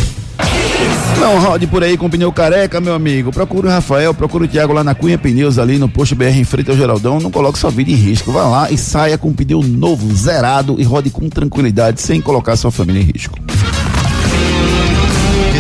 Não 1.20 1.40
rode 1.40 1.66
por 1.66 1.82
aí 1.82 1.98
com 1.98 2.10
pneu 2.10 2.32
careca, 2.32 2.82
meu 2.82 2.94
amigo. 2.94 3.32
Procure 3.32 3.68
o 3.68 3.70
Rafael, 3.70 4.14
procure 4.14 4.46
o 4.46 4.48
Thiago 4.48 4.74
lá 4.74 4.84
na 4.84 4.94
Cunha 4.94 5.18
Pneus, 5.18 5.58
ali 5.58 5.78
no 5.78 5.88
posto 5.88 6.14
BR 6.14 6.38
em 6.38 6.44
frente 6.44 6.70
ao 6.70 6.78
Geraldão. 6.78 7.20
Não 7.20 7.32
coloque 7.32 7.58
sua 7.58 7.72
vida 7.72 7.92
em 7.92 7.96
risco. 7.96 8.32
Vá 8.32 8.44
lá 8.44 8.72
e 8.72 8.78
saia 8.78 9.18
com 9.18 9.30
um 9.30 9.34
pneu 9.34 9.64
novo, 9.64 10.14
zerado 10.14 10.76
e 10.78 10.84
rode 10.84 11.10
com 11.10 11.30
tranquilidade, 11.30 12.02
sem 12.02 12.20
colocar 12.22 12.56
sua 12.58 12.72
família 12.72 13.02
em 13.02 13.06
risco. 13.06 13.40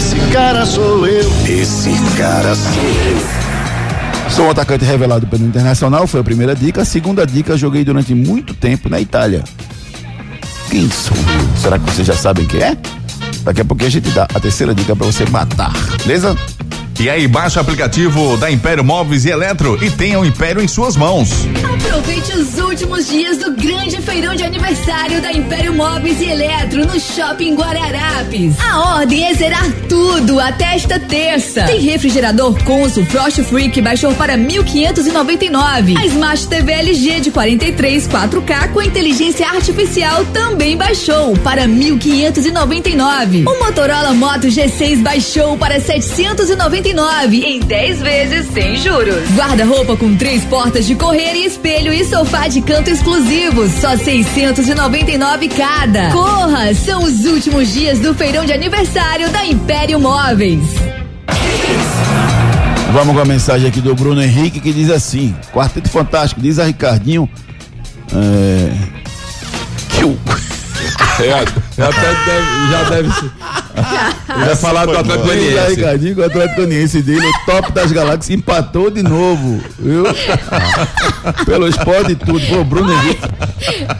Esse 0.05 0.19
cara 0.31 0.67
sou 0.67 1.07
eu. 1.07 1.27
Esse 1.47 1.89
cara 2.15 2.53
sou 2.53 2.83
eu. 2.83 4.29
Sou 4.29 4.45
um 4.45 4.51
atacante 4.51 4.85
revelado 4.85 5.25
pelo 5.25 5.43
Internacional, 5.43 6.05
foi 6.05 6.19
a 6.19 6.23
primeira 6.23 6.55
dica. 6.55 6.83
A 6.83 6.85
segunda 6.85 7.25
dica, 7.25 7.57
joguei 7.57 7.83
durante 7.83 8.13
muito 8.13 8.53
tempo 8.53 8.87
na 8.87 9.01
Itália. 9.01 9.43
Quem 10.69 10.87
sou 10.91 11.17
eu? 11.17 11.57
Será 11.57 11.79
que 11.79 11.89
vocês 11.89 12.05
já 12.05 12.13
sabem 12.13 12.45
quem 12.45 12.61
é? 12.61 12.77
Daqui 13.43 13.61
a 13.61 13.65
pouquinho 13.65 13.87
a 13.87 13.91
gente 13.91 14.11
dá 14.11 14.27
a 14.31 14.39
terceira 14.39 14.75
dica 14.75 14.95
pra 14.95 15.07
você 15.07 15.25
matar, 15.25 15.73
beleza? 16.05 16.37
E 16.99 17.09
aí, 17.09 17.27
baixa 17.27 17.59
o 17.59 17.61
aplicativo 17.61 18.37
da 18.37 18.49
Império 18.49 18.83
Móveis 18.83 19.25
e 19.25 19.29
Eletro 19.29 19.77
e 19.83 19.91
tenha 19.91 20.19
o 20.19 20.25
Império 20.25 20.61
em 20.61 20.67
suas 20.67 20.95
mãos. 20.95 21.29
Aproveite 21.63 22.31
os 22.37 22.57
últimos 22.57 23.07
dias 23.07 23.37
do 23.37 23.51
grande 23.51 24.01
feirão 24.01 24.33
de 24.33 24.43
aniversário 24.43 25.21
da 25.21 25.31
Império 25.31 25.73
Móveis 25.73 26.19
e 26.21 26.25
Eletro 26.25 26.85
no 26.85 26.99
Shopping 26.99 27.55
Guararapes. 27.55 28.55
A 28.59 28.95
ordem 28.95 29.25
é 29.25 29.33
zerar 29.33 29.69
tudo 29.89 30.39
até 30.39 30.75
esta 30.75 30.97
terça. 30.97 31.63
Tem 31.63 31.81
refrigerador 31.81 32.57
Consul 32.63 33.05
Frost 33.05 33.43
Free 33.43 33.69
que 33.69 33.81
baixou 33.81 34.13
para 34.15 34.37
1.599. 34.37 35.97
A 35.97 36.05
Smart 36.05 36.47
TV 36.47 36.71
LG 36.71 37.19
de 37.19 37.31
43 37.31 38.07
4K 38.07 38.71
com 38.71 38.81
inteligência 38.81 39.47
artificial 39.47 40.25
também 40.27 40.77
baixou 40.77 41.37
para 41.39 41.67
1.599. 41.67 43.45
O 43.47 43.59
Motorola 43.63 44.13
Moto 44.13 44.47
G6 44.47 45.03
baixou 45.03 45.57
para 45.57 45.79
799 45.79 46.84
em 46.87 47.59
10 47.59 48.01
vezes 48.01 48.47
sem 48.53 48.75
juros. 48.77 49.27
Guarda-roupa 49.35 49.97
com 49.97 50.15
três 50.15 50.43
portas 50.45 50.85
de 50.85 50.93
correr 50.93 51.33
e 51.33 51.45
espelho 51.45 51.91
e 51.91 52.05
sofá 52.05 52.47
de 52.47 52.61
canto 52.61 52.89
exclusivos, 52.89 53.71
só 53.71 53.97
699 53.97 55.47
cada. 55.49 56.11
Corra, 56.11 56.73
são 56.75 57.03
os 57.03 57.25
últimos 57.25 57.73
dias 57.73 57.99
do 57.99 58.13
feirão 58.13 58.45
de 58.45 58.53
aniversário 58.53 59.29
da 59.29 59.45
Império 59.45 59.99
Móveis. 59.99 60.63
Vamos 62.93 63.15
com 63.15 63.21
a 63.21 63.25
mensagem 63.25 63.67
aqui 63.67 63.81
do 63.81 63.95
Bruno 63.95 64.21
Henrique 64.21 64.59
que 64.59 64.71
diz 64.71 64.89
assim: 64.91 65.35
Quarteto 65.51 65.89
Fantástico, 65.89 66.39
diz 66.39 66.59
a 66.59 66.65
Ricardinho. 66.65 67.27
É, 68.13 68.71
que 69.89 70.05
o. 70.05 70.17
É, 71.17 71.31
até 71.31 72.13
deve, 72.25 72.71
já 72.71 72.83
deve 72.89 73.11
ser. 73.13 73.31
Ele 74.35 74.45
vai 74.45 74.55
falar 74.55 74.85
do 74.85 74.97
Atlético 74.97 75.25
Goianiense. 75.25 75.75
Ricardinho 75.75 76.17
o 76.19 76.23
Atlético 76.23 76.55
Goianiense 76.55 77.01
dele, 77.01 77.25
o 77.25 77.45
top 77.45 77.71
das 77.71 77.91
galáxias, 77.91 78.29
empatou 78.29 78.89
de 78.89 79.03
novo, 79.03 79.61
viu? 79.79 80.03
Pelo 81.45 81.67
esporte 81.67 82.11
e 82.13 82.15
tudo. 82.15 82.39
Pô, 82.47 82.63
Bruno 82.63 82.91
Henrique. 82.93 83.21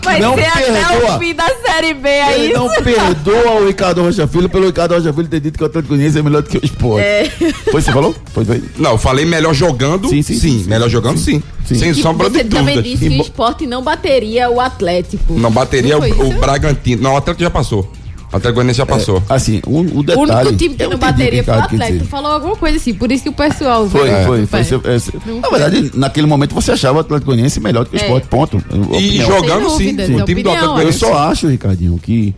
Vai 0.03 0.19
Não 0.19 0.35
ser 0.35 0.45
até 0.45 0.61
perdoa. 0.71 1.15
o 1.15 1.19
fim 1.19 1.33
da 1.35 1.47
Série 1.65 1.93
B, 1.93 2.09
é 2.09 2.33
Ele 2.35 2.47
isso? 2.53 2.59
não 2.59 2.69
perdoa 2.83 3.51
o 3.61 3.67
Ricardo 3.67 4.01
Rocha 4.03 4.27
Filho 4.27 4.49
pelo 4.49 4.65
Ricardo 4.67 4.93
Rocha 4.95 5.13
Filho 5.13 5.27
ter 5.27 5.39
dito 5.39 5.57
que 5.57 5.63
o 5.63 5.67
Atlético 5.67 5.89
Goianiense 5.93 6.19
é 6.19 6.21
melhor 6.23 6.41
do 6.41 6.49
que 6.49 6.57
o 6.57 6.65
esporte. 6.65 7.03
É. 7.05 7.29
Foi, 7.71 7.81
você 7.81 7.91
falou? 7.91 8.15
Foi, 8.33 8.45
foi. 8.45 8.63
Não, 8.77 8.91
eu 8.91 8.97
falei 8.97 9.25
melhor 9.25 9.53
jogando. 9.53 10.09
Sim, 10.09 10.21
sim. 10.21 10.35
sim, 10.35 10.65
melhor 10.67 10.89
jogando, 10.89 11.17
sim. 11.17 11.41
Sem 11.65 11.93
Que 11.93 12.01
sombra 12.01 12.29
de 12.29 12.37
você 12.39 12.43
também 12.43 12.81
disse 12.81 13.09
que 13.09 13.17
o 13.17 13.21
esporte 13.21 13.65
não 13.65 13.81
bateria 13.81 14.49
o 14.51 14.61
Atlético. 14.61 15.33
Não 15.33 15.49
bateria 15.51 15.97
Não 15.97 16.07
o, 16.07 16.29
o? 16.29 16.39
Bragantino. 16.39 17.01
Não, 17.01 17.13
o 17.13 17.17
Atlético 17.17 17.43
já 17.43 17.49
passou. 17.49 17.91
O 18.31 18.35
Atlético 18.37 18.53
Goianiense 18.55 18.77
já 18.79 18.85
passou. 18.85 19.23
assim, 19.29 19.61
o, 19.65 19.77
O 19.79 19.81
único 20.21 20.55
time 20.57 20.75
que 20.75 20.87
não 20.87 20.97
bateria 20.97 21.43
foi 21.43 21.53
o 21.53 21.59
Atlético. 21.59 22.05
Falou 22.05 22.31
alguma 22.31 22.55
coisa 22.55 22.77
assim, 22.77 22.93
por 22.93 23.11
isso 23.11 23.23
que 23.23 23.29
o 23.29 23.33
pessoal. 23.33 23.87
Foi, 23.89 24.09
veio. 24.09 24.25
foi, 24.25 24.45
foi. 24.45 24.59
É. 24.59 24.63
Seu- 24.63 24.81
é, 24.83 24.99
seu- 24.99 25.13
na 25.41 25.47
foi. 25.47 25.59
verdade, 25.59 25.91
naquele 25.93 26.27
momento 26.27 26.53
você 26.53 26.71
achava 26.71 26.97
o 26.97 27.01
Atlético 27.01 27.27
Goianiense 27.27 27.59
melhor 27.59 27.83
do 27.85 27.89
que 27.91 27.95
o 27.95 27.99
É. 27.99 28.01
esporte, 28.03 28.27
ponto. 28.27 28.57
Opinião. 28.57 29.27
jogando, 29.27 29.69
sim, 29.77 29.95
dúvidas, 29.95 30.21
o 30.21 30.25
time 30.25 30.43
do 30.43 30.49
Atlético 30.49 30.79
Eu 30.81 30.93
só 30.93 31.17
acho, 31.29 31.47
Ricardinho, 31.47 31.97
que 32.01 32.33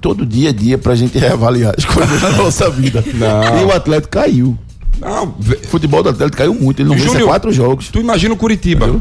todo 0.00 0.24
dia 0.24 0.50
é 0.50 0.52
dia 0.52 0.78
pra 0.78 0.94
gente 0.94 1.18
reavaliar 1.18 1.74
as 1.76 1.84
coisas 1.86 2.20
na 2.22 2.30
nossa 2.30 2.70
vida. 2.70 3.02
Não. 3.14 3.60
E 3.60 3.64
o 3.64 3.72
Atlético 3.72 4.10
caiu. 4.12 4.56
Não, 5.00 5.24
o 5.28 5.66
futebol 5.68 6.02
do 6.02 6.10
Atlético 6.10 6.36
caiu 6.36 6.54
muito, 6.54 6.80
ele 6.82 6.90
não 6.90 6.96
Júnior, 6.98 7.14
vence 7.14 7.24
quatro 7.26 7.50
jogos. 7.50 7.88
Tu 7.88 7.98
imagina 8.00 8.34
o 8.34 8.36
Curitiba. 8.36 9.00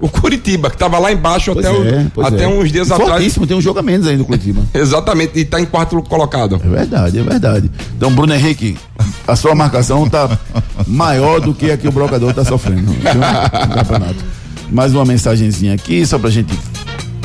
O 0.00 0.08
Curitiba, 0.08 0.70
que 0.70 0.76
tava 0.78 0.98
lá 0.98 1.12
embaixo 1.12 1.52
Pois 1.52 1.66
até, 1.66 1.76
o- 1.78 1.84
é, 1.86 2.06
pois 2.14 2.26
até 2.26 2.44
é. 2.44 2.48
uns 2.48 2.72
dias 2.72 2.88
E 2.88 2.92
atrás. 2.92 3.10
Fortíssimo, 3.12 3.46
tem 3.46 3.56
um 3.56 3.60
jogo 3.60 3.78
a 3.78 3.82
menos 3.82 4.06
ainda 4.06 4.22
o 4.22 4.26
Curitiba. 4.26 4.62
Exatamente, 4.72 5.38
e 5.38 5.44
tá 5.44 5.60
em 5.60 5.66
quarto 5.66 6.00
colocado. 6.02 6.60
É 6.64 6.68
verdade, 6.68 7.18
é 7.18 7.22
verdade. 7.22 7.70
Então, 7.96 8.10
Bruno 8.12 8.32
Henrique, 8.34 8.76
a 9.26 9.36
sua 9.36 9.54
marcação 9.54 10.08
tá 10.08 10.38
maior 10.86 11.40
do 11.40 11.52
que 11.52 11.70
a 11.70 11.76
que 11.76 11.86
o 11.86 11.92
brocador 11.92 12.32
tá 12.32 12.44
sofrendo 12.44 12.90
viu? 12.92 13.14
no 13.14 13.74
campeonato. 13.76 14.24
Mais 14.70 14.94
uma 14.94 15.04
mensagenzinha 15.04 15.74
aqui, 15.74 16.04
só 16.06 16.18
pra 16.18 16.30
gente 16.30 16.58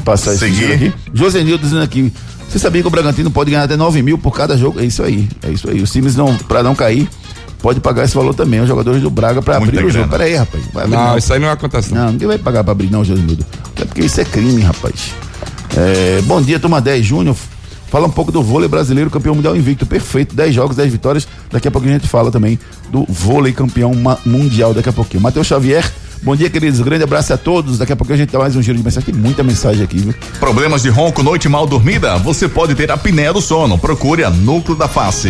passar 0.03 0.31
esse 0.31 0.39
Seguir. 0.39 0.55
giro 0.55 0.73
aqui. 0.73 0.93
Josenildo 1.13 1.63
dizendo 1.63 1.81
aqui, 1.83 2.11
você 2.49 2.59
sabia 2.59 2.81
que 2.81 2.87
o 2.87 2.91
Bragantino 2.91 3.31
pode 3.31 3.51
ganhar 3.51 3.63
até 3.63 3.75
9 3.77 4.01
mil 4.01 4.17
por 4.17 4.31
cada 4.31 4.57
jogo? 4.57 4.79
É 4.79 4.85
isso 4.85 5.01
aí, 5.01 5.27
é 5.41 5.49
isso 5.51 5.69
aí. 5.69 5.81
Os 5.81 5.91
times 5.91 6.15
não, 6.15 6.35
pra 6.37 6.61
não 6.61 6.75
cair, 6.75 7.07
pode 7.63 7.79
pagar 7.79 8.03
esse 8.03 8.13
valor 8.13 8.35
também, 8.35 8.59
os 8.59 8.67
jogadores 8.67 9.01
do 9.01 9.09
Braga 9.09 9.35
Muita 9.41 9.55
abrir 9.57 9.77
o 9.77 9.89
jogo. 9.89 9.91
grana. 9.91 10.07
Pera 10.09 10.23
aí, 10.25 10.35
rapaz. 10.35 10.63
Abrir 10.75 10.89
Não, 10.91 11.17
isso 11.17 11.33
aí 11.33 11.39
não 11.39 11.49
acontece. 11.49 11.93
não, 11.93 12.11
ninguém 12.11 12.27
vai 12.27 12.37
pagar 12.37 12.61
pra 12.61 12.73
abrir, 12.73 12.91
não, 12.91 13.03
Josenildo. 13.05 13.45
Até 13.73 13.85
porque 13.85 14.01
isso 14.01 14.19
é 14.19 14.25
crime, 14.25 14.61
rapaz. 14.61 15.11
É, 15.75 16.21
bom 16.23 16.41
dia, 16.41 16.59
turma 16.59 16.81
10 16.81 17.05
Júnior. 17.05 17.35
Fala 17.89 18.07
um 18.07 18.11
pouco 18.11 18.31
do 18.31 18.43
vôlei 18.43 18.67
brasileiro, 18.67 19.09
campeão 19.09 19.33
mundial 19.35 19.55
invicto. 19.55 19.85
Perfeito. 19.85 20.35
10 20.35 20.53
jogos, 20.53 20.75
10 20.75 20.91
vitórias. 20.91 21.27
Daqui 21.51 21.67
a 21.67 21.71
pouco 21.71 21.87
a 21.87 21.91
gente 21.91 22.07
fala 22.07 22.31
também 22.31 22.59
do 22.91 23.05
vôlei 23.07 23.53
campeão 23.53 23.91
mundial. 24.25 24.73
Daqui 24.73 24.89
a 24.89 24.93
pouquinho. 24.93 25.21
Matheus 25.21 25.45
Xavier. 25.47 25.89
Bom 26.23 26.35
dia, 26.35 26.49
queridos. 26.49 26.81
Grande 26.81 27.03
abraço 27.03 27.31
a 27.33 27.37
todos. 27.37 27.77
Daqui 27.77 27.93
a 27.93 27.95
pouco 27.95 28.11
a 28.11 28.17
gente 28.17 28.31
dá 28.31 28.39
mais 28.39 28.55
um 28.55 28.61
giro 28.63 28.77
de 28.79 28.83
mensagem. 28.83 29.13
Tem 29.13 29.21
muita 29.21 29.43
mensagem 29.43 29.83
aqui, 29.83 29.97
viu? 29.99 30.13
Problemas 30.39 30.81
de 30.81 30.89
ronco, 30.89 31.21
noite 31.21 31.47
mal 31.47 31.67
dormida? 31.67 32.17
Você 32.17 32.47
pode 32.47 32.73
ter 32.73 32.89
a 32.89 32.95
apneia 32.95 33.31
do 33.31 33.41
sono. 33.41 33.77
Procure 33.77 34.23
a 34.23 34.29
Núcleo 34.31 34.75
da 34.75 34.87
Face. 34.87 35.29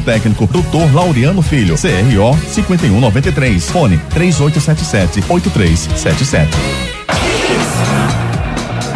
técnico, 0.00 0.46
Dr. 0.46 0.94
Laureano 0.94 1.42
Filho, 1.42 1.74
CRO 1.76 2.38
5193, 2.48 3.70
fone 3.70 4.00
3877-8377. 4.14 6.48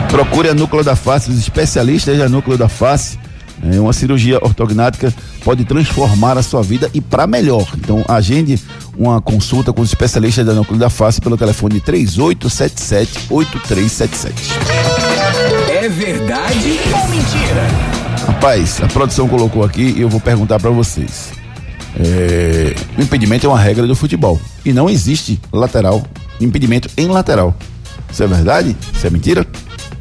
Procure 0.09 0.49
a 0.49 0.55
Núcleo 0.55 0.85
da 0.85 0.95
Face, 0.95 1.29
os 1.31 1.39
especialistas 1.39 2.17
da 2.19 2.29
Núcleo 2.29 2.57
da 2.57 2.69
Face. 2.69 3.19
É, 3.63 3.81
uma 3.81 3.93
cirurgia 3.93 4.39
ortognática 4.43 5.13
pode 5.43 5.65
transformar 5.65 6.39
a 6.39 6.43
sua 6.43 6.63
vida 6.63 6.89
e 6.95 7.01
para 7.01 7.27
melhor. 7.27 7.67
Então, 7.77 8.05
agende 8.07 8.61
uma 8.97 9.21
consulta 9.21 9.73
com 9.73 9.83
os 9.83 9.89
especialistas 9.89 10.47
da 10.47 10.55
Núcleo 10.55 10.79
da 10.79 10.89
Face 10.91 11.21
pelo 11.21 11.37
telefone 11.37 11.81
3877-8377. 11.81 14.31
É 15.69 15.89
verdade 15.89 16.79
ou 16.93 17.09
mentira? 17.09 17.96
Rapaz, 18.27 18.81
a 18.83 18.87
produção 18.87 19.29
colocou 19.29 19.63
aqui 19.63 19.95
e 19.97 20.01
eu 20.01 20.09
vou 20.09 20.21
perguntar 20.21 20.59
para 20.59 20.71
vocês. 20.71 21.33
É, 21.99 22.75
o 22.99 23.03
impedimento 23.03 23.47
é 23.47 23.49
uma 23.49 23.59
regra 23.59 23.87
do 23.87 23.95
futebol 23.95 24.41
e 24.65 24.73
não 24.73 24.91
existe 24.91 25.41
lateral, 25.53 26.03
impedimento 26.41 26.91
em 26.97 27.07
lateral. 27.07 27.55
Isso 28.11 28.23
é 28.23 28.27
verdade? 28.27 28.77
Isso 28.93 29.07
é 29.07 29.11
mentira? 29.11 29.47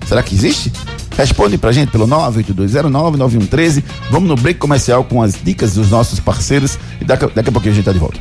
Será 0.07 0.21
que 0.21 0.35
existe? 0.35 0.71
Responde 1.17 1.57
pra 1.57 1.71
gente 1.71 1.91
pelo 1.91 2.07
982099113. 2.07 3.83
Vamos 4.11 4.27
no 4.27 4.35
break 4.35 4.59
comercial 4.59 5.03
com 5.03 5.21
as 5.21 5.35
dicas 5.41 5.73
dos 5.75 5.89
nossos 5.89 6.19
parceiros 6.19 6.77
e 6.99 7.05
daqui, 7.05 7.25
daqui 7.33 7.49
a 7.49 7.51
pouquinho 7.51 7.73
a 7.73 7.75
gente 7.75 7.85
tá 7.85 7.93
de 7.93 7.99
volta. 7.99 8.19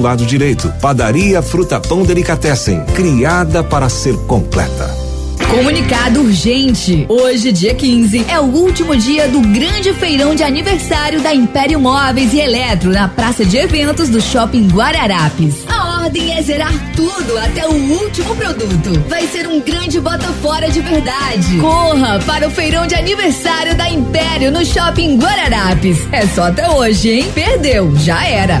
lado 0.00 0.24
direito. 0.24 0.72
Padaria 0.80 1.42
Fruta 1.42 1.80
Pão 1.80 2.02
Delicatessen, 2.02 2.84
criada 2.94 3.62
para 3.62 3.88
ser 3.88 4.16
completa. 4.26 5.10
Comunicado 5.50 6.20
urgente. 6.20 7.06
Hoje, 7.08 7.50
dia 7.50 7.74
15, 7.74 8.24
é 8.28 8.38
o 8.38 8.44
último 8.44 8.96
dia 8.96 9.26
do 9.26 9.40
grande 9.40 9.92
feirão 9.94 10.32
de 10.32 10.44
aniversário 10.44 11.20
da 11.20 11.34
Império 11.34 11.80
Móveis 11.80 12.32
e 12.32 12.38
Eletro 12.38 12.92
na 12.92 13.08
praça 13.08 13.44
de 13.44 13.56
eventos 13.56 14.08
do 14.08 14.20
Shopping 14.20 14.68
Guararapes. 14.68 15.64
A 15.66 16.02
ordem 16.02 16.38
é 16.38 16.40
zerar 16.40 16.72
tudo 16.94 17.36
até 17.36 17.66
o 17.66 17.72
último 17.72 18.36
produto. 18.36 19.04
Vai 19.08 19.26
ser 19.26 19.48
um 19.48 19.60
grande 19.60 19.98
bota 19.98 20.28
fora 20.40 20.70
de 20.70 20.80
verdade. 20.80 21.58
Corra 21.58 22.20
para 22.20 22.46
o 22.46 22.50
feirão 22.50 22.86
de 22.86 22.94
aniversário 22.94 23.74
da 23.74 23.90
Império 23.90 24.52
no 24.52 24.64
Shopping 24.64 25.18
Guararapes. 25.18 25.98
É 26.12 26.28
só 26.28 26.44
até 26.44 26.70
hoje, 26.70 27.10
hein? 27.10 27.26
Perdeu, 27.34 27.92
já 27.96 28.24
era. 28.24 28.60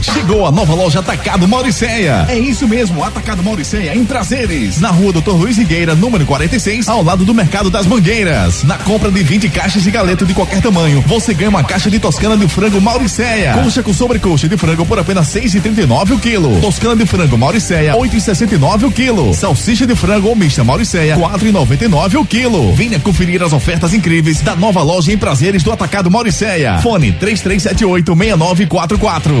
Chegou 0.00 0.46
a 0.46 0.52
nova 0.52 0.74
loja 0.74 1.00
Atacado 1.00 1.48
Mauricéia. 1.48 2.24
É 2.28 2.38
isso 2.38 2.68
mesmo, 2.68 3.02
Atacado 3.02 3.42
Mauricéia 3.42 3.96
em 3.96 4.04
Prazeres, 4.04 4.80
na 4.80 4.90
rua 4.90 5.12
Doutor 5.12 5.36
Luiz 5.36 5.58
Higueira, 5.58 5.92
número 5.92 6.24
46, 6.24 6.88
ao 6.88 7.02
lado 7.02 7.24
do 7.24 7.34
Mercado 7.34 7.68
das 7.68 7.84
Mangueiras. 7.84 8.62
Na 8.62 8.78
compra 8.78 9.10
de 9.10 9.20
20 9.24 9.48
caixas 9.48 9.82
de 9.82 9.90
galeto 9.90 10.24
de 10.24 10.34
qualquer 10.34 10.62
tamanho, 10.62 11.02
você 11.04 11.34
ganha 11.34 11.50
uma 11.50 11.64
caixa 11.64 11.90
de 11.90 11.98
toscana 11.98 12.36
de 12.36 12.46
frango 12.46 12.80
Mauricéia. 12.80 13.54
Coxa 13.54 13.82
com 13.82 13.92
sobrecoxa 13.92 14.48
de 14.48 14.56
frango 14.56 14.86
por 14.86 15.00
apenas 15.00 15.26
6,39 15.34 16.12
o 16.12 16.18
quilo. 16.20 16.60
Toscana 16.60 16.94
de 16.94 17.04
frango 17.04 17.36
Mauricéia, 17.36 17.94
8,69 17.94 18.84
o 18.84 18.92
quilo. 18.92 19.34
Salsicha 19.34 19.84
de 19.84 19.96
frango 19.96 20.28
ou 20.28 20.36
mista 20.36 20.62
Mauricéia, 20.62 21.16
4,99 21.16 22.20
o 22.20 22.24
quilo. 22.24 22.72
Venha 22.74 23.00
conferir 23.00 23.42
as 23.42 23.52
ofertas 23.52 23.92
incríveis 23.94 24.40
da 24.42 24.54
nova 24.54 24.80
loja 24.80 25.12
em 25.12 25.18
Prazeres 25.18 25.64
do 25.64 25.72
Atacado 25.72 26.08
Mauricéia. 26.08 26.78
Fone 26.78 27.10
3378 27.10 28.14
6944. 28.14 29.39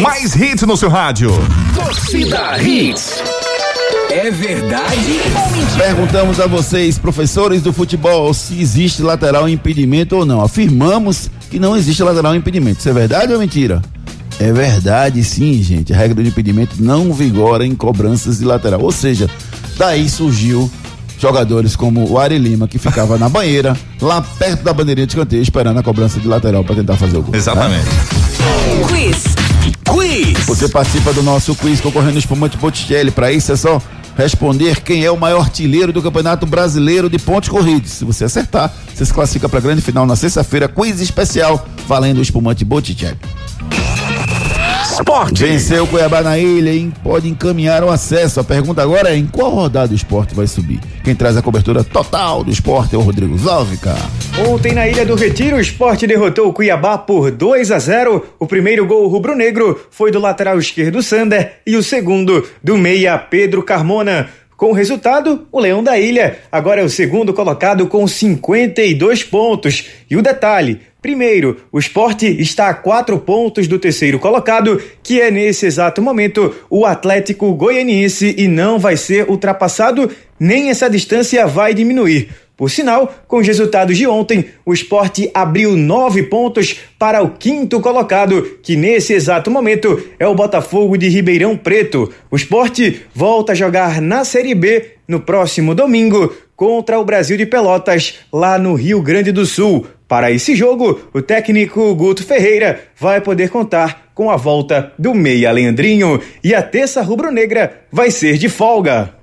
Mais 0.00 0.34
hits 0.36 0.62
no 0.62 0.76
seu 0.76 0.88
rádio. 0.88 1.30
Torcida 1.74 2.60
Hits. 2.62 3.22
É 4.10 4.30
verdade 4.30 5.20
ou 5.34 5.50
mentira? 5.50 5.84
Perguntamos 5.84 6.40
a 6.40 6.46
vocês, 6.46 6.98
professores 6.98 7.60
do 7.60 7.72
futebol, 7.72 8.32
se 8.32 8.60
existe 8.60 9.02
lateral 9.02 9.48
impedimento 9.48 10.16
ou 10.16 10.24
não. 10.24 10.40
Afirmamos 10.40 11.30
que 11.50 11.58
não 11.58 11.76
existe 11.76 12.02
lateral 12.02 12.34
impedimento. 12.34 12.78
Isso 12.78 12.88
é 12.88 12.92
verdade 12.92 13.32
ou 13.32 13.38
mentira? 13.38 13.82
É 14.38 14.52
verdade, 14.52 15.22
sim, 15.24 15.62
gente. 15.62 15.92
A 15.92 15.96
regra 15.96 16.22
de 16.22 16.28
impedimento 16.28 16.76
não 16.78 17.12
vigora 17.12 17.66
em 17.66 17.74
cobranças 17.74 18.38
de 18.38 18.44
lateral. 18.44 18.80
Ou 18.80 18.92
seja, 18.92 19.28
daí 19.76 20.08
surgiu 20.08 20.70
jogadores 21.18 21.76
como 21.76 22.10
o 22.10 22.18
Ari 22.18 22.38
Lima, 22.38 22.68
que 22.68 22.78
ficava 22.78 23.18
na 23.18 23.28
banheira, 23.28 23.76
lá 24.00 24.20
perto 24.20 24.62
da 24.62 24.72
bandeirinha 24.72 25.06
de 25.06 25.12
escanteio, 25.12 25.42
esperando 25.42 25.78
a 25.78 25.82
cobrança 25.82 26.20
de 26.20 26.28
lateral 26.28 26.64
para 26.64 26.76
tentar 26.76 26.96
fazer 26.96 27.16
o 27.16 27.22
gol. 27.22 27.34
Exatamente. 27.34 27.86
Quiz. 28.88 29.24
Quiz. 29.90 30.46
Você 30.46 30.68
participa 30.68 31.12
do 31.12 31.22
nosso 31.22 31.54
quiz 31.54 31.80
concorrendo 31.80 32.12
no 32.12 32.18
Espumante 32.18 32.56
Botticelli. 32.56 33.10
Para 33.10 33.32
isso 33.32 33.52
é 33.52 33.56
só 33.56 33.80
responder 34.16 34.80
quem 34.80 35.04
é 35.04 35.10
o 35.10 35.16
maior 35.16 35.40
artilheiro 35.40 35.92
do 35.92 36.02
Campeonato 36.02 36.46
Brasileiro 36.46 37.10
de 37.10 37.18
pontos 37.18 37.48
corridos. 37.48 37.90
Se 37.92 38.04
você 38.04 38.24
acertar, 38.24 38.72
você 38.94 39.04
se 39.04 39.12
classifica 39.12 39.48
para 39.48 39.58
a 39.58 39.62
grande 39.62 39.82
final 39.82 40.06
na 40.06 40.16
sexta-feira, 40.16 40.68
quiz 40.68 41.00
especial 41.00 41.66
valendo 41.86 42.18
o 42.18 42.22
Espumante 42.22 42.64
Botticelli. 42.64 43.18
Esporte. 44.96 45.44
Venceu 45.44 45.84
o 45.84 45.86
Cuiabá 45.86 46.22
na 46.22 46.38
ilha 46.38 46.72
e 46.72 46.90
pode 47.04 47.28
encaminhar 47.28 47.84
o 47.84 47.90
acesso. 47.90 48.40
A 48.40 48.44
pergunta 48.44 48.82
agora 48.82 49.10
é: 49.10 49.16
em 49.16 49.26
qual 49.26 49.50
rodada 49.50 49.92
o 49.92 49.94
esporte 49.94 50.34
vai 50.34 50.46
subir? 50.46 50.80
Quem 51.04 51.14
traz 51.14 51.36
a 51.36 51.42
cobertura 51.42 51.84
total 51.84 52.42
do 52.42 52.50
esporte 52.50 52.94
é 52.94 52.98
o 52.98 53.02
Rodrigo 53.02 53.36
Zalvica. 53.36 53.94
Ontem 54.48 54.72
na 54.72 54.88
Ilha 54.88 55.04
do 55.04 55.14
Retiro, 55.14 55.56
o 55.56 55.60
esporte 55.60 56.06
derrotou 56.06 56.48
o 56.48 56.52
Cuiabá 56.52 56.96
por 56.96 57.30
2 57.30 57.70
a 57.72 57.78
0. 57.78 58.24
O 58.38 58.46
primeiro 58.46 58.86
gol 58.86 59.06
rubro-negro 59.06 59.78
foi 59.90 60.10
do 60.10 60.18
lateral 60.18 60.58
esquerdo 60.58 61.02
Sander 61.02 61.58
e 61.66 61.76
o 61.76 61.82
segundo 61.82 62.46
do 62.64 62.78
meia 62.78 63.18
Pedro 63.18 63.62
Carmona. 63.62 64.30
Com 64.56 64.70
o 64.70 64.72
resultado, 64.72 65.46
o 65.52 65.60
Leão 65.60 65.84
da 65.84 65.98
Ilha 65.98 66.38
agora 66.50 66.80
é 66.80 66.84
o 66.84 66.88
segundo 66.88 67.34
colocado 67.34 67.86
com 67.88 68.08
52 68.08 69.22
pontos. 69.22 69.90
E 70.08 70.16
o 70.16 70.22
detalhe: 70.22 70.80
primeiro, 71.02 71.60
o 71.70 71.78
esporte 71.78 72.26
está 72.40 72.70
a 72.70 72.74
quatro 72.74 73.18
pontos 73.18 73.68
do 73.68 73.78
terceiro 73.78 74.18
colocado, 74.18 74.82
que 75.02 75.20
é 75.20 75.30
nesse 75.30 75.66
exato 75.66 76.00
momento 76.00 76.54
o 76.70 76.86
Atlético 76.86 77.52
Goianiense, 77.52 78.34
e 78.38 78.48
não 78.48 78.78
vai 78.78 78.96
ser 78.96 79.28
ultrapassado, 79.28 80.10
nem 80.40 80.70
essa 80.70 80.88
distância 80.88 81.46
vai 81.46 81.74
diminuir. 81.74 82.30
Por 82.56 82.70
sinal, 82.70 83.14
com 83.28 83.36
os 83.36 83.46
resultados 83.46 83.98
de 83.98 84.06
ontem, 84.06 84.46
o 84.64 84.72
esporte 84.72 85.30
abriu 85.34 85.76
nove 85.76 86.22
pontos 86.22 86.76
para 86.98 87.22
o 87.22 87.32
quinto 87.32 87.80
colocado, 87.80 88.58
que 88.62 88.74
nesse 88.74 89.12
exato 89.12 89.50
momento 89.50 90.02
é 90.18 90.26
o 90.26 90.34
Botafogo 90.34 90.96
de 90.96 91.06
Ribeirão 91.08 91.54
Preto. 91.54 92.10
O 92.30 92.36
esporte 92.36 93.02
volta 93.14 93.52
a 93.52 93.54
jogar 93.54 94.00
na 94.00 94.24
Série 94.24 94.54
B 94.54 94.92
no 95.06 95.20
próximo 95.20 95.74
domingo 95.74 96.34
contra 96.56 96.98
o 96.98 97.04
Brasil 97.04 97.36
de 97.36 97.44
Pelotas, 97.44 98.20
lá 98.32 98.58
no 98.58 98.74
Rio 98.74 99.02
Grande 99.02 99.30
do 99.30 99.44
Sul. 99.44 99.86
Para 100.08 100.30
esse 100.30 100.56
jogo, 100.56 101.00
o 101.12 101.20
técnico 101.20 101.94
Guto 101.94 102.24
Ferreira 102.24 102.80
vai 102.96 103.20
poder 103.20 103.50
contar 103.50 104.06
com 104.14 104.30
a 104.30 104.36
volta 104.36 104.94
do 104.98 105.12
Meia 105.12 105.52
Leandrinho 105.52 106.22
e 106.42 106.54
a 106.54 106.62
terça 106.62 107.02
rubro-negra 107.02 107.82
vai 107.92 108.10
ser 108.10 108.38
de 108.38 108.48
folga. 108.48 109.15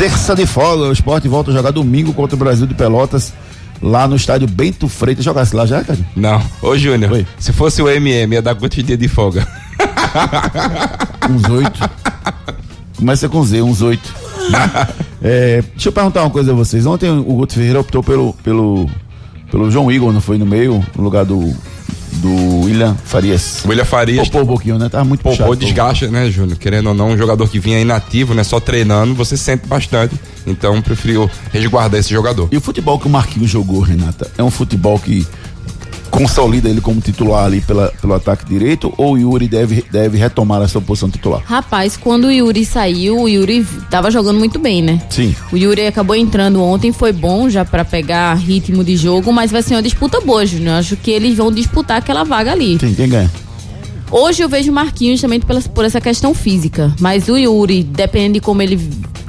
Terça 0.00 0.34
de 0.34 0.46
folga, 0.46 0.84
o 0.84 0.92
esporte 0.92 1.28
volta 1.28 1.50
a 1.50 1.54
jogar 1.54 1.72
domingo 1.72 2.14
contra 2.14 2.34
o 2.34 2.38
Brasil 2.38 2.66
de 2.66 2.72
Pelotas, 2.72 3.34
lá 3.82 4.08
no 4.08 4.16
estádio 4.16 4.48
Bento 4.48 4.88
Freitas. 4.88 5.22
Jogasse 5.22 5.54
lá 5.54 5.66
já, 5.66 5.84
cara? 5.84 5.98
Não. 6.16 6.42
Ô, 6.62 6.74
Júnior, 6.74 7.26
se 7.38 7.52
fosse 7.52 7.82
o 7.82 7.88
MM, 7.90 8.32
ia 8.32 8.40
dar 8.40 8.54
quantos 8.54 8.82
dias 8.82 8.98
de 8.98 9.08
folga? 9.08 9.46
Uns 11.28 11.46
oito. 11.50 11.90
Começa 12.96 13.28
com 13.28 13.44
Z, 13.44 13.60
uns 13.60 13.82
oito. 13.82 14.14
É, 15.22 15.62
deixa 15.74 15.90
eu 15.90 15.92
perguntar 15.92 16.22
uma 16.22 16.30
coisa 16.30 16.52
a 16.52 16.54
vocês. 16.54 16.86
Ontem 16.86 17.10
o 17.10 17.22
Guto 17.22 17.52
Ferreira 17.52 17.78
optou 17.78 18.02
pelo, 18.02 18.32
pelo, 18.42 18.88
pelo 19.50 19.70
João 19.70 19.92
Igor, 19.92 20.14
não 20.14 20.20
foi 20.22 20.38
no 20.38 20.46
meio, 20.46 20.82
no 20.96 21.04
lugar 21.04 21.26
do, 21.26 21.54
do 22.14 22.60
William 22.60 22.94
Farias. 23.04 23.62
William 23.66 23.84
Farias. 23.84 24.28
Poupou 24.28 24.42
um 24.42 24.46
pouquinho, 24.46 24.78
né? 24.78 24.88
Tava 24.88 25.04
muito 25.04 25.22
Poupou 25.22 25.46
puxado. 25.46 25.64
desgaste, 25.64 26.06
né, 26.08 26.30
Júnior? 26.30 26.58
Querendo 26.58 26.88
ou 26.88 26.94
não, 26.94 27.10
um 27.10 27.16
jogador 27.18 27.48
que 27.48 27.58
vinha 27.58 27.80
inativo, 27.80 28.34
né? 28.34 28.44
Só 28.44 28.60
treinando, 28.60 29.14
você 29.14 29.36
sente 29.36 29.66
bastante. 29.66 30.14
Então, 30.46 30.80
preferiu 30.82 31.30
resguardar 31.52 32.00
esse 32.00 32.10
jogador. 32.10 32.48
E 32.50 32.56
o 32.56 32.60
futebol 32.60 32.98
que 32.98 33.06
o 33.06 33.10
Marquinhos 33.10 33.50
jogou, 33.50 33.80
Renata, 33.80 34.30
é 34.36 34.42
um 34.42 34.50
futebol 34.50 34.98
que 34.98 35.26
consolida 36.10 36.68
ele 36.68 36.80
como 36.80 37.00
titular 37.00 37.44
ali 37.44 37.60
pela, 37.60 37.92
pelo 38.00 38.14
ataque 38.14 38.44
direito 38.44 38.92
ou 38.96 39.14
o 39.14 39.18
Yuri 39.18 39.48
deve, 39.48 39.84
deve 39.90 40.18
retomar 40.18 40.60
a 40.60 40.68
sua 40.68 40.80
posição 40.80 41.10
titular? 41.10 41.42
Rapaz, 41.44 41.96
quando 41.96 42.24
o 42.24 42.32
Yuri 42.32 42.64
saiu, 42.64 43.20
o 43.20 43.28
Yuri 43.28 43.64
tava 43.90 44.10
jogando 44.10 44.38
muito 44.38 44.58
bem, 44.58 44.82
né? 44.82 45.00
Sim. 45.08 45.34
O 45.52 45.56
Yuri 45.56 45.86
acabou 45.86 46.16
entrando 46.16 46.62
ontem, 46.62 46.92
foi 46.92 47.12
bom 47.12 47.48
já 47.48 47.64
pra 47.64 47.84
pegar 47.84 48.34
ritmo 48.34 48.84
de 48.84 48.96
jogo, 48.96 49.32
mas 49.32 49.50
vai 49.50 49.62
ser 49.62 49.74
uma 49.74 49.82
disputa 49.82 50.20
boa, 50.20 50.44
Júnior. 50.44 50.76
Acho 50.76 50.96
que 50.96 51.10
eles 51.10 51.36
vão 51.36 51.52
disputar 51.52 51.98
aquela 51.98 52.24
vaga 52.24 52.52
ali. 52.52 52.78
Sim, 52.78 52.94
quem 52.94 53.08
ganha? 53.08 53.30
Hoje 54.10 54.42
eu 54.42 54.48
vejo 54.48 54.70
o 54.72 54.74
Marquinhos 54.74 55.20
também 55.20 55.38
pela, 55.40 55.60
por 55.60 55.84
essa 55.84 56.00
questão 56.00 56.34
física. 56.34 56.92
Mas 56.98 57.28
o 57.28 57.36
Yuri, 57.36 57.82
depende 57.84 58.34
de 58.34 58.40
como 58.40 58.60
ele 58.60 58.78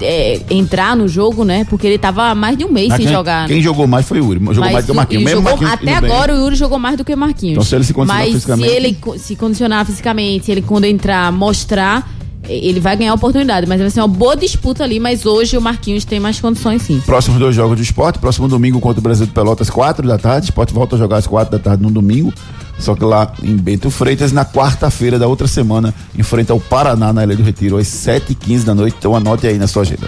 é, 0.01 0.41
entrar 0.49 0.95
no 0.95 1.07
jogo, 1.07 1.43
né? 1.43 1.65
Porque 1.69 1.85
ele 1.85 1.97
tava 1.99 2.31
há 2.31 2.35
mais 2.35 2.57
de 2.57 2.65
um 2.65 2.71
mês 2.71 2.87
Mas 2.89 2.97
sem 2.97 3.05
quem, 3.05 3.15
jogar. 3.15 3.47
Quem 3.47 3.57
né? 3.57 3.61
jogou 3.61 3.85
mais 3.85 4.07
foi 4.07 4.19
o 4.19 4.25
Yuri, 4.25 4.39
jogou 4.39 4.55
Mas 4.61 4.73
mais 4.73 4.85
do 4.85 4.87
que 4.87 4.91
o 4.91 4.93
o- 4.93 4.95
Marquinhos. 4.97 5.23
Mesmo 5.23 5.37
jogou- 5.41 5.51
Marquinhos 5.51 5.73
até 5.73 5.91
indo 5.91 6.01
bem. 6.01 6.11
agora 6.11 6.33
o 6.33 6.37
Yuri 6.37 6.55
jogou 6.55 6.79
mais 6.79 6.97
do 6.97 7.05
que 7.05 7.13
o 7.13 7.17
Marquinhos. 7.17 7.51
Então, 7.53 7.63
se 7.63 7.75
ele 7.75 7.83
se 7.83 7.93
condicionar 7.93 8.23
Mas 8.25 8.33
fisicamente- 8.33 8.69
se 8.69 8.75
ele 8.75 8.97
se 9.19 9.35
condicionar 9.35 9.85
fisicamente, 9.85 10.45
se 10.45 10.51
ele 10.51 10.61
quando 10.63 10.85
entrar 10.85 11.31
mostrar, 11.31 12.09
ele 12.49 12.79
vai 12.79 12.97
ganhar 12.97 13.11
a 13.11 13.15
oportunidade. 13.15 13.67
Mas 13.67 13.79
vai 13.79 13.89
ser 13.91 14.01
uma 14.01 14.07
boa 14.07 14.35
disputa 14.35 14.83
ali. 14.83 14.99
Mas 14.99 15.27
hoje 15.27 15.55
o 15.55 15.61
Marquinhos 15.61 16.03
tem 16.05 16.19
mais 16.19 16.39
condições 16.39 16.81
sim. 16.81 16.99
Próximos 17.05 17.37
dois 17.37 17.55
jogos 17.55 17.77
do 17.77 17.83
esporte, 17.83 18.17
próximo 18.17 18.47
domingo 18.47 18.79
contra 18.79 18.99
o 18.99 19.03
Brasil 19.03 19.27
de 19.27 19.31
Pelotas, 19.31 19.69
quatro 19.69 20.07
da 20.07 20.17
tarde. 20.17 20.45
Esporte 20.47 20.73
volta 20.73 20.95
a 20.95 20.99
jogar 20.99 21.17
às 21.17 21.27
quatro 21.27 21.51
da 21.55 21.59
tarde 21.63 21.83
no 21.83 21.91
domingo. 21.91 22.33
Só 22.81 22.95
que 22.95 23.03
lá 23.03 23.31
em 23.41 23.55
Bento 23.55 23.89
Freitas, 23.89 24.31
na 24.31 24.43
quarta-feira 24.43 25.17
da 25.19 25.27
outra 25.27 25.47
semana, 25.47 25.93
enfrenta 26.17 26.53
o 26.53 26.59
Paraná 26.59 27.13
na 27.13 27.23
Ilha 27.23 27.35
do 27.35 27.43
Retiro, 27.43 27.77
às 27.77 27.87
7h15 27.87 28.63
da 28.63 28.75
noite. 28.75 28.95
Então 28.97 29.15
anote 29.15 29.47
aí 29.47 29.57
na 29.57 29.67
sua 29.67 29.83
agenda. 29.83 30.07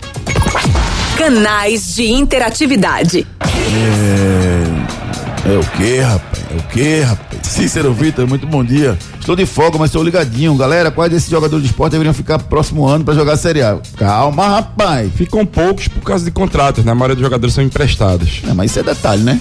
Canais 1.17 1.95
de 1.95 2.11
interatividade. 2.11 3.27
É. 3.41 5.13
É 5.45 5.57
o 5.57 5.63
que, 5.77 5.99
rapaz? 5.99 6.45
É 6.51 6.55
o 6.57 6.63
que, 6.69 7.01
rapaz? 7.01 7.41
Cícero 7.43 7.93
Vitor, 7.93 8.25
muito 8.25 8.47
bom 8.47 8.63
dia. 8.63 8.97
Estou 9.19 9.35
de 9.35 9.45
folga, 9.45 9.77
mas 9.77 9.89
estou 9.89 10.01
ligadinho. 10.01 10.55
Galera, 10.55 10.89
quais 10.89 11.11
desses 11.11 11.29
jogadores 11.29 11.63
de 11.63 11.69
esporte 11.69 11.91
deveriam 11.91 12.13
ficar 12.13 12.39
próximo 12.39 12.87
ano 12.87 13.03
para 13.03 13.13
jogar 13.13 13.33
a 13.33 13.37
Série 13.37 13.61
A? 13.61 13.77
Calma, 13.97 14.47
rapaz. 14.47 15.11
Ficam 15.13 15.45
poucos 15.45 15.89
por 15.89 16.01
causa 16.01 16.23
de 16.23 16.31
contratos, 16.31 16.85
né? 16.85 16.93
A 16.93 16.95
maioria 16.95 17.15
dos 17.15 17.23
jogadores 17.23 17.53
são 17.53 17.63
emprestados. 17.63 18.41
É, 18.47 18.53
mas 18.53 18.71
isso 18.71 18.79
é 18.79 18.83
detalhe, 18.83 19.21
né? 19.21 19.37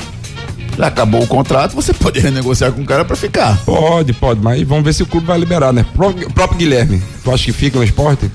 Já 0.77 0.87
acabou 0.87 1.23
o 1.23 1.27
contrato, 1.27 1.75
você 1.75 1.93
pode 1.93 2.18
renegociar 2.18 2.73
com 2.73 2.81
o 2.83 2.85
cara 2.87 3.05
para 3.05 3.14
ficar. 3.16 3.59
Pode, 3.64 4.12
pode, 4.14 4.41
mas 4.41 4.62
vamos 4.66 4.85
ver 4.85 4.95
se 4.95 5.03
o 5.03 5.07
clube 5.07 5.27
vai 5.27 5.39
liberar, 5.39 5.73
né? 5.73 5.85
Pró- 5.95 6.09
O 6.11 6.33
próprio 6.33 6.59
Guilherme, 6.59 7.03
tu 7.23 7.31
acha 7.31 7.45
que 7.45 7.53
fica 7.53 7.77
no 7.79 7.85
esporte? 7.85 8.31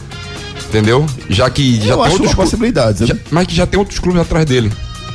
Entendeu? 0.69 1.05
Já 1.29 1.49
que 1.49 1.77
já 1.81 1.93
Eu 1.93 1.97
tem 1.97 2.05
acho 2.05 2.13
outros 2.13 2.19
uma 2.29 2.35
clu- 2.35 2.43
possibilidade, 2.43 2.99
sabe? 2.99 3.11
já- 3.13 3.17
mas 3.31 3.47
que 3.47 3.55
já 3.55 3.65
tem 3.65 3.79
outros 3.79 3.99
clubes 3.99 4.21
atrás 4.21 4.45
dele. 4.45 4.71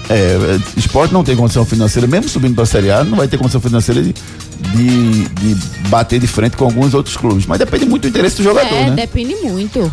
É, 0.08 0.14
é, 0.14 0.58
esporte 0.76 1.14
não 1.14 1.22
tem 1.22 1.36
condição 1.36 1.64
financeira, 1.64 2.08
mesmo 2.08 2.28
subindo 2.28 2.54
para 2.54 2.64
a 2.64 2.66
Série 2.66 2.90
A, 2.90 3.04
não 3.04 3.16
vai 3.18 3.28
ter 3.28 3.38
condição 3.38 3.60
financeira 3.60 4.02
de, 4.02 4.12
de, 4.74 5.28
de 5.28 5.54
bater 5.88 6.18
de 6.18 6.26
frente 6.26 6.56
com 6.56 6.64
alguns 6.64 6.92
outros 6.92 7.16
clubes. 7.16 7.46
Mas 7.46 7.58
depende 7.58 7.84
muito 7.86 8.02
do 8.02 8.08
interesse 8.08 8.36
do 8.38 8.42
jogador, 8.42 8.74
é, 8.74 8.90
né? 8.90 8.96
depende 8.96 9.36
muito. 9.36 9.92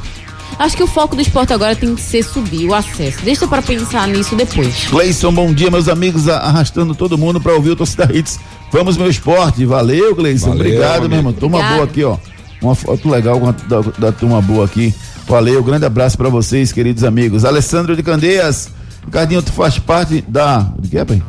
Acho 0.60 0.76
que 0.76 0.84
o 0.84 0.88
foco 0.88 1.16
do 1.16 1.22
esporte 1.22 1.54
agora 1.54 1.74
tem 1.74 1.96
que 1.96 2.02
ser 2.02 2.22
subir 2.22 2.68
o 2.68 2.76
acesso. 2.76 3.20
Deixa 3.24 3.48
pra 3.48 3.62
pensar 3.62 4.10
nisso 4.10 4.36
depois. 4.36 4.88
Cleison, 4.90 5.32
bom 5.32 5.54
dia, 5.54 5.72
meus 5.72 5.88
amigos, 5.88 6.28
arrastando 6.28 6.94
todo 6.94 7.18
mundo 7.18 7.40
para 7.40 7.54
ouvir 7.54 7.70
o 7.70 7.76
Torcida 7.78 8.10
Hits. 8.14 8.38
Vamos, 8.70 8.98
meu 8.98 9.10
esporte. 9.10 9.66
Valeu, 9.66 10.14
Cleison. 10.14 10.50
Valeu, 10.50 10.66
Obrigado, 10.66 11.08
meu 11.08 11.20
irmão. 11.20 11.32
Turma 11.32 11.60
Obrigado. 11.60 11.76
boa 11.78 11.86
aqui, 11.88 12.04
ó. 12.04 12.18
Uma 12.62 12.76
foto 12.76 13.10
legal 13.10 13.40
da, 13.70 13.82
da 13.98 14.12
turma 14.12 14.42
boa 14.42 14.66
aqui. 14.66 14.94
Valeu, 15.26 15.64
grande 15.64 15.86
abraço 15.86 16.18
para 16.18 16.28
vocês, 16.28 16.74
queridos 16.74 17.06
amigos. 17.06 17.46
Alessandro 17.46 17.96
de 17.96 18.04
Candeias. 18.04 18.70
Ricardinho, 19.06 19.42
tu 19.42 19.54
faz 19.54 19.80
parte 19.80 20.22
da. 20.28 20.68
De 20.78 20.90
que, 20.90 21.06
pai? 21.06 21.24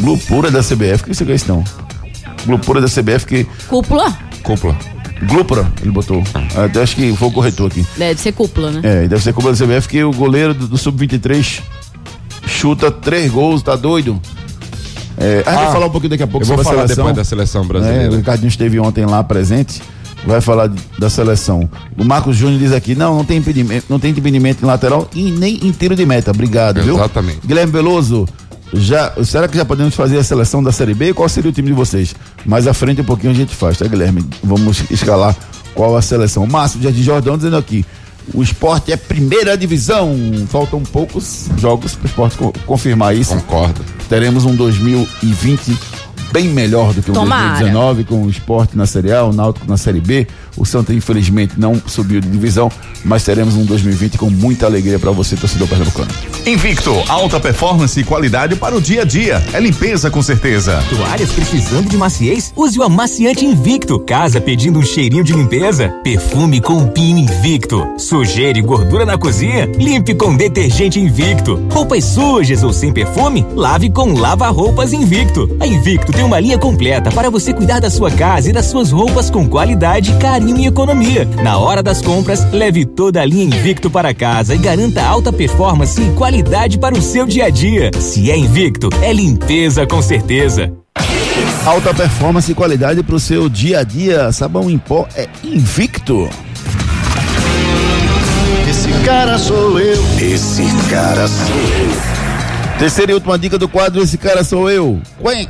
Glupura 0.00 0.50
da 0.50 0.60
CBF. 0.60 1.02
O 1.02 1.04
que 1.04 1.14
você 1.14 1.24
quer 1.24 1.36
isso, 1.36 1.46
não? 1.48 1.62
Glupura 2.44 2.80
da 2.80 2.88
CBF 2.88 3.26
que. 3.26 3.44
Cúpula? 3.68 4.12
Cúpula. 4.42 4.76
Glupura, 5.26 5.70
ele 5.80 5.90
botou. 5.90 6.22
Ah, 6.34 6.80
acho 6.82 6.96
que 6.96 7.14
foi 7.16 7.28
o 7.28 7.30
corretor 7.30 7.70
aqui. 7.70 7.86
Deve 7.96 8.20
ser 8.20 8.32
cúpula, 8.32 8.70
né? 8.72 8.80
É, 8.82 9.08
deve 9.08 9.22
ser 9.22 9.32
culpa 9.32 9.52
da 9.52 9.56
CBF 9.64 9.88
que 9.88 10.02
o 10.02 10.12
goleiro 10.12 10.52
do, 10.54 10.66
do 10.68 10.76
Sub-23 10.78 11.60
chuta 12.46 12.90
três 12.90 13.30
gols, 13.30 13.62
tá 13.62 13.76
doido? 13.76 14.20
É, 15.16 15.42
a 15.46 15.50
gente 15.50 15.58
Ah, 15.60 15.64
vai 15.64 15.72
falar 15.72 15.86
um 15.86 15.90
pouquinho 15.90 16.10
daqui 16.10 16.22
a 16.22 16.26
pouco 16.26 16.44
eu 16.44 16.48
vou 16.48 16.56
sobre 16.56 16.70
a 16.70 16.74
falar 16.74 16.82
seleção. 16.88 17.04
depois 17.04 17.16
da 17.16 17.24
seleção 17.24 17.66
brasileira. 17.66 18.04
É, 18.04 18.08
o 18.08 18.16
Ricardinho 18.16 18.48
esteve 18.48 18.80
ontem 18.80 19.04
lá 19.06 19.22
presente, 19.22 19.80
vai 20.26 20.40
falar 20.40 20.70
da 20.98 21.10
seleção. 21.10 21.68
O 21.96 22.04
Marcos 22.04 22.36
Júnior 22.36 22.58
diz 22.58 22.72
aqui, 22.72 22.94
não, 22.94 23.16
não 23.18 23.24
tem 23.24 23.38
impedimento, 23.38 23.86
não 23.88 23.98
tem 24.00 24.10
impedimento 24.10 24.64
em 24.64 24.66
lateral 24.66 25.08
e 25.14 25.30
nem 25.30 25.54
em 25.66 25.70
tiro 25.70 25.94
de 25.94 26.04
meta. 26.04 26.30
Obrigado, 26.30 26.82
viu? 26.82 26.94
Exatamente. 26.96 27.40
Guilherme 27.46 27.72
Veloso, 27.72 28.26
já, 28.74 29.12
será 29.24 29.46
que 29.48 29.56
já 29.56 29.64
podemos 29.64 29.94
fazer 29.94 30.18
a 30.18 30.24
seleção 30.24 30.62
da 30.62 30.72
Série 30.72 30.94
B? 30.94 31.12
Qual 31.12 31.28
seria 31.28 31.50
o 31.50 31.52
time 31.52 31.68
de 31.68 31.74
vocês? 31.74 32.14
Mais 32.46 32.66
à 32.66 32.72
frente 32.74 33.00
um 33.00 33.04
pouquinho 33.04 33.32
a 33.32 33.34
gente 33.34 33.54
faz, 33.54 33.78
tá, 33.78 33.86
Guilherme? 33.86 34.24
Vamos 34.42 34.82
escalar 34.90 35.36
qual 35.74 35.96
a 35.96 36.02
seleção. 36.02 36.46
Márcio 36.46 36.78
de 36.80 37.02
Jordão 37.02 37.36
dizendo 37.36 37.56
aqui, 37.56 37.84
o 38.32 38.42
esporte 38.42 38.92
é 38.92 38.96
primeira 38.96 39.56
divisão. 39.56 40.16
Faltam 40.48 40.80
poucos 40.82 41.48
jogos 41.58 41.94
para 41.94 42.04
o 42.04 42.06
esporte 42.06 42.36
co- 42.38 42.52
confirmar 42.66 43.16
isso. 43.16 43.34
Concordo. 43.34 43.84
Teremos 44.08 44.44
um 44.44 44.54
2020 44.54 45.76
bem 46.32 46.48
melhor 46.48 46.92
do 46.94 47.02
que 47.02 47.10
o 47.10 47.14
Tomara. 47.14 47.60
2019, 47.60 48.04
com 48.04 48.22
o 48.22 48.30
esporte 48.30 48.76
na 48.76 48.86
Série 48.86 49.12
A, 49.12 49.24
o 49.24 49.32
Náutico 49.32 49.68
na 49.68 49.76
Série 49.76 50.00
B. 50.00 50.26
O 50.56 50.64
Santa, 50.64 50.92
infelizmente, 50.92 51.54
não 51.56 51.80
subiu 51.86 52.20
de 52.20 52.28
divisão, 52.28 52.70
mas 53.04 53.24
teremos 53.24 53.54
um 53.54 53.64
2020 53.64 54.18
com 54.18 54.28
muita 54.28 54.66
alegria 54.66 54.98
para 54.98 55.10
você, 55.10 55.36
torcedor 55.36 55.68
pernambucano. 55.68 56.10
Invicto, 56.46 56.92
alta 57.08 57.38
performance 57.38 57.98
e 57.98 58.04
qualidade 58.04 58.56
para 58.56 58.74
o 58.74 58.80
dia 58.80 59.02
a 59.02 59.04
dia. 59.04 59.42
É 59.52 59.60
limpeza 59.60 60.10
com 60.10 60.20
certeza. 60.20 60.82
Toalhas 60.90 61.30
precisando 61.30 61.88
de 61.88 61.96
maciez? 61.96 62.52
Use 62.56 62.78
o 62.78 62.82
amaciante 62.82 63.44
Invicto. 63.44 63.98
Casa 64.00 64.40
pedindo 64.40 64.78
um 64.78 64.82
cheirinho 64.82 65.24
de 65.24 65.32
limpeza? 65.32 65.88
Perfume 66.02 66.60
com 66.60 66.86
Pino 66.88 67.18
Invicto. 67.18 67.86
Sujeira 67.96 68.58
e 68.58 68.62
gordura 68.62 69.04
na 69.04 69.16
cozinha? 69.16 69.66
Limpe 69.78 70.14
com 70.14 70.36
detergente 70.36 70.98
Invicto. 70.98 71.62
Roupas 71.70 72.04
sujas 72.04 72.62
ou 72.62 72.72
sem 72.72 72.92
perfume? 72.92 73.46
Lave 73.54 73.90
com 73.90 74.12
lava-roupas 74.12 74.92
Invicto. 74.92 75.48
A 75.60 75.66
Invicto 75.66 76.12
tem 76.12 76.21
tem 76.22 76.26
uma 76.28 76.38
linha 76.38 76.56
completa 76.56 77.10
para 77.10 77.28
você 77.28 77.52
cuidar 77.52 77.80
da 77.80 77.90
sua 77.90 78.08
casa 78.08 78.48
e 78.48 78.52
das 78.52 78.66
suas 78.66 78.92
roupas 78.92 79.28
com 79.28 79.48
qualidade, 79.48 80.16
carinho 80.18 80.58
e 80.58 80.66
economia. 80.68 81.24
Na 81.42 81.58
hora 81.58 81.82
das 81.82 82.00
compras, 82.00 82.44
leve 82.52 82.84
toda 82.84 83.20
a 83.20 83.24
linha 83.24 83.44
Invicto 83.44 83.90
para 83.90 84.14
casa 84.14 84.54
e 84.54 84.58
garanta 84.58 85.02
alta 85.02 85.32
performance 85.32 86.00
e 86.00 86.12
qualidade 86.12 86.78
para 86.78 86.94
o 86.94 87.02
seu 87.02 87.26
dia 87.26 87.46
a 87.46 87.50
dia. 87.50 87.90
Se 87.98 88.30
é 88.30 88.36
Invicto, 88.36 88.88
é 89.02 89.12
limpeza 89.12 89.84
com 89.84 90.00
certeza. 90.00 90.72
Alta 91.66 91.92
performance 91.92 92.52
e 92.52 92.54
qualidade 92.54 93.02
para 93.02 93.16
o 93.16 93.20
seu 93.20 93.48
dia 93.48 93.80
a 93.80 93.82
dia. 93.82 94.30
Sabão 94.30 94.70
em 94.70 94.78
pó 94.78 95.08
é 95.16 95.28
invicto. 95.42 96.30
Esse 98.70 98.92
cara 99.04 99.36
sou 99.38 99.80
eu. 99.80 100.00
Esse 100.20 100.62
cara 100.88 101.26
sou 101.26 101.56
eu. 101.56 102.78
Terceira 102.78 103.10
e 103.10 103.14
última 103.14 103.36
dica 103.36 103.58
do 103.58 103.68
quadro: 103.68 104.00
Esse 104.00 104.16
cara 104.16 104.44
sou 104.44 104.70
eu. 104.70 105.00
Quen. 105.20 105.48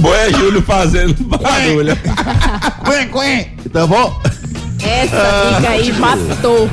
Boé 0.00 0.32
Júlio 0.32 0.62
fazendo 0.62 1.14
barulho. 1.24 1.96
Quen, 2.84 3.08
quen. 3.10 3.56
Tá 3.72 3.86
bom? 3.86 4.20
Essa 4.82 5.56
dica 5.58 5.70
aí 5.70 5.92
matou 5.92 6.68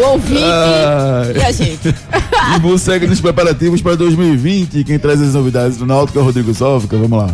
o 0.00 0.12
ouvinte 0.12 0.42
Ai. 0.42 1.32
e 1.36 1.42
a 1.42 1.52
gente. 1.52 1.94
E 2.54 2.60
você 2.60 2.92
segue 2.92 3.08
nos 3.08 3.20
preparativos 3.20 3.82
para 3.82 3.96
2020. 3.96 4.84
Quem 4.84 4.98
traz 5.00 5.20
as 5.20 5.34
novidades 5.34 5.78
do 5.78 5.84
Náutico 5.84 6.18
é 6.18 6.22
o 6.22 6.24
Rodrigo 6.24 6.54
Sófica. 6.54 6.96
Vamos 6.96 7.18
lá. 7.18 7.28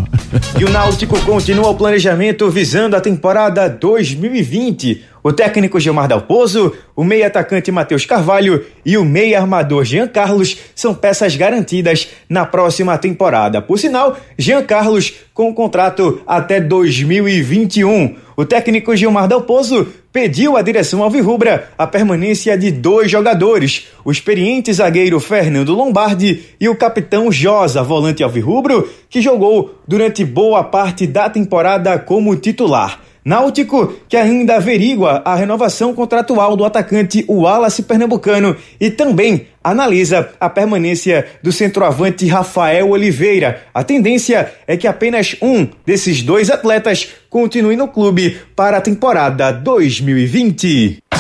E 0.59 0.65
o 0.65 0.71
Náutico 0.71 1.21
continua 1.21 1.69
o 1.69 1.75
planejamento 1.75 2.49
visando 2.49 2.97
a 2.97 3.01
temporada 3.01 3.69
2020. 3.69 5.05
O 5.23 5.33
técnico 5.33 5.79
Gilmar 5.79 6.09
Dalpozo, 6.09 6.73
o 6.97 7.05
meia 7.05 7.29
atacante 7.29 7.71
Matheus 7.71 8.05
Carvalho 8.05 8.65
e 8.85 8.97
o 8.97 9.05
meia 9.05 9.39
armador 9.41 9.85
Jean 9.85 10.09
Carlos 10.09 10.57
são 10.75 10.95
peças 10.95 11.37
garantidas 11.37 12.09
na 12.29 12.45
próxima 12.45 12.99
temporada. 12.99 13.63
Por 13.63 13.79
sinal, 13.79 14.17
Jean 14.37 14.65
Carlos 14.65 15.13
com 15.33 15.55
contrato 15.55 16.21
até 16.27 16.61
2021. 16.61 18.17
O 18.37 18.45
técnico 18.45 18.97
Gilmar 18.97 19.29
Dalpozo 19.29 19.87
pediu 20.13 20.57
à 20.57 20.63
direção 20.63 21.03
alvirrubra 21.03 21.69
a 21.79 21.87
permanência 21.87 22.52
de 22.57 22.71
dois 22.71 23.11
jogadores, 23.11 23.89
o 24.05 24.11
experiente 24.11 24.73
zagueiro 24.73 25.19
Fernando 25.21 25.75
Lombardi 25.75 26.43
e 26.61 26.69
o 26.69 26.77
capitão 26.77 27.31
Josa, 27.31 27.83
volante 27.83 28.23
alvirrubro, 28.23 28.89
que 29.09 29.21
jogou 29.21 29.79
durante 29.87 30.25
boa 30.25 30.65
parte 30.65 31.07
da 31.07 31.29
temporada 31.29 31.99
como 31.99 32.37
titular. 32.37 33.01
Náutico, 33.25 33.95
que 34.09 34.17
ainda 34.17 34.57
averigua 34.57 35.23
a 35.25 35.37
renovação 35.37 35.95
contratual 35.95 36.57
do 36.57 36.65
atacante 36.65 37.25
Wallace 37.29 37.85
Pernambucano 37.85 38.57
e 38.81 38.91
também 38.91 39.47
analisa 39.63 40.31
a 40.41 40.51
permanência 40.51 41.27
do 41.41 41.53
centroavante 41.53 42.27
Rafael 42.27 42.91
Oliveira. 42.91 43.63
A 43.73 43.85
tendência 43.85 44.53
é 44.67 44.77
que 44.77 44.89
apenas 44.89 45.37
um 45.41 45.69
desses 45.87 46.21
dois 46.21 46.51
atletas 46.51 47.11
continue 47.31 47.77
no 47.77 47.87
clube 47.87 48.39
para 48.57 48.79
a 48.79 48.81
temporada 48.81 49.53
2020. 49.53 51.12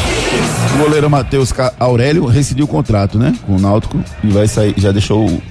O 0.74 0.78
goleiro 0.84 1.08
Matheus 1.10 1.52
Aurélio 1.78 2.24
rescindiu 2.26 2.64
o 2.64 2.68
contrato, 2.68 3.18
né? 3.18 3.34
Com 3.46 3.56
o 3.56 3.60
Náutico 3.60 4.02
e 4.24 4.28
vai 4.28 4.48
sair, 4.48 4.74
já 4.76 4.90
deixou 4.90 5.28
o, 5.28 5.42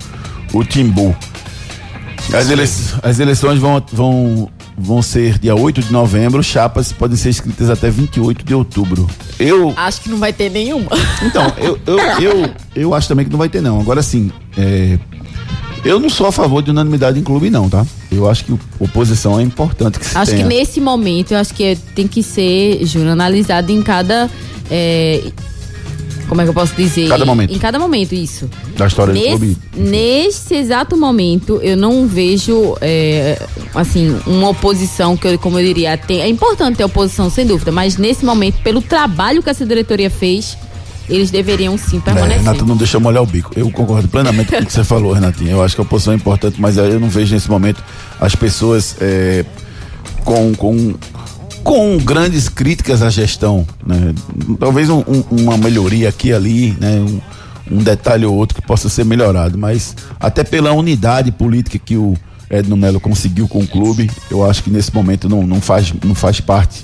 o 0.53 0.63
Timbu. 0.63 1.15
As, 2.33 2.49
ele- 2.49 2.63
as 3.03 3.19
eleições 3.19 3.59
vão, 3.59 3.83
vão, 3.91 4.49
vão 4.77 5.01
ser 5.01 5.37
dia 5.37 5.55
8 5.55 5.81
de 5.81 5.91
novembro, 5.91 6.41
chapas 6.43 6.91
podem 6.91 7.17
ser 7.17 7.29
escritas 7.29 7.69
até 7.69 7.89
28 7.89 8.43
de 8.45 8.53
outubro. 8.55 9.07
Eu, 9.39 9.73
Acho 9.75 10.01
que 10.01 10.09
não 10.09 10.17
vai 10.17 10.31
ter 10.33 10.49
nenhuma. 10.49 10.89
então, 11.23 11.51
eu, 11.57 11.79
eu, 11.85 11.99
eu, 12.21 12.49
eu 12.75 12.93
acho 12.93 13.07
também 13.07 13.25
que 13.25 13.31
não 13.31 13.39
vai 13.39 13.49
ter, 13.49 13.61
não. 13.61 13.79
Agora 13.79 14.01
sim, 14.01 14.31
é, 14.57 14.97
eu 15.83 15.99
não 15.99 16.09
sou 16.09 16.27
a 16.27 16.31
favor 16.31 16.61
de 16.63 16.71
unanimidade 16.71 17.19
em 17.19 17.23
clube, 17.23 17.49
não, 17.49 17.69
tá? 17.69 17.85
Eu 18.11 18.29
acho 18.29 18.45
que 18.45 18.55
oposição 18.79 19.39
é 19.39 19.43
importante 19.43 19.99
que 19.99 20.05
se 20.05 20.17
Acho 20.17 20.31
tenha. 20.31 20.43
que 20.47 20.49
nesse 20.49 20.79
momento, 20.81 21.31
eu 21.31 21.37
acho 21.37 21.53
que 21.53 21.75
tem 21.95 22.07
que 22.07 22.21
ser, 22.23 22.83
Júnior, 22.85 23.11
analisado 23.11 23.71
em 23.71 23.81
cada. 23.81 24.29
É, 24.71 25.21
como 26.29 26.39
é 26.39 26.45
que 26.45 26.49
eu 26.49 26.53
posso 26.53 26.73
dizer? 26.75 27.09
Cada 27.09 27.25
momento. 27.25 27.53
Em 27.53 27.59
cada 27.59 27.77
momento, 27.77 28.15
isso. 28.15 28.49
Da 28.77 28.87
história 28.87 29.13
do 29.13 29.19
Nesse, 29.19 29.29
clube. 29.37 29.57
nesse 29.75 30.55
exato 30.55 30.95
momento, 30.95 31.59
eu 31.61 31.75
não 31.75 32.07
vejo, 32.07 32.77
é, 32.79 33.37
assim, 33.75 34.17
uma 34.25 34.47
oposição 34.47 35.17
que, 35.17 35.27
eu, 35.27 35.37
como 35.37 35.59
eu 35.59 35.65
diria, 35.65 35.97
tem, 35.97 36.21
é 36.21 36.29
importante 36.29 36.77
ter 36.77 36.85
oposição, 36.85 37.29
sem 37.29 37.45
dúvida, 37.45 37.69
mas 37.69 37.97
nesse 37.97 38.23
momento, 38.23 38.61
pelo 38.63 38.81
trabalho 38.81 39.43
que 39.43 39.49
essa 39.49 39.65
diretoria 39.65 40.09
fez, 40.09 40.57
eles 41.09 41.29
deveriam 41.29 41.77
sim 41.77 41.97
É, 41.97 41.99
permanecer. 41.99 42.37
Renato 42.37 42.65
não 42.65 42.77
deixa 42.77 42.97
molhar 42.97 43.21
o 43.21 43.25
bico. 43.25 43.51
Eu 43.53 43.69
concordo 43.69 44.07
plenamente 44.07 44.51
com 44.51 44.63
o 44.63 44.65
que 44.65 44.71
você 44.71 44.85
falou, 44.85 45.11
Renatinho. 45.11 45.51
Eu 45.51 45.61
acho 45.61 45.75
que 45.75 45.81
a 45.81 45.83
oposição 45.83 46.13
é 46.13 46.15
importante, 46.15 46.61
mas 46.61 46.77
eu 46.77 46.97
não 46.97 47.09
vejo 47.09 47.33
nesse 47.33 47.49
momento 47.49 47.83
as 48.21 48.33
pessoas 48.35 48.95
é, 49.01 49.43
com, 50.23 50.53
com, 50.55 50.93
com 51.63 51.97
grandes 51.97 52.49
críticas 52.49 53.01
à 53.01 53.09
gestão. 53.09 53.65
Né? 53.85 54.13
Talvez 54.59 54.89
um- 54.89 55.03
um- 55.07 55.23
uma 55.31 55.57
melhoria 55.57 56.09
aqui 56.09 56.29
e 56.29 56.33
ali, 56.33 56.77
né? 56.79 56.99
um, 56.99 57.21
um 57.77 57.83
detalhe 57.83 58.25
ou 58.25 58.35
outro 58.35 58.55
que 58.59 58.65
possa 58.67 58.89
ser 58.89 59.05
melhorado, 59.05 59.57
mas 59.57 59.95
até 60.19 60.43
pela 60.43 60.71
unidade 60.73 61.31
política 61.31 61.79
que 61.79 61.95
o 61.95 62.15
Edno 62.49 62.75
Melo 62.75 62.99
conseguiu 62.99 63.47
com 63.47 63.59
o 63.59 63.67
clube, 63.67 64.09
eu 64.29 64.43
acho 64.49 64.63
que 64.63 64.69
nesse 64.69 64.93
momento 64.93 65.29
não, 65.29 65.43
não, 65.47 65.61
faz, 65.61 65.93
não 66.03 66.13
faz 66.13 66.39
parte 66.41 66.83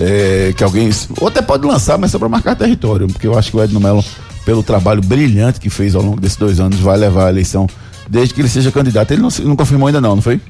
é, 0.00 0.52
que 0.56 0.64
alguém. 0.64 0.90
Ou 1.20 1.28
até 1.28 1.40
pode 1.40 1.66
lançar, 1.66 1.96
mas 1.98 2.10
só 2.10 2.18
para 2.18 2.28
marcar 2.28 2.56
território, 2.56 3.06
porque 3.06 3.26
eu 3.26 3.38
acho 3.38 3.50
que 3.50 3.56
o 3.56 3.62
Edno 3.62 3.78
Melo, 3.80 4.04
pelo 4.44 4.62
trabalho 4.62 5.00
brilhante 5.00 5.60
que 5.60 5.70
fez 5.70 5.94
ao 5.94 6.02
longo 6.02 6.20
desses 6.20 6.36
dois 6.36 6.58
anos, 6.58 6.78
vai 6.80 6.96
levar 6.96 7.26
a 7.26 7.30
eleição 7.30 7.66
desde 8.10 8.34
que 8.34 8.40
ele 8.40 8.48
seja 8.48 8.72
candidato. 8.72 9.12
Ele 9.12 9.22
não, 9.22 9.28
não 9.44 9.54
confirmou 9.56 9.86
ainda, 9.86 10.00
não, 10.00 10.16
não 10.16 10.22
foi? 10.22 10.40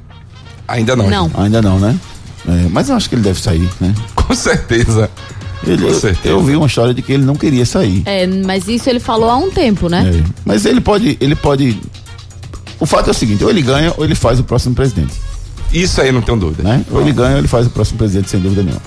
Ainda 0.67 0.95
não. 0.97 1.09
Não. 1.11 1.31
Ainda 1.35 1.61
não, 1.61 1.79
né? 1.79 1.99
É, 2.47 2.69
mas 2.71 2.89
eu 2.89 2.97
acho 2.97 3.09
que 3.09 3.15
ele 3.15 3.23
deve 3.23 3.41
sair, 3.41 3.69
né? 3.81 3.95
Com 4.15 4.35
certeza. 4.35 5.11
Ele- 5.67 5.83
Com 5.83 5.89
eu- 5.89 6.01
certeza. 6.01 6.29
Eu 6.29 6.43
vi 6.43 6.55
uma 6.57 6.67
história 6.67 6.95
de 6.95 7.03
que 7.03 7.13
ele 7.13 7.25
não 7.25 7.35
queria 7.35 7.67
sair. 7.67 8.03
É, 8.07 8.27
mas 8.27 8.69
isso 8.69 8.89
ele 8.89 9.01
falou 9.01 9.29
há 9.31 9.37
um 9.37 9.51
tempo, 9.51 9.89
né? 9.89 10.13
É, 10.15 10.23
Mas 10.45 10.65
ele 10.65 10.81
pode, 10.81 11.17
ele 11.21 11.35
pode. 11.35 11.81
O 12.79 12.87
fato 12.87 13.09
é 13.09 13.11
o 13.11 13.15
seguinte: 13.15 13.43
ou 13.43 13.51
ele 13.51 13.63
ganha 13.63 13.93
ou 13.97 14.05
ele 14.05 14.15
faz 14.15 14.39
o 14.39 14.45
próximo 14.45 14.75
presidente. 14.75 15.15
Isso 15.73 16.01
aí 16.01 16.11
não 16.13 16.23
tenho 16.23 16.39
dúvida. 16.39 16.63
Né? 16.63 16.85
Ou 16.91 17.01
ele 17.03 17.13
ganha 17.13 17.33
ou 17.33 17.39
ele 17.39 17.49
faz 17.49 17.67
o 17.67 17.71
próximo 17.71 17.99
presidente, 17.99 18.31
sem 18.31 18.41
dúvida 18.41 18.63
nenhuma. 18.63 18.81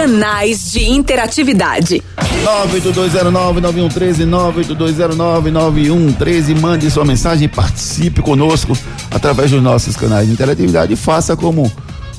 Canais 0.00 0.72
de 0.72 0.82
interatividade. 0.82 2.02
98209-9113, 2.42 4.26
98209-9113. 4.26 6.58
Mande 6.58 6.90
sua 6.90 7.04
mensagem, 7.04 7.46
participe 7.46 8.22
conosco 8.22 8.74
através 9.10 9.50
dos 9.50 9.62
nossos 9.62 9.94
canais 9.96 10.26
de 10.26 10.32
interatividade 10.32 10.94
e 10.94 10.96
faça 10.96 11.36
como 11.36 11.70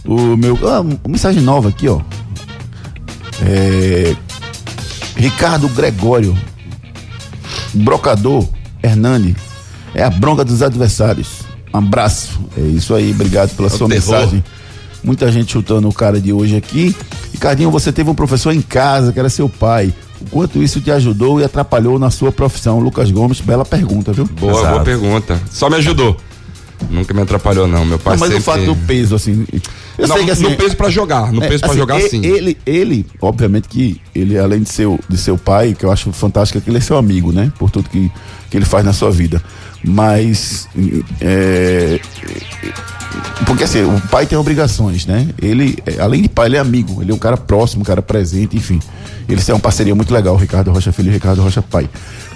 o 0.05 0.38
meu. 0.38 0.59
Ah, 0.63 0.82
uma 0.82 0.99
mensagem 1.07 1.41
nova 1.41 1.69
aqui, 1.69 1.89
ó. 1.89 1.99
É, 3.43 4.15
Ricardo 5.15 5.67
Gregório, 5.69 6.38
brocador 7.73 8.47
Hernani. 8.84 9.36
É 9.95 10.03
a 10.03 10.09
bronca 10.11 10.45
dos 10.45 10.61
adversários. 10.61 11.39
Um 11.73 11.79
abraço. 11.79 12.39
É 12.55 12.61
isso 12.61 12.93
aí, 12.93 13.09
obrigado 13.09 13.55
pela 13.55 13.69
É 13.69 13.73
o 13.73 13.75
sua 13.75 13.89
terror. 13.89 14.13
mensagem. 14.13 14.43
Muita 15.03 15.32
gente 15.32 15.53
chutando 15.53 15.89
o 15.89 15.93
cara 15.93 16.21
de 16.21 16.32
hoje 16.32 16.55
aqui. 16.55 16.95
Ricardinho, 17.41 17.71
você 17.71 17.91
teve 17.91 18.07
um 18.07 18.13
professor 18.13 18.53
em 18.53 18.61
casa 18.61 19.11
que 19.11 19.17
era 19.17 19.27
seu 19.27 19.49
pai. 19.49 19.91
O 20.21 20.25
quanto 20.25 20.61
isso 20.61 20.79
te 20.79 20.91
ajudou 20.91 21.41
e 21.41 21.43
atrapalhou 21.43 21.97
na 21.97 22.11
sua 22.11 22.31
profissão? 22.31 22.79
Lucas 22.79 23.09
Gomes, 23.09 23.41
bela 23.41 23.65
pergunta, 23.65 24.13
viu? 24.13 24.25
Boa, 24.39 24.51
Exato. 24.53 24.69
boa 24.69 24.83
pergunta. 24.83 25.41
Só 25.49 25.67
me 25.67 25.77
ajudou. 25.77 26.15
Nunca 26.89 27.13
me 27.13 27.21
atrapalhou, 27.21 27.67
não. 27.67 27.86
Meu 27.86 27.99
pai 27.99 28.13
Não, 28.13 28.19
mas 28.19 28.29
sempre... 28.29 28.41
o 28.41 28.43
fato 28.43 28.65
do 28.65 28.75
peso, 28.88 29.15
assim. 29.15 29.45
Eu 29.97 30.07
Não, 30.07 30.15
sei 30.15 30.25
que 30.25 30.32
assim. 30.32 30.43
no 30.43 30.55
peso 30.55 30.75
pra 30.75 30.89
jogar, 30.89 31.32
no 31.32 31.43
é, 31.43 31.47
peso 31.47 31.59
pra 31.61 31.69
assim, 31.69 31.79
jogar, 31.79 31.99
e- 31.99 32.09
sim. 32.09 32.25
Ele, 32.25 32.57
ele, 32.65 33.05
obviamente 33.21 33.67
que 33.67 34.01
ele, 34.15 34.38
além 34.38 34.61
de 34.63 34.69
ser, 34.71 34.88
o- 34.88 34.99
de 35.07 35.17
seu 35.17 35.38
pai, 35.38 35.75
que 35.77 35.86
eu 35.86 35.91
acho 35.91 36.11
fantástico, 36.11 36.57
é 36.57 36.61
que 36.61 36.69
ele 36.69 36.77
é 36.77 36.82
seu 36.82 36.97
amigo, 36.97 37.32
né? 37.32 37.51
Por 37.59 37.69
tudo 37.69 37.89
que, 37.89 38.11
que 38.49 38.57
ele 38.57 38.65
faz 38.65 38.84
na 38.86 38.93
sua 38.93 39.11
vida. 39.11 39.41
Mas. 39.84 40.67
é, 41.19 41.99
porque 43.45 43.63
assim, 43.63 43.84
o 43.84 43.99
pai 44.09 44.25
tem 44.25 44.38
obrigações, 44.38 45.05
né? 45.05 45.27
Ele, 45.41 45.77
é, 45.86 45.99
além 46.01 46.21
de 46.21 46.29
pai, 46.29 46.47
ele 46.47 46.57
é 46.57 46.59
amigo, 46.59 47.01
ele 47.01 47.11
é 47.11 47.13
um 47.13 47.17
cara 47.19 47.36
próximo, 47.38 47.82
um 47.82 47.86
cara 47.86 48.01
presente, 48.01 48.55
enfim. 48.55 48.79
Eles 49.27 49.45
têm 49.45 49.53
uma 49.53 49.61
parceria 49.61 49.93
muito 49.95 50.13
legal, 50.13 50.36
Ricardo 50.36 50.71
Rocha 50.71 50.91
Filho 50.91 51.09
e 51.09 51.13
Ricardo 51.13 51.41
Rocha 51.41 51.61
Pai. 51.61 51.89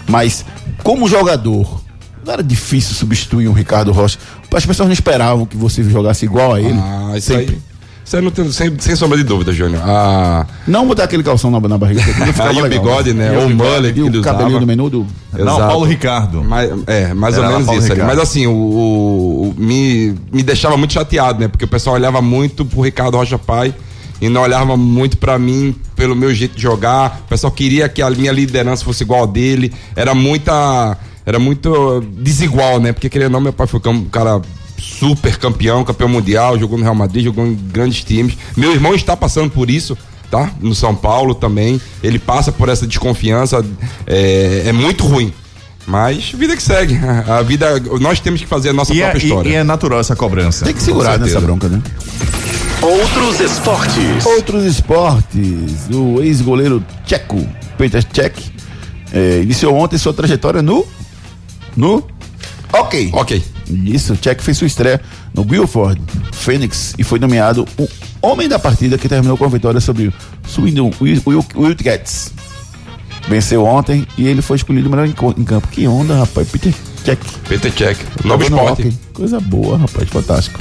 Mas, 0.07 0.45
como 0.83 1.07
jogador, 1.07 1.81
não 2.25 2.33
era 2.33 2.43
difícil 2.43 2.93
substituir 2.95 3.47
um 3.47 3.53
Ricardo 3.53 3.91
Rocha. 3.91 4.17
As 4.53 4.65
pessoas 4.65 4.87
não 4.87 4.93
esperavam 4.93 5.45
que 5.45 5.55
você 5.57 5.83
jogasse 5.83 6.25
igual 6.25 6.53
a 6.53 6.61
ele. 6.61 6.77
Ah, 6.79 7.13
isso 7.17 7.27
Sempre. 7.27 7.55
aí. 7.55 7.75
Isso 8.05 8.15
aí 8.15 8.21
não 8.21 8.29
tem, 8.29 8.51
sem, 8.51 8.71
sem 8.79 8.95
sombra 8.95 9.17
de 9.17 9.23
dúvida, 9.23 9.51
Júnior. 9.51 9.81
Ah, 9.83 10.45
Não 10.67 10.87
botar 10.87 11.05
aquele 11.05 11.23
calção 11.23 11.49
na, 11.49 11.59
na 11.59 11.75
barriga. 11.75 12.03
porque 12.03 12.19
não 12.19 12.27
ficava 12.27 12.49
Aí 12.51 12.57
o 12.59 12.61
legal, 12.61 12.83
bigode, 12.83 13.13
né? 13.13 13.35
Ou 13.35 13.47
o 13.47 13.49
mullet 13.49 13.89
e 13.89 13.93
que 13.93 13.99
ele 13.99 14.17
o 14.19 14.21
cabelinho 14.21 14.49
usava. 14.49 14.59
do 14.59 14.67
menudo. 14.67 15.07
Não, 15.33 15.41
Exato. 15.41 15.57
Paulo 15.67 15.85
Ricardo. 15.85 16.43
Mas, 16.43 16.69
é, 16.85 17.15
mais 17.15 17.35
Era 17.35 17.47
ou 17.47 17.51
menos 17.53 17.65
Paulo 17.65 17.81
isso 17.81 17.91
ali. 17.91 17.99
Ricardo. 18.01 18.15
Mas 18.15 18.29
assim, 18.29 18.45
o, 18.45 18.51
o- 18.51 19.49
o- 19.49 19.55
me, 19.57 20.13
me 20.31 20.43
deixava 20.43 20.77
muito 20.77 20.93
chateado, 20.93 21.39
né? 21.39 21.47
Porque 21.47 21.65
o 21.65 21.67
pessoal 21.67 21.95
olhava 21.95 22.21
muito 22.21 22.63
pro 22.63 22.81
Ricardo 22.81 23.17
Rocha 23.17 23.39
Pai 23.39 23.73
e 24.21 24.29
não 24.29 24.41
olhava 24.43 24.77
muito 24.77 25.17
pra 25.17 25.39
mim 25.39 25.75
pelo 25.95 26.15
meu 26.15 26.31
jeito 26.31 26.55
de 26.55 26.61
jogar. 26.61 27.21
O 27.25 27.29
pessoal 27.29 27.51
queria 27.51 27.89
que 27.89 28.03
a 28.03 28.09
minha 28.11 28.31
liderança 28.31 28.85
fosse 28.85 29.01
igual 29.03 29.23
a 29.23 29.25
dele. 29.25 29.73
Era 29.95 30.13
muita. 30.13 30.95
Era 31.25 31.39
muito 31.39 32.01
desigual, 32.19 32.79
né? 32.79 32.91
Porque 32.93 33.09
querendo 33.09 33.27
ou 33.27 33.33
não, 33.33 33.41
meu 33.41 33.53
pai 33.53 33.65
foi 33.67 33.81
um 33.87 34.05
cara 34.05 34.41
super 34.77 35.37
campeão, 35.37 35.83
campeão 35.83 36.07
mundial, 36.09 36.57
jogou 36.59 36.77
no 36.77 36.83
Real 36.83 36.95
Madrid, 36.95 37.23
jogou 37.25 37.45
em 37.45 37.55
grandes 37.55 38.03
times. 38.03 38.37
Meu 38.55 38.71
irmão 38.71 38.93
está 38.93 39.17
passando 39.17 39.49
por 39.49 39.69
isso, 39.69 39.97
tá? 40.29 40.51
No 40.61 40.75
São 40.75 40.93
Paulo 40.95 41.33
também. 41.33 41.81
Ele 42.03 42.19
passa 42.19 42.51
por 42.51 42.69
essa 42.69 42.85
desconfiança. 42.85 43.65
É, 44.05 44.63
é 44.67 44.71
muito 44.71 45.03
ruim. 45.05 45.33
Mas 45.87 46.31
vida 46.31 46.55
que 46.55 46.63
segue. 46.63 46.97
A 47.27 47.41
vida, 47.41 47.79
nós 47.99 48.19
temos 48.19 48.41
que 48.41 48.47
fazer 48.47 48.69
a 48.69 48.73
nossa 48.73 48.93
E 48.93 49.01
é, 49.01 49.05
própria 49.05 49.23
e- 49.23 49.25
história. 49.27 49.49
e 49.49 49.53
é 49.55 49.63
natural 49.63 49.99
essa 49.99 50.15
cobrança. 50.15 50.65
Tem 50.65 50.73
que 50.73 50.81
segurar 50.81 51.19
nessa 51.19 51.39
bronca, 51.39 51.67
né? 51.69 51.81
Outros 52.81 53.39
esportes. 53.39 54.25
Outros 54.25 54.63
esportes. 54.65 55.87
O 55.91 56.21
ex-goleiro 56.21 56.83
tcheco, 57.05 57.47
Peter 57.77 58.03
Cech, 58.13 58.51
eh, 59.13 59.41
iniciou 59.43 59.75
ontem 59.75 59.97
sua 59.97 60.13
trajetória 60.13 60.61
no. 60.61 60.85
No. 61.75 62.03
Ok. 62.73 63.09
Ok. 63.13 63.43
Isso, 63.85 64.15
Cech 64.21 64.43
fez 64.43 64.57
sua 64.57 64.67
estreia 64.67 65.01
no 65.33 65.43
Guilford 65.43 65.99
Phoenix 66.33 66.93
e 66.97 67.03
foi 67.03 67.17
nomeado 67.19 67.67
o 67.77 67.87
homem 68.21 68.47
da 68.47 68.59
partida 68.59 68.97
que 68.97 69.09
terminou 69.09 69.37
com 69.37 69.45
a 69.45 69.47
vitória 69.47 69.79
sobre 69.79 70.07
o 70.07 70.13
Swindon 70.47 70.91
Wil- 71.01 71.21
Wil- 71.25 71.45
Wildcats. 71.55 72.31
Venceu 73.27 73.65
ontem 73.65 74.05
e 74.17 74.27
ele 74.27 74.41
foi 74.41 74.57
escolhido 74.57 74.87
o 74.87 74.91
melhor 74.91 75.07
em, 75.07 75.15
em 75.41 75.43
campo. 75.43 75.67
Que 75.69 75.87
onda, 75.87 76.15
rapaz. 76.19 76.47
Peter 76.49 76.73
Cech. 77.03 77.19
Peter 77.49 77.71
no 78.23 78.35
esporte. 78.43 78.81
hockey. 78.83 78.93
Coisa 79.13 79.39
boa, 79.39 79.77
rapaz. 79.77 80.07
Fantástico. 80.09 80.59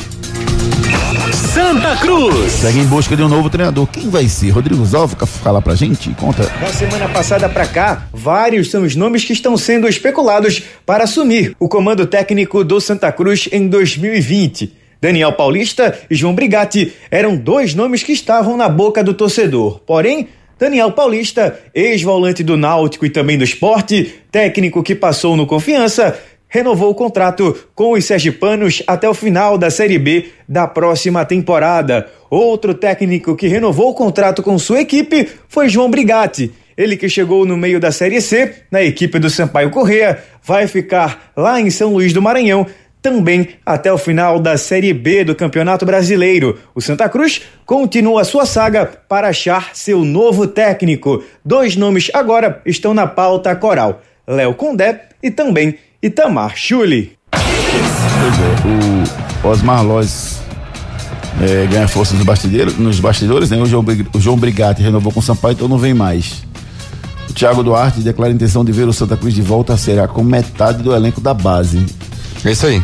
Santa 1.32 1.96
Cruz. 1.96 2.52
Segue 2.52 2.80
em 2.80 2.86
busca 2.86 3.16
de 3.16 3.22
um 3.22 3.28
novo 3.28 3.48
treinador. 3.48 3.86
Quem 3.86 4.08
vai 4.10 4.28
ser? 4.28 4.50
Rodrigo 4.50 4.84
Zalva, 4.84 5.26
fala 5.26 5.62
pra 5.62 5.74
gente? 5.74 6.10
Conta. 6.14 6.44
Da 6.60 6.68
semana 6.68 7.08
passada 7.08 7.48
pra 7.48 7.66
cá, 7.66 8.08
vários 8.12 8.70
são 8.70 8.82
os 8.82 8.96
nomes 8.96 9.24
que 9.24 9.32
estão 9.32 9.56
sendo 9.56 9.88
especulados 9.88 10.62
para 10.84 11.04
assumir 11.04 11.54
o 11.58 11.68
comando 11.68 12.06
técnico 12.06 12.64
do 12.64 12.80
Santa 12.80 13.12
Cruz 13.12 13.48
em 13.52 13.68
2020. 13.68 14.72
Daniel 15.00 15.32
Paulista 15.32 15.98
e 16.10 16.14
João 16.14 16.34
Brigatti 16.34 16.92
eram 17.10 17.36
dois 17.36 17.74
nomes 17.74 18.02
que 18.02 18.12
estavam 18.12 18.56
na 18.56 18.68
boca 18.68 19.04
do 19.04 19.14
torcedor. 19.14 19.80
Porém, 19.86 20.28
Daniel 20.58 20.92
Paulista, 20.92 21.58
ex-volante 21.74 22.42
do 22.42 22.56
Náutico 22.56 23.04
e 23.04 23.10
também 23.10 23.36
do 23.36 23.44
esporte, 23.44 24.14
técnico 24.30 24.82
que 24.82 24.94
passou 24.94 25.36
no 25.36 25.46
Confiança, 25.46 26.18
renovou 26.54 26.88
o 26.88 26.94
contrato 26.94 27.52
com 27.74 27.94
os 27.94 28.04
sergipanos 28.04 28.80
até 28.86 29.08
o 29.08 29.12
final 29.12 29.58
da 29.58 29.72
Série 29.72 29.98
B 29.98 30.26
da 30.48 30.68
próxima 30.68 31.24
temporada. 31.24 32.08
Outro 32.30 32.72
técnico 32.72 33.34
que 33.34 33.48
renovou 33.48 33.90
o 33.90 33.94
contrato 33.94 34.40
com 34.40 34.56
sua 34.56 34.80
equipe 34.80 35.28
foi 35.48 35.68
João 35.68 35.90
Brigatti. 35.90 36.52
Ele 36.76 36.96
que 36.96 37.08
chegou 37.08 37.44
no 37.44 37.56
meio 37.56 37.80
da 37.80 37.90
Série 37.90 38.20
C, 38.20 38.54
na 38.70 38.84
equipe 38.84 39.18
do 39.18 39.28
Sampaio 39.28 39.68
Correa, 39.70 40.22
vai 40.44 40.68
ficar 40.68 41.32
lá 41.36 41.60
em 41.60 41.70
São 41.70 41.92
Luís 41.92 42.12
do 42.12 42.22
Maranhão 42.22 42.64
também 43.02 43.48
até 43.66 43.92
o 43.92 43.98
final 43.98 44.38
da 44.38 44.56
Série 44.56 44.94
B 44.94 45.24
do 45.24 45.34
Campeonato 45.34 45.84
Brasileiro. 45.84 46.56
O 46.72 46.80
Santa 46.80 47.08
Cruz 47.08 47.42
continua 47.66 48.22
sua 48.22 48.46
saga 48.46 48.86
para 48.86 49.28
achar 49.28 49.74
seu 49.74 50.04
novo 50.04 50.46
técnico. 50.46 51.22
Dois 51.44 51.74
nomes 51.74 52.12
agora 52.14 52.62
estão 52.64 52.94
na 52.94 53.08
pauta 53.08 53.56
coral: 53.56 54.02
Léo 54.26 54.54
Condé 54.54 55.08
e 55.20 55.32
também 55.32 55.76
Itamar 56.04 56.54
Chuli. 56.54 57.16
O 59.42 59.48
Osmar 59.48 59.82
Loz 59.82 60.42
é, 61.40 61.66
ganha 61.66 61.88
força 61.88 62.14
nos 62.14 62.26
bastidores, 62.26 62.76
nos 62.76 63.00
bastidores 63.00 63.48
né? 63.48 63.56
o, 63.56 63.64
João, 63.64 63.82
o 64.12 64.20
João 64.20 64.36
Brigatti 64.36 64.82
renovou 64.82 65.10
com 65.10 65.20
o 65.20 65.22
Sampaio, 65.22 65.54
então 65.54 65.66
não 65.66 65.78
vem 65.78 65.94
mais. 65.94 66.44
O 67.30 67.32
Thiago 67.32 67.62
Duarte 67.62 68.00
declara 68.00 68.30
a 68.30 68.34
intenção 68.34 68.62
de 68.62 68.70
ver 68.70 68.86
o 68.86 68.92
Santa 68.92 69.16
Cruz 69.16 69.32
de 69.32 69.40
volta 69.40 69.72
a 69.72 69.78
Será 69.78 70.06
com 70.06 70.22
metade 70.22 70.82
do 70.82 70.94
elenco 70.94 71.22
da 71.22 71.32
base. 71.32 71.82
É 72.44 72.52
isso 72.52 72.66
aí. 72.66 72.82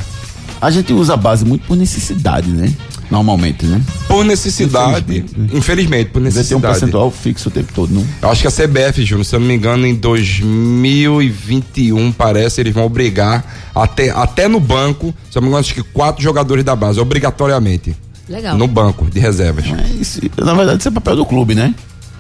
A 0.59 0.71
gente 0.71 0.91
usa 0.95 1.13
a 1.13 1.17
base 1.19 1.45
muito 1.45 1.67
por 1.67 1.77
necessidade, 1.77 2.49
né? 2.51 2.73
Normalmente, 3.11 3.67
né? 3.67 3.83
Por 4.07 4.25
necessidade. 4.25 5.25
Infelizmente, 5.53 6.11
por 6.11 6.23
Deve 6.23 6.35
ter 6.35 6.41
um 6.55 6.59
necessidade. 6.61 6.79
percentual 6.79 7.11
fixo 7.11 7.49
o 7.49 7.53
tempo 7.53 7.73
todo, 7.75 7.93
não? 7.93 8.07
Eu 8.23 8.31
acho 8.31 8.43
que 8.43 8.47
a 8.47 8.51
CBF, 8.51 9.05
Júnior, 9.05 9.25
se 9.25 9.35
eu 9.35 9.41
não 9.41 9.49
me 9.49 9.55
engano, 9.55 9.85
em 9.87 9.95
2021, 9.95 12.13
parece, 12.13 12.61
eles 12.61 12.73
vão 12.73 12.85
obrigar 12.85 13.45
até, 13.75 14.11
até 14.11 14.47
no 14.47 14.61
banco, 14.61 15.13
se 15.31 15.37
eu 15.37 15.43
não 15.43 15.49
me 15.49 15.53
engano, 15.53 15.61
acho 15.61 15.75
que 15.75 15.83
quatro 15.83 16.23
jogadores 16.23 16.65
da 16.65 16.77
base, 16.77 17.01
obrigatoriamente. 17.01 17.97
Legal. 18.29 18.57
No 18.57 18.69
banco 18.69 19.11
de 19.11 19.19
reservas. 19.19 19.65
Isso, 20.01 20.21
na 20.39 20.55
verdade, 20.55 20.79
isso 20.79 20.89
é 20.89 20.93
papel 20.93 21.17
do 21.17 21.27
clube, 21.27 21.57
né? 21.57 21.75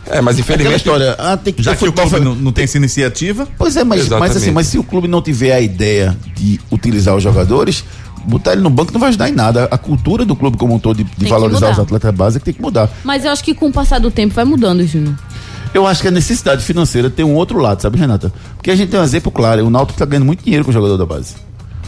É, 0.06 0.20
mas 0.20 0.38
infelizmente. 0.38 0.66
Aquela 0.66 0.76
história, 0.76 1.14
ah, 1.18 1.36
tem 1.36 1.52
que 1.52 1.62
Já 1.62 1.76
que 1.76 1.86
o 1.86 1.92
clube 1.92 2.20
não, 2.20 2.34
não 2.34 2.52
tem 2.52 2.64
essa 2.64 2.76
iniciativa. 2.76 3.46
Pois 3.56 3.76
é, 3.76 3.84
mas, 3.84 4.08
mas 4.08 4.36
assim, 4.36 4.50
mas 4.50 4.66
se 4.66 4.76
o 4.76 4.82
clube 4.82 5.06
não 5.06 5.22
tiver 5.22 5.52
a 5.52 5.60
ideia 5.60 6.16
de 6.34 6.60
utilizar 6.70 7.14
os 7.14 7.22
jogadores, 7.22 7.84
botar 8.24 8.52
ele 8.52 8.60
no 8.60 8.70
banco 8.70 8.92
não 8.92 9.00
vai 9.00 9.10
ajudar 9.10 9.28
em 9.28 9.32
nada. 9.32 9.68
A 9.70 9.78
cultura 9.78 10.24
do 10.24 10.36
clube 10.36 10.56
como 10.56 10.74
um 10.74 10.78
todo 10.78 10.96
de, 10.96 11.04
de 11.04 11.26
valorizar 11.26 11.70
os 11.70 11.78
atletas 11.78 12.14
básicos 12.14 12.44
tem 12.44 12.54
que 12.54 12.62
mudar. 12.62 12.90
Mas 13.04 13.24
eu 13.24 13.30
acho 13.30 13.42
que 13.42 13.54
com 13.54 13.68
o 13.68 13.72
passar 13.72 13.98
do 13.98 14.10
tempo 14.10 14.34
vai 14.34 14.44
mudando, 14.44 14.86
Júnior. 14.86 15.14
Eu 15.72 15.86
acho 15.86 16.02
que 16.02 16.08
a 16.08 16.10
necessidade 16.10 16.64
financeira 16.64 17.08
tem 17.08 17.24
um 17.24 17.34
outro 17.34 17.58
lado, 17.58 17.80
sabe, 17.80 17.96
Renata? 17.98 18.32
Porque 18.56 18.70
a 18.70 18.76
gente 18.76 18.90
tem 18.90 18.98
um 18.98 19.04
exemplo 19.04 19.30
claro, 19.30 19.64
o 19.64 19.70
Náutico 19.70 19.98
tá 19.98 20.04
ganhando 20.04 20.26
muito 20.26 20.42
dinheiro 20.42 20.64
com 20.64 20.70
o 20.70 20.74
jogador 20.74 20.96
da 20.96 21.06
base. 21.06 21.36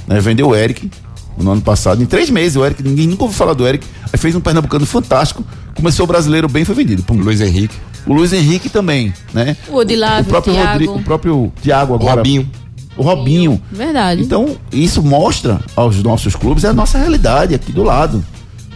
Né? 0.07 0.20
Vendeu 0.20 0.49
o 0.49 0.55
Eric 0.55 0.89
no 1.37 1.51
ano 1.51 1.62
passado, 1.62 2.03
em 2.03 2.07
três 2.07 2.30
meses, 2.30 2.57
o 2.57 2.64
Eric, 2.64 2.83
ninguém 2.83 3.09
nunca 3.09 3.24
ouviu 3.24 3.37
falar 3.37 3.55
do 3.55 3.66
Eric, 3.66 3.85
aí 4.12 4.18
fez 4.18 4.37
um 4.37 4.41
pernambucano 4.41 4.87
fantástico, 4.87 5.45
começou 5.74 6.05
o 6.05 6.07
brasileiro 6.07 6.49
bem, 6.49 6.64
foi 6.64 6.74
vendido. 6.74 7.03
Pum. 7.03 7.14
Luiz 7.14 7.41
Henrique. 7.41 7.74
O 8.07 8.12
Luiz 8.12 8.33
Henrique 8.33 8.68
também, 8.68 9.12
né? 9.33 9.57
O 9.68 9.76
Odilávio, 9.76 10.24
o 10.24 10.28
próprio 10.28 10.53
o 10.53 10.57
Thiago. 10.57 10.72
Rodrigo, 10.72 10.95
o 10.95 11.03
próprio 11.03 11.53
Thiago 11.62 11.95
agora. 11.95 12.16
Robinho. 12.16 12.51
O 12.97 13.03
Robinho. 13.03 13.61
Verdade. 13.70 14.22
Então, 14.22 14.57
isso 14.72 15.03
mostra 15.03 15.61
aos 15.74 16.03
nossos 16.03 16.36
clubes 16.36 16.64
é 16.64 16.68
a 16.68 16.72
nossa 16.72 16.99
realidade 16.99 17.55
aqui 17.55 17.72
do 17.72 17.82
lado. 17.82 18.24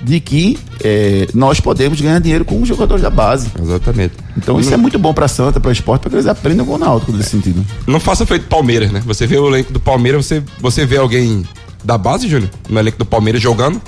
De 0.02 0.20
que 0.20 0.58
eh, 0.84 1.26
nós 1.34 1.58
podemos 1.58 2.00
ganhar 2.00 2.20
dinheiro 2.20 2.44
com 2.44 2.60
os 2.60 2.68
jogadores 2.68 3.02
da 3.02 3.10
base. 3.10 3.50
Exatamente. 3.60 4.12
Então 4.36 4.60
isso 4.60 4.72
é 4.72 4.76
muito 4.76 4.98
bom 4.98 5.12
pra 5.12 5.26
Santa, 5.26 5.58
pra 5.58 5.72
esporte, 5.72 6.02
para 6.02 6.10
que 6.10 6.16
eles 6.16 6.26
aprendam 6.26 6.66
com 6.66 6.74
o 6.74 6.78
Náutico 6.78 7.12
nesse 7.12 7.30
sentido. 7.30 7.64
Não 7.86 7.98
faça 7.98 8.24
feito 8.26 8.46
Palmeiras, 8.46 8.92
né? 8.92 9.02
Você 9.06 9.26
vê 9.26 9.38
o 9.38 9.48
elenco 9.48 9.72
do 9.72 9.80
Palmeiras, 9.80 10.24
você, 10.26 10.42
você 10.60 10.84
vê 10.84 10.98
alguém 10.98 11.44
da 11.82 11.96
base, 11.98 12.28
Júnior, 12.28 12.50
no 12.68 12.78
elenco 12.78 12.98
do 12.98 13.06
Palmeiras 13.06 13.40
jogando? 13.42 13.80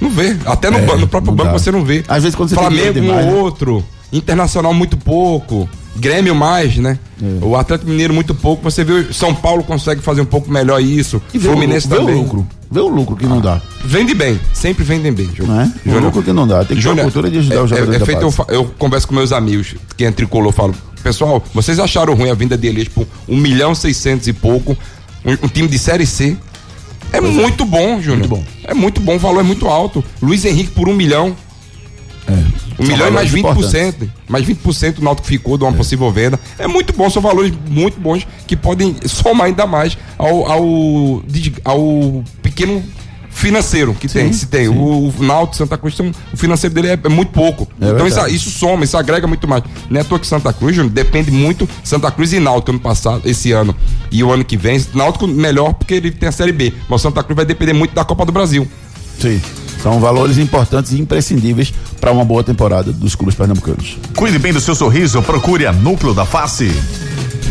Não 0.00 0.10
vê. 0.10 0.36
Até 0.44 0.68
no, 0.68 0.78
É, 0.78 0.82
ban- 0.82 0.96
no 0.96 1.06
próprio 1.08 1.30
não 1.30 1.36
banco 1.36 1.52
dá. 1.52 1.58
você 1.58 1.70
não 1.70 1.84
vê. 1.84 2.04
Às 2.08 2.22
vezes 2.24 2.34
quando 2.34 2.48
você 2.48 2.56
tem 2.56 2.64
Flamengo 2.64 2.90
um 2.98 3.02
demais, 3.02 3.26
ou 3.26 3.32
né? 3.32 3.38
outro. 3.40 3.84
Internacional 4.12 4.74
muito 4.74 4.96
pouco. 4.96 5.68
Grêmio 5.96 6.34
mais, 6.34 6.76
né? 6.76 6.98
É. 7.20 7.44
O 7.44 7.56
Atlético 7.56 7.90
Mineiro 7.90 8.14
muito 8.14 8.34
pouco. 8.34 8.62
Você 8.62 8.84
vê 8.84 8.92
o 8.92 9.14
São 9.14 9.34
Paulo 9.34 9.62
consegue 9.64 10.00
fazer 10.00 10.20
um 10.20 10.26
pouco 10.26 10.50
melhor 10.50 10.80
isso. 10.80 11.20
E 11.34 11.38
vê 11.38 11.48
o 11.48 11.52
Fluminense 11.52 11.88
lucro, 11.88 11.96
vê 11.98 12.02
o 12.02 12.06
também. 12.06 12.22
lucro. 12.22 12.48
Vê 12.70 12.80
o 12.80 12.88
lucro 12.88 13.16
que 13.16 13.26
não 13.26 13.40
dá. 13.40 13.60
Vende 13.84 14.14
bem, 14.14 14.38
sempre 14.54 14.84
vendem 14.84 15.12
bem. 15.12 15.28
Não 15.40 15.60
é? 15.60 15.64
O 15.64 15.70
Júnior, 15.84 16.04
lucro 16.04 16.22
que 16.22 16.32
não 16.32 16.46
dá. 16.46 16.64
Tem 16.64 16.76
que 16.76 16.82
ter 16.82 17.00
a 17.00 17.02
cultura 17.02 17.28
de 17.28 17.38
ajudar 17.38 17.56
é, 17.56 17.62
os 17.62 17.70
jogadores 17.70 18.00
é, 18.00 18.02
é 18.02 18.06
feito, 18.06 18.22
eu, 18.22 18.46
eu 18.48 18.64
converso 18.78 19.08
com 19.08 19.14
meus 19.14 19.32
amigos, 19.32 19.74
quem 19.96 20.06
é 20.06 20.10
tricolor, 20.12 20.52
falo, 20.52 20.72
pessoal, 21.02 21.42
vocês 21.52 21.80
acharam 21.80 22.14
ruim 22.14 22.30
a 22.30 22.34
vinda 22.34 22.56
de 22.56 22.68
Elias 22.68 22.86
por 22.86 23.06
1 23.28 23.36
milhão 23.36 23.74
600 23.74 24.28
e 24.28 24.32
pouco, 24.32 24.76
um, 25.24 25.32
um 25.32 25.48
time 25.48 25.66
de 25.66 25.78
Série 25.80 26.06
C? 26.06 26.36
É 27.12 27.20
muito 27.20 27.64
bom, 27.64 28.00
Júnior. 28.00 28.28
bom. 28.28 28.44
É 28.62 28.72
muito 28.72 29.00
bom, 29.00 29.16
o 29.16 29.18
valor 29.18 29.40
é 29.40 29.42
muito 29.42 29.66
alto. 29.66 30.04
Luiz 30.22 30.44
Henrique 30.44 30.70
por 30.70 30.88
1 30.88 30.94
milhão. 30.94 31.36
Um 32.78 32.86
milhão 32.86 33.08
e 33.08 33.10
mais 33.10 33.30
valores 33.30 33.70
20%. 33.72 34.08
Mais 34.28 34.46
20% 34.46 34.98
o 34.98 35.04
Náutico 35.04 35.26
ficou 35.26 35.58
de 35.58 35.64
uma 35.64 35.72
possível 35.72 36.10
venda. 36.10 36.38
É 36.58 36.66
muito 36.66 36.92
bom, 36.92 37.08
são 37.10 37.20
valores 37.20 37.52
muito 37.68 38.00
bons 38.00 38.26
que 38.46 38.56
podem 38.56 38.96
somar 39.06 39.46
ainda 39.46 39.66
mais 39.66 39.96
ao, 40.18 40.50
ao, 40.50 41.22
ao 41.64 42.24
pequeno 42.42 42.82
financeiro 43.30 43.94
que 43.94 44.08
tem. 44.08 44.32
Se 44.32 44.46
tem. 44.46 44.68
O, 44.68 45.08
o 45.08 45.14
Náutico 45.18 45.56
Santa 45.56 45.78
Cruz, 45.78 45.96
o 45.98 46.36
financeiro 46.36 46.74
dele 46.74 46.88
é, 46.88 46.98
é 47.02 47.08
muito 47.08 47.32
pouco. 47.32 47.66
É 47.80 47.88
então 47.90 48.06
isso, 48.06 48.26
isso 48.28 48.50
soma, 48.50 48.84
isso 48.84 48.96
agrega 48.96 49.26
muito 49.26 49.48
mais. 49.48 49.62
Não 49.88 49.98
é 49.98 50.02
à 50.02 50.04
toa 50.04 50.18
que 50.18 50.26
Santa 50.26 50.52
Cruz, 50.52 50.76
Júnior, 50.76 50.92
depende 50.92 51.30
muito. 51.30 51.68
Santa 51.82 52.10
Cruz 52.10 52.32
e 52.32 52.40
Náutico 52.40 52.72
ano 52.72 52.80
passado, 52.80 53.22
esse 53.24 53.52
ano 53.52 53.74
e 54.10 54.22
o 54.22 54.30
ano 54.30 54.44
que 54.44 54.56
vem. 54.56 54.84
Náutico 54.94 55.26
melhor 55.26 55.72
porque 55.74 55.94
ele 55.94 56.10
tem 56.10 56.28
a 56.28 56.32
Série 56.32 56.52
B. 56.52 56.72
Mas 56.88 57.00
Santa 57.00 57.22
Cruz 57.22 57.36
vai 57.36 57.44
depender 57.44 57.72
muito 57.72 57.94
da 57.94 58.04
Copa 58.04 58.26
do 58.26 58.32
Brasil. 58.32 58.68
Sim. 59.18 59.40
São 59.82 59.98
valores 59.98 60.38
importantes 60.38 60.92
e 60.92 61.00
imprescindíveis 61.00 61.72
para 62.00 62.12
uma 62.12 62.24
boa 62.24 62.44
temporada 62.44 62.92
dos 62.92 63.14
clubes 63.14 63.34
pernambucanos. 63.34 63.96
Cuide 64.16 64.38
bem 64.38 64.52
do 64.52 64.60
seu 64.60 64.74
sorriso, 64.74 65.22
procure 65.22 65.66
a 65.66 65.72
Núcleo 65.72 66.12
da 66.12 66.26
Face. 66.26 66.70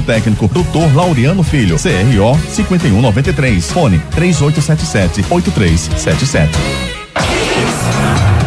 técnico, 0.00 0.48
Dr. 0.48 0.94
Laureano 0.94 1.42
Filho, 1.42 1.76
CRO 1.76 2.38
5193. 2.48 3.70
Fone 3.70 3.98
3877 4.14 5.24
8377. 5.30 6.50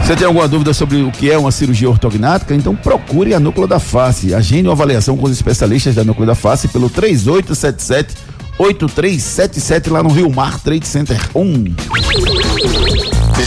Você 0.06 0.16
tem 0.16 0.28
alguma 0.28 0.48
dúvida 0.48 0.72
sobre 0.74 1.02
o 1.02 1.12
que 1.12 1.32
é 1.32 1.38
uma 1.38 1.52
cirurgia 1.52 1.90
ortognática? 1.90 2.54
Então 2.54 2.76
procure 2.76 3.34
a 3.34 3.40
Núcleo 3.40 3.68
da 3.68 3.80
Face. 3.80 4.36
Agende 4.36 4.68
uma 4.68 4.74
avaliação 4.74 5.18
com 5.18 5.26
os 5.26 5.32
especialistas 5.32 5.96
da 5.96 6.04
Núcleo 6.04 6.28
da 6.28 6.36
Face 6.36 6.68
pelo 6.68 6.90
3877 6.90 8.14
8377 8.58 9.90
lá 9.90 10.04
no 10.04 10.10
Rio 10.10 10.32
Mar 10.32 10.60
Trade 10.60 10.88
Center 10.88 11.20
1. 11.34 12.85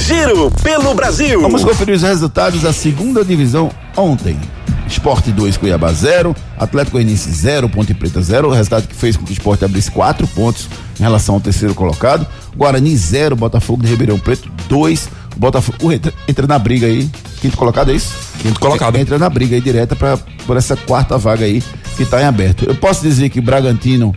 Giro 0.07 0.51
pelo 0.62 0.94
Brasil. 0.94 1.40
Vamos 1.40 1.64
conferir 1.64 1.94
os 1.94 2.03
resultados 2.03 2.62
da 2.62 2.72
segunda 2.72 3.24
divisão 3.24 3.70
ontem. 3.96 4.38
Esporte 4.86 5.30
2, 5.30 5.57
Cuiabá 5.59 5.92
0, 5.92 6.34
Atlético 6.59 6.92
Goianiense 6.92 7.30
0, 7.30 7.68
Ponte 7.68 7.92
Preta 7.92 8.22
0, 8.22 8.49
o 8.49 8.53
resultado 8.53 8.86
que 8.86 8.94
fez 8.94 9.16
com 9.16 9.24
que 9.24 9.32
o 9.32 9.34
esporte 9.34 9.64
abrisse 9.64 9.90
4 9.90 10.26
pontos 10.28 10.68
em 10.99 11.03
relação 11.03 11.34
ao 11.34 11.40
terceiro 11.40 11.74
colocado. 11.74 12.26
Guarani 12.57 12.96
0, 12.96 13.36
Botafogo 13.36 13.82
de 13.82 13.88
Ribeirão 13.88 14.18
Preto 14.18 14.51
2, 14.68 15.09
Botafogo 15.36 15.92
entra, 15.92 16.12
entra, 16.26 16.46
na 16.46 16.59
briga 16.59 16.86
aí. 16.86 17.09
Quinto 17.40 17.57
colocado 17.57 17.90
é 17.90 17.94
isso? 17.94 18.14
Quinto 18.40 18.59
colocado. 18.59 18.96
Entra 18.96 19.18
na 19.18 19.28
briga 19.28 19.57
aí 19.57 19.61
direta 19.61 19.94
pra, 19.94 20.16
por 20.46 20.57
essa 20.57 20.76
quarta 20.76 21.18
vaga 21.18 21.44
aí 21.44 21.62
que 21.96 22.03
está 22.03 22.20
em 22.22 22.24
aberto. 22.24 22.64
Eu 22.64 22.74
posso 22.74 23.03
dizer 23.03 23.28
que 23.28 23.40
Bragantino, 23.40 24.14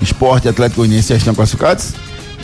Esporte 0.00 0.46
e 0.46 0.48
Atlético 0.48 0.82
Goianiense 0.82 1.08
já 1.08 1.16
estão 1.16 1.34
classificados? 1.34 1.92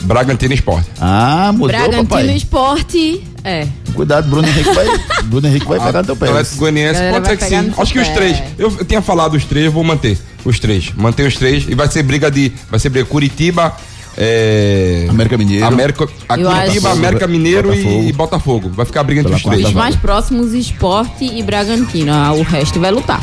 Bragantino 0.03 0.55
Esporte. 0.55 0.89
Ah, 1.01 1.51
mudou, 1.53 1.69
Bragantino 1.69 2.05
papai. 2.07 2.37
Esporte, 2.37 3.23
é. 3.45 3.67
Cuidado, 3.95 4.29
Bruno 4.29 4.47
Henrique 4.47 4.71
vai, 4.73 4.87
Bruno 5.25 5.49
Henrique 5.49 5.67
vai 5.67 5.79
pegar 5.81 6.01
no 6.01 6.07
teu 6.07 6.17
pé. 6.17 6.27
Atlético 6.29 6.57
Goianiense 6.57 7.01
pode 7.13 7.27
ser 7.29 7.37
que 7.37 7.45
sim. 7.45 7.73
Acho 7.77 7.93
que 7.93 7.99
os 7.99 8.09
três. 8.09 8.43
Eu, 8.59 8.75
eu 8.79 8.85
tinha 8.85 9.01
falado 9.01 9.35
os 9.35 9.45
três, 9.45 9.67
eu 9.67 9.73
vou 9.73 9.85
manter 9.85 10.19
os 10.45 10.59
três. 10.59 10.93
Manter 10.97 11.27
os 11.27 11.37
três 11.37 11.65
e 11.69 11.75
vai 11.75 11.89
ser 11.89 12.03
briga 12.03 12.31
de. 12.31 12.53
Vai 12.71 12.79
ser 12.81 12.89
briga 12.91 13.07
Curitiba. 13.07 13.75
É... 14.19 15.07
América 15.11 15.37
Mineiro. 15.37 15.67
América, 15.67 16.07
Curitiba, 16.07 16.91
América 16.91 17.27
Mineiro 17.27 17.69
Botafogo. 17.69 18.03
E, 18.03 18.09
e 18.09 18.13
Botafogo. 18.13 18.71
Vai 18.71 18.87
ficar 18.87 19.01
a 19.01 19.05
briga 19.05 19.21
entre 19.21 19.35
os 19.35 19.43
três. 19.43 19.67
Os 19.67 19.73
mais 19.75 19.95
próximos, 19.95 20.55
Esporte 20.55 21.25
e 21.25 21.43
Bragantino. 21.43 22.13
Ah, 22.13 22.33
O 22.33 22.43
resto 22.43 22.81
vai 22.81 22.91
lutar. 22.91 23.21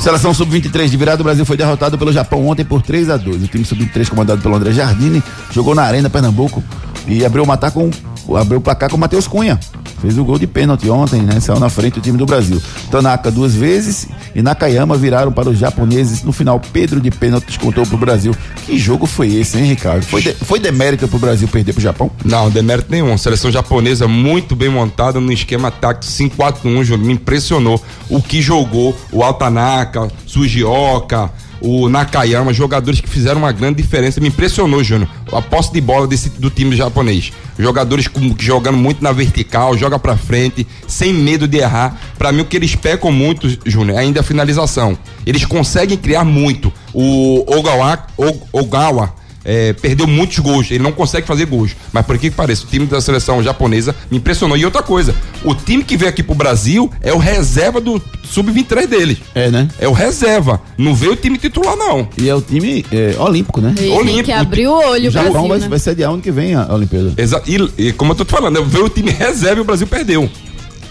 Seleção 0.00 0.32
Sub-23 0.32 0.88
de 0.88 0.96
virada, 0.96 1.20
o 1.20 1.24
Brasil 1.24 1.44
foi 1.44 1.56
derrotado 1.58 1.98
pelo 1.98 2.10
Japão 2.12 2.46
ontem 2.48 2.64
por 2.64 2.80
3 2.80 3.10
a 3.10 3.16
2 3.18 3.44
O 3.44 3.48
time 3.48 3.64
Sub-23, 3.64 4.08
comandado 4.08 4.40
pelo 4.40 4.54
André 4.56 4.72
Jardine, 4.72 5.22
jogou 5.52 5.74
na 5.74 5.82
Arena 5.82 6.08
Pernambuco 6.08 6.62
e 7.06 7.24
abriu 7.24 7.44
o, 7.44 7.46
matar 7.46 7.70
com, 7.70 7.90
abriu 8.38 8.58
o 8.58 8.62
placar 8.62 8.88
com 8.88 8.96
o 8.96 9.00
Matheus 9.00 9.26
Cunha. 9.26 9.58
Fez 10.00 10.16
o 10.16 10.24
gol 10.24 10.38
de 10.38 10.46
pênalti 10.46 10.88
ontem, 10.88 11.20
né? 11.20 11.38
Saiu 11.40 11.60
na 11.60 11.68
frente 11.68 11.94
do 11.94 12.00
time 12.00 12.16
do 12.16 12.24
Brasil. 12.24 12.60
Tanaka 12.90 13.30
duas 13.30 13.54
vezes 13.54 14.08
e 14.34 14.40
Nakayama 14.40 14.96
viraram 14.96 15.30
para 15.30 15.50
os 15.50 15.58
japoneses. 15.58 16.22
No 16.22 16.32
final, 16.32 16.58
Pedro 16.72 17.00
de 17.00 17.10
pênalti 17.10 17.46
descontou 17.48 17.84
pro 17.84 17.98
Brasil. 17.98 18.34
Que 18.64 18.78
jogo 18.78 19.04
foi 19.04 19.34
esse, 19.34 19.58
hein, 19.58 19.64
Ricardo? 19.66 20.02
Foi, 20.04 20.22
de- 20.22 20.32
foi 20.32 20.58
demérito 20.58 21.06
pro 21.06 21.18
Brasil 21.18 21.46
perder 21.48 21.74
pro 21.74 21.82
Japão? 21.82 22.10
Não, 22.24 22.48
demérito 22.48 22.90
nenhum. 22.90 23.18
Seleção 23.18 23.50
japonesa 23.50 24.08
muito 24.08 24.56
bem 24.56 24.70
montada 24.70 25.20
no 25.20 25.30
esquema 25.32 25.70
tático 25.70 26.06
5-4-1, 26.10 26.84
Júnior. 26.84 27.06
Me 27.06 27.12
impressionou 27.14 27.82
o 28.08 28.22
que 28.22 28.40
jogou 28.40 28.96
o 29.12 29.22
Altanaka, 29.22 29.89
Sugioka, 30.26 31.30
o 31.60 31.88
Nakayama, 31.88 32.52
jogadores 32.52 33.00
que 33.00 33.08
fizeram 33.08 33.38
uma 33.40 33.52
grande 33.52 33.82
diferença. 33.82 34.20
Me 34.20 34.28
impressionou, 34.28 34.82
Júnior. 34.82 35.08
A 35.32 35.42
posse 35.42 35.72
de 35.72 35.80
bola 35.80 36.06
desse, 36.06 36.30
do 36.30 36.50
time 36.50 36.74
japonês. 36.74 37.32
Jogadores 37.58 38.08
com- 38.08 38.34
jogando 38.38 38.78
muito 38.78 39.02
na 39.02 39.12
vertical, 39.12 39.76
joga 39.76 39.98
pra 39.98 40.16
frente, 40.16 40.66
sem 40.88 41.12
medo 41.12 41.46
de 41.46 41.58
errar. 41.58 42.00
Pra 42.18 42.32
mim, 42.32 42.40
o 42.40 42.44
que 42.44 42.56
eles 42.56 42.74
pecam 42.74 43.12
muito, 43.12 43.48
Júnior, 43.66 43.98
é 43.98 44.00
ainda 44.00 44.20
a 44.20 44.22
finalização. 44.22 44.96
Eles 45.26 45.44
conseguem 45.44 45.96
criar 45.98 46.24
muito. 46.24 46.72
O 46.94 47.44
Ogawa, 47.46 48.06
O- 48.16 48.40
Ogawa 48.60 49.14
é, 49.44 49.72
perdeu 49.72 50.06
muitos 50.06 50.38
gols, 50.38 50.70
ele 50.70 50.82
não 50.82 50.92
consegue 50.92 51.26
fazer 51.26 51.46
gols. 51.46 51.74
Mas 51.92 52.04
por 52.04 52.18
que 52.18 52.30
que 52.30 52.36
parece? 52.36 52.64
O 52.64 52.66
time 52.68 52.86
da 52.86 53.00
seleção 53.00 53.42
japonesa 53.42 53.94
me 54.10 54.18
impressionou. 54.18 54.56
E 54.56 54.64
outra 54.64 54.82
coisa, 54.82 55.14
o 55.44 55.54
time 55.54 55.82
que 55.82 55.96
veio 55.96 56.10
aqui 56.10 56.22
pro 56.22 56.34
Brasil 56.34 56.90
é 57.00 57.12
o 57.12 57.18
reserva 57.18 57.80
do 57.80 58.00
sub-23 58.24 58.86
deles. 58.86 59.18
É, 59.34 59.50
né? 59.50 59.68
É 59.78 59.88
o 59.88 59.92
reserva. 59.92 60.60
Não 60.76 60.94
veio 60.94 61.12
o 61.12 61.16
time 61.16 61.38
titular, 61.38 61.76
não. 61.76 62.08
E 62.18 62.28
é 62.28 62.34
o 62.34 62.40
time 62.40 62.84
é, 62.92 63.14
olímpico, 63.18 63.60
né? 63.60 63.72
E 63.76 63.80
tem 63.80 63.92
Olímpico. 63.92 64.24
que 64.24 64.32
abrir 64.32 64.66
o 64.66 64.72
olho, 64.72 65.04
O 65.04 65.08
o 65.08 65.10
Japão 65.10 65.32
Brasil, 65.32 65.48
vai, 65.48 65.58
né? 65.60 65.68
vai 65.68 65.78
sediar 65.78 66.12
ano 66.12 66.22
que 66.22 66.30
vem 66.30 66.54
a 66.54 66.72
Olimpíada. 66.72 67.12
Exa 67.16 67.42
e, 67.46 67.88
e 67.88 67.92
como 67.92 68.12
eu 68.12 68.16
tô 68.16 68.24
te 68.24 68.30
falando, 68.30 68.64
veio 68.64 68.84
o 68.84 68.88
time 68.90 69.10
reserva 69.10 69.58
e 69.58 69.62
o 69.62 69.64
Brasil 69.64 69.86
perdeu. 69.86 70.30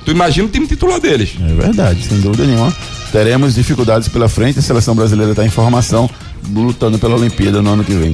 Tu 0.06 0.12
imagina 0.12 0.48
o 0.48 0.50
time 0.50 0.66
titular 0.66 1.00
deles. 1.00 1.36
É 1.42 1.54
verdade, 1.54 2.04
sem 2.04 2.20
dúvida 2.20 2.46
nenhuma. 2.46 2.74
Teremos 3.12 3.56
dificuldades 3.56 4.08
pela 4.08 4.30
frente. 4.30 4.60
A 4.60 4.62
seleção 4.62 4.96
brasileira 4.96 5.32
está 5.32 5.46
em 5.46 5.50
formação, 5.50 6.10
lutando 6.54 6.98
pela 6.98 7.16
Olimpíada 7.16 7.62
no 7.62 7.72
ano 7.72 7.84
que 7.84 7.94
vem. 7.94 8.14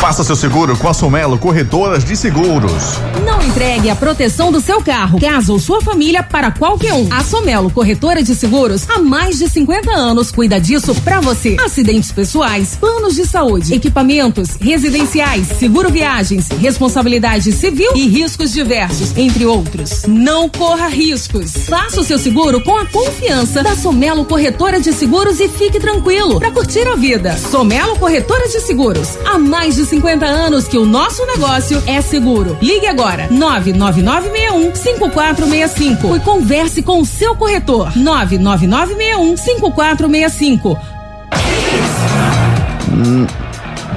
Faça 0.00 0.24
seu 0.24 0.34
seguro 0.34 0.78
com 0.78 0.88
a 0.88 0.94
Somelo 0.94 1.38
Corretoras 1.38 2.02
de 2.02 2.16
Seguros. 2.16 2.98
Não 3.22 3.39
entregue 3.50 3.90
a 3.90 3.96
proteção 3.96 4.52
do 4.52 4.60
seu 4.60 4.80
carro, 4.80 5.18
casa 5.18 5.52
ou 5.52 5.58
sua 5.58 5.80
família 5.80 6.22
para 6.22 6.52
qualquer 6.52 6.94
um. 6.94 7.08
A 7.10 7.24
Somelo 7.24 7.68
Corretora 7.68 8.22
de 8.22 8.32
Seguros 8.32 8.88
há 8.88 9.00
mais 9.00 9.38
de 9.38 9.48
50 9.48 9.90
anos 9.90 10.30
cuida 10.30 10.60
disso 10.60 10.94
pra 11.02 11.20
você. 11.20 11.56
Acidentes 11.64 12.12
pessoais, 12.12 12.76
planos 12.80 13.16
de 13.16 13.26
saúde, 13.26 13.74
equipamentos 13.74 14.50
residenciais, 14.60 15.48
seguro 15.58 15.90
viagens, 15.90 16.48
responsabilidade 16.60 17.50
civil 17.50 17.90
e 17.96 18.06
riscos 18.06 18.52
diversos, 18.52 19.16
entre 19.16 19.44
outros. 19.44 20.04
Não 20.06 20.48
corra 20.48 20.86
riscos. 20.86 21.50
Faça 21.68 22.02
o 22.02 22.04
seu 22.04 22.20
seguro 22.20 22.60
com 22.60 22.76
a 22.76 22.86
confiança 22.86 23.64
da 23.64 23.74
Somelo 23.74 24.24
Corretora 24.24 24.78
de 24.78 24.92
Seguros 24.92 25.40
e 25.40 25.48
fique 25.48 25.80
tranquilo 25.80 26.38
para 26.38 26.52
curtir 26.52 26.86
a 26.86 26.94
vida. 26.94 27.36
Somelo 27.36 27.98
Corretora 27.98 28.46
de 28.46 28.60
Seguros. 28.60 29.18
Há 29.24 29.40
mais 29.40 29.74
de 29.74 29.84
50 29.84 30.24
anos 30.24 30.68
que 30.68 30.78
o 30.78 30.86
nosso 30.86 31.26
negócio 31.26 31.82
é 31.84 32.00
seguro. 32.00 32.56
Ligue 32.62 32.86
agora 32.86 33.28
99961 33.40 34.74
5465 34.74 36.16
e 36.16 36.20
converse 36.20 36.82
com 36.82 37.00
o 37.00 37.06
seu 37.06 37.34
corretor 37.34 37.96
99961 37.96 39.36
5465. 39.38 40.78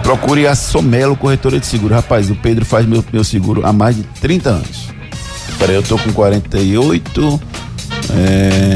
Procure 0.02 0.48
a 0.48 0.56
Somelo 0.56 1.18
Corretora 1.18 1.60
de 1.60 1.66
Seguro. 1.66 1.94
Rapaz, 1.94 2.30
o 2.30 2.36
Pedro 2.36 2.64
faz 2.64 2.86
meu, 2.86 3.04
meu 3.12 3.24
seguro 3.24 3.66
há 3.66 3.74
mais 3.74 3.98
de 3.98 4.04
30 4.22 4.50
anos. 4.50 4.88
Peraí, 5.60 5.76
eu 5.76 5.84
tô 5.84 5.98
com 5.98 6.14
48, 6.14 7.42
é, 8.12 8.74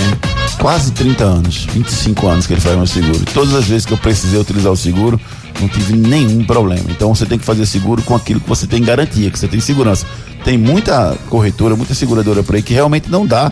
quase 0.59 0.91
30 0.91 1.24
anos, 1.24 1.65
25 1.65 2.28
anos 2.28 2.45
que 2.45 2.53
ele 2.53 2.61
faz 2.61 2.76
meu 2.76 2.88
seguro. 2.88 3.24
Todas 3.34 3.55
as 3.55 3.65
vezes 3.65 3.86
que 3.86 3.93
eu 3.93 3.97
precisei 3.97 4.39
utilizar 4.39 4.72
o 4.72 4.78
seguro, 4.78 5.20
não 5.61 5.68
tive 5.68 5.93
nenhum 5.93 6.43
problema. 6.43 6.86
Então 6.89 7.13
você 7.13 7.26
tem 7.26 7.39
que 7.39 7.45
fazer 7.45 7.65
seguro 7.65 8.01
com 8.01 8.15
aquilo 8.15 8.39
que 8.39 8.49
você 8.49 8.68
tem 8.68 8.84
garantia, 8.84 9.32
que 9.32 9.39
você 9.39 9.47
tem 9.47 9.59
segurança. 9.59 10.05
Tem 10.48 10.58
muita 10.58 11.14
corretora, 11.30 11.76
muita 11.76 11.93
seguradora 11.93 12.41
por 12.41 12.56
aí 12.56 12.62
que 12.62 12.74
realmente 12.74 13.12
não 13.12 13.26
dá 13.28 13.52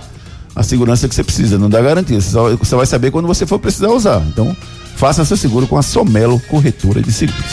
a 0.55 0.63
segurança 0.63 1.09
que 1.09 1.13
você 1.13 1.25
precisa, 1.25 1.57
não 1.57 1.69
dá 1.69 1.81
garantia. 1.81 2.21
Você, 2.21 2.29
só- 2.29 2.55
você 2.55 2.73
vai 2.73 2.85
saber 2.85 3.11
quando 3.11 3.27
você 3.27 3.45
for 3.45 3.59
precisar 3.59 3.89
usar. 3.89 4.21
Então, 4.29 4.55
faça 4.95 5.25
seu 5.25 5.35
seguro 5.35 5.67
com 5.67 5.77
a 5.77 5.81
Somelo 5.81 6.39
Corretora 6.47 7.01
de 7.01 7.11
Seguros. 7.11 7.43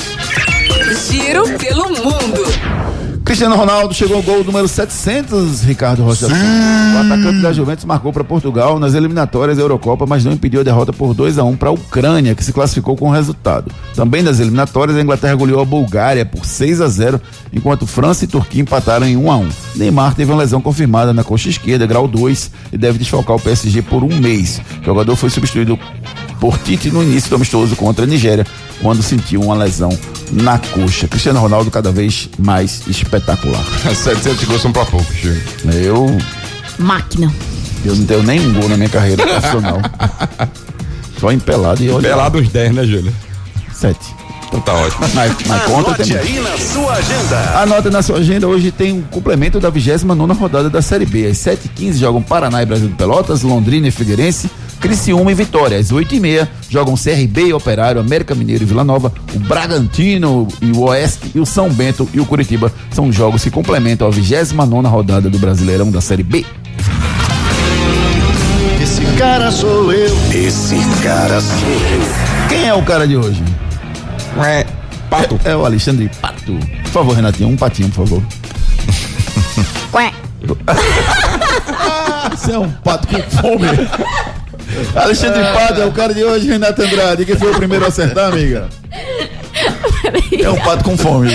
Giro 1.10 1.42
pelo 1.58 1.88
mundo. 1.88 2.91
Cristiano 3.32 3.56
Ronaldo 3.56 3.94
chegou 3.94 4.18
ao 4.18 4.22
gol 4.22 4.44
número 4.44 4.68
700, 4.68 5.62
Ricardo 5.62 6.02
Rocha. 6.02 6.26
O 6.26 6.98
atacante 6.98 7.40
da 7.40 7.50
Juventus 7.50 7.86
marcou 7.86 8.12
para 8.12 8.22
Portugal 8.22 8.78
nas 8.78 8.92
eliminatórias 8.92 9.56
da 9.56 9.62
Eurocopa, 9.62 10.04
mas 10.04 10.22
não 10.22 10.32
impediu 10.32 10.60
a 10.60 10.62
derrota 10.62 10.92
por 10.92 11.14
2 11.14 11.38
a 11.38 11.42
1 11.42 11.56
para 11.56 11.70
a 11.70 11.72
Ucrânia, 11.72 12.34
que 12.34 12.44
se 12.44 12.52
classificou 12.52 12.94
com 12.94 13.08
o 13.08 13.10
resultado. 13.10 13.72
Também 13.94 14.22
nas 14.22 14.38
eliminatórias, 14.38 14.98
a 14.98 15.00
Inglaterra 15.00 15.34
goleou 15.34 15.62
a 15.62 15.64
Bulgária 15.64 16.26
por 16.26 16.44
6 16.44 16.82
a 16.82 16.88
0, 16.88 17.18
enquanto 17.54 17.86
França 17.86 18.26
e 18.26 18.28
Turquia 18.28 18.60
empataram 18.60 19.06
em 19.06 19.16
1 19.16 19.32
a 19.32 19.36
1. 19.38 19.48
Neymar 19.76 20.14
teve 20.14 20.30
uma 20.30 20.42
lesão 20.42 20.60
confirmada 20.60 21.14
na 21.14 21.24
coxa 21.24 21.48
esquerda, 21.48 21.86
grau 21.86 22.06
2, 22.06 22.50
e 22.70 22.76
deve 22.76 22.98
desfalcar 22.98 23.36
o 23.36 23.40
PSG 23.40 23.80
por 23.80 24.04
um 24.04 24.14
mês. 24.14 24.60
O 24.82 24.84
jogador 24.84 25.16
foi 25.16 25.30
substituído 25.30 25.78
por 26.38 26.58
Tite 26.58 26.90
no 26.90 27.02
início 27.02 27.30
do 27.30 27.36
amistoso 27.36 27.76
contra 27.76 28.04
a 28.04 28.06
Nigéria, 28.06 28.44
quando 28.82 29.02
sentiu 29.02 29.40
uma 29.40 29.54
lesão 29.54 29.96
na 30.32 30.58
coxa. 30.58 31.06
Cristiano 31.08 31.40
Ronaldo 31.40 31.70
cada 31.70 31.90
vez 31.92 32.28
mais 32.38 32.82
espetacular. 32.88 33.64
700 33.94 34.44
gols 34.44 34.60
são 34.60 34.72
pra 34.72 34.84
poucos. 34.84 35.16
Eu, 35.64 36.18
Máquina. 36.78 37.32
eu 37.84 37.94
não 37.94 38.04
tenho 38.04 38.22
nenhum 38.22 38.52
gol 38.52 38.68
na 38.68 38.76
minha 38.76 38.88
carreira 38.88 39.24
profissional. 39.26 39.80
Só 41.18 41.30
em 41.30 41.38
pelado 41.38 41.82
e 41.82 41.88
olha. 41.90 42.08
Pelado 42.08 42.38
uns 42.38 42.48
10, 42.48 42.74
né, 42.74 42.84
Júlio? 42.84 43.14
Sete. 43.72 44.22
Então 44.48 44.60
tá 44.60 44.74
ótimo. 44.74 45.06
Mas, 45.14 45.34
mas 45.46 45.62
conta 45.62 45.94
também. 45.94 46.16
aí 46.16 46.40
na 46.40 46.58
sua 46.58 46.92
agenda. 46.92 47.60
Anota 47.62 47.90
na 47.90 48.02
sua 48.02 48.18
agenda, 48.18 48.46
hoje 48.46 48.70
tem 48.70 48.92
um 48.92 49.00
complemento 49.02 49.58
da 49.58 49.70
29 49.70 50.34
rodada 50.34 50.68
da 50.68 50.82
Série 50.82 51.06
B. 51.06 51.26
Às 51.26 51.38
7h15 51.38 51.94
jogam 51.94 52.20
Paraná 52.20 52.62
e 52.62 52.66
Brasil 52.66 52.88
de 52.88 52.94
Pelotas, 52.94 53.42
Londrina 53.42 53.88
e 53.88 53.90
Figueirense, 53.90 54.50
Criciúma 54.82 55.30
e 55.30 55.34
Vitória. 55.34 55.78
Às 55.78 55.92
8h30 55.92 56.48
jogam 56.68 56.94
CRB 56.96 57.46
e 57.46 57.52
Operário, 57.54 58.00
América 58.00 58.34
Mineiro 58.34 58.64
e 58.64 58.66
Vila 58.66 58.82
Nova, 58.82 59.12
o 59.32 59.38
Bragantino 59.38 60.48
e 60.60 60.72
o 60.72 60.80
Oeste 60.80 61.30
e 61.34 61.40
o 61.40 61.46
São 61.46 61.70
Bento 61.70 62.08
e 62.12 62.18
o 62.18 62.26
Curitiba. 62.26 62.70
São 62.90 63.12
jogos 63.12 63.44
que 63.44 63.50
complementam 63.50 64.08
a 64.08 64.10
29 64.10 64.88
rodada 64.88 65.30
do 65.30 65.38
Brasileirão 65.38 65.90
da 65.90 66.00
Série 66.00 66.24
B. 66.24 66.44
Esse 68.82 69.04
cara 69.16 69.52
sou 69.52 69.92
eu. 69.92 70.12
Esse 70.34 70.76
cara 71.00 71.40
sou 71.40 71.68
eu. 71.68 72.48
Quem 72.48 72.66
é 72.66 72.74
o 72.74 72.82
cara 72.82 73.06
de 73.06 73.16
hoje? 73.16 73.42
É, 74.44 74.66
Pato. 75.08 75.38
É, 75.44 75.50
é 75.50 75.56
o 75.56 75.64
Alexandre 75.64 76.10
Pato. 76.20 76.58
Por 76.82 76.90
favor, 76.90 77.14
Renatinho, 77.14 77.48
um 77.50 77.56
patinho, 77.56 77.88
por 77.90 78.06
favor. 78.06 78.22
Ué. 79.94 80.12
Você 82.30 82.50
é 82.52 82.58
um 82.58 82.68
pato 82.68 83.06
com 83.06 83.22
fome. 83.30 83.68
Alexandre 84.94 85.42
Pato 85.52 85.80
é 85.80 85.86
o 85.86 85.92
cara 85.92 86.14
de 86.14 86.24
hoje, 86.24 86.48
Renato 86.48 86.82
Andrade. 86.82 87.24
Quem 87.24 87.36
foi 87.36 87.50
o 87.50 87.54
primeiro 87.54 87.84
a 87.84 87.88
acertar, 87.88 88.32
amiga? 88.32 88.68
É 90.40 90.50
um 90.50 90.56
pato 90.56 90.84
com 90.84 90.96
fome. 90.96 91.30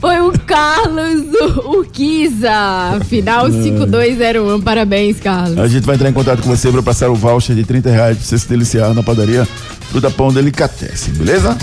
Foi 0.00 0.20
o 0.20 0.32
Carlos 0.40 1.24
Urquiza. 1.64 3.00
Final 3.08 3.50
5201. 3.50 4.60
Parabéns, 4.60 5.18
Carlos. 5.20 5.58
A 5.58 5.66
gente 5.66 5.84
vai 5.84 5.96
entrar 5.96 6.08
em 6.08 6.12
contato 6.12 6.42
com 6.42 6.48
você 6.48 6.70
para 6.70 6.82
passar 6.82 7.08
o 7.08 7.14
voucher 7.14 7.56
de 7.56 7.64
30 7.64 7.90
reais 7.90 8.16
pra 8.18 8.26
você 8.26 8.38
se 8.38 8.48
deliciar 8.48 8.94
na 8.94 9.02
padaria 9.02 9.46
Fruta 9.90 10.10
Pão 10.10 10.32
Delicatessen, 10.32 11.14
beleza? 11.14 11.56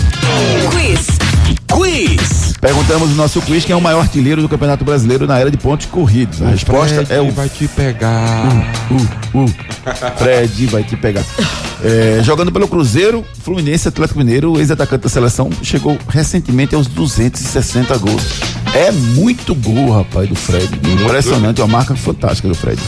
Quiz. 0.70 1.23
Quiz. 1.74 2.54
Perguntamos 2.60 3.10
no 3.10 3.16
nosso 3.16 3.42
quiz 3.42 3.64
quem 3.64 3.74
é 3.74 3.76
o 3.76 3.80
maior 3.80 4.00
artilheiro 4.00 4.40
do 4.40 4.48
Campeonato 4.48 4.84
Brasileiro 4.84 5.26
na 5.26 5.38
era 5.38 5.50
de 5.50 5.56
pontos 5.56 5.86
corridos. 5.86 6.40
A 6.40 6.46
resposta 6.46 7.06
é 7.10 7.20
o. 7.20 7.30
vai 7.30 7.48
te 7.48 7.68
pegar. 7.68 8.46
Uh, 8.90 9.42
uh. 9.42 9.54
Fred 10.16 10.66
vai 10.66 10.82
te 10.82 10.96
pegar. 10.96 11.24
É, 11.84 12.22
jogando 12.22 12.50
pelo 12.50 12.66
Cruzeiro, 12.66 13.22
Fluminense, 13.42 13.86
Atlético 13.86 14.18
Mineiro, 14.18 14.52
o 14.52 14.58
ex-atacante 14.58 15.02
da 15.02 15.08
seleção 15.10 15.50
chegou 15.62 15.98
recentemente 16.08 16.74
aos 16.74 16.86
260 16.86 17.98
gols. 17.98 18.22
É 18.74 18.90
muito 18.90 19.54
gol, 19.54 19.90
rapaz, 19.90 20.26
do 20.26 20.34
Fred. 20.34 20.70
Impressionante, 20.90 21.60
uma 21.60 21.68
marca 21.68 21.94
fantástica 21.94 22.48
do 22.48 22.54
Fred. 22.54 22.80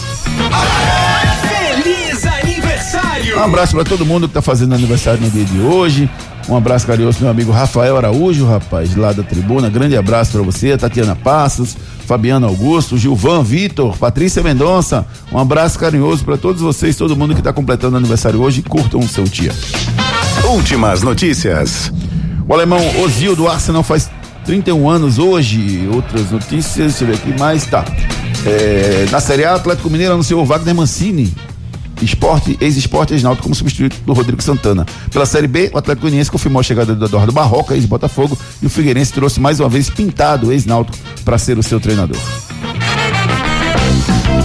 Feliz 1.42 2.24
aniversário. 2.24 3.38
Um 3.38 3.42
abraço 3.42 3.74
para 3.74 3.84
todo 3.84 4.06
mundo 4.06 4.26
que 4.26 4.32
tá 4.32 4.40
fazendo 4.40 4.74
aniversário 4.74 5.20
no 5.20 5.30
dia 5.30 5.44
de 5.44 5.60
hoje. 5.60 6.08
Um 6.48 6.56
abraço 6.56 6.86
carinhoso 6.86 7.18
meu 7.20 7.30
amigo 7.30 7.50
Rafael 7.50 7.96
Araújo, 7.96 8.46
rapaz, 8.46 8.94
lá 8.94 9.12
da 9.12 9.24
tribuna. 9.24 9.68
Grande 9.68 9.96
abraço 9.96 10.30
para 10.32 10.42
você, 10.42 10.76
Tatiana 10.76 11.16
Passos, 11.16 11.76
Fabiano 12.06 12.46
Augusto, 12.46 12.96
Gilvan 12.96 13.42
Vitor, 13.42 13.96
Patrícia 13.98 14.42
Mendonça. 14.42 15.04
Um 15.32 15.38
abraço 15.38 15.76
carinhoso 15.76 16.24
para 16.24 16.36
todos 16.36 16.62
vocês, 16.62 16.96
todo 16.96 17.16
mundo 17.16 17.34
que 17.34 17.42
tá 17.42 17.52
completando 17.52 17.96
aniversário 17.96 18.40
hoje. 18.40 18.62
Curtam 18.62 19.00
o 19.00 19.08
seu 19.08 19.24
dia. 19.24 19.52
Últimas 20.44 21.02
notícias. 21.02 21.92
O 22.48 22.54
alemão 22.54 22.78
Ozil 23.02 23.34
do 23.34 23.48
Arsenal 23.48 23.82
faz 23.82 24.08
31 24.44 24.88
anos 24.88 25.18
hoje. 25.18 25.88
Outras 25.92 26.30
notícias, 26.30 26.92
deixa 26.92 27.04
eu 27.04 27.08
ver 27.08 27.14
aqui 27.14 27.40
mais. 27.40 27.66
Tá. 27.66 27.84
É, 28.46 29.06
na 29.10 29.18
Série 29.18 29.44
A, 29.44 29.56
Atlético 29.56 29.90
Mineiro 29.90 30.14
anunciou 30.14 30.46
Wagner 30.46 30.72
Mancini, 30.72 31.34
esporte, 32.04 32.56
ex-esporte 32.60 33.14
ex-náutico 33.14 33.44
como 33.44 33.54
substituto 33.54 33.96
do 34.04 34.12
Rodrigo 34.12 34.42
Santana. 34.42 34.84
Pela 35.10 35.26
Série 35.26 35.46
B, 35.46 35.70
o 35.72 35.78
Atlético 35.78 36.02
Goianiense 36.02 36.30
confirmou 36.30 36.60
a 36.60 36.62
chegada 36.62 36.94
do 36.94 37.04
Eduardo 37.04 37.32
Barroca, 37.32 37.74
ex-Botafogo, 37.74 38.38
e 38.62 38.66
o 38.66 38.70
Figueirense 38.70 39.12
trouxe 39.12 39.40
mais 39.40 39.60
uma 39.60 39.68
vez 39.68 39.88
pintado 39.88 40.48
o 40.48 40.52
ex-náutico 40.52 40.96
para 41.24 41.38
ser 41.38 41.58
o 41.58 41.62
seu 41.62 41.80
treinador. 41.80 42.18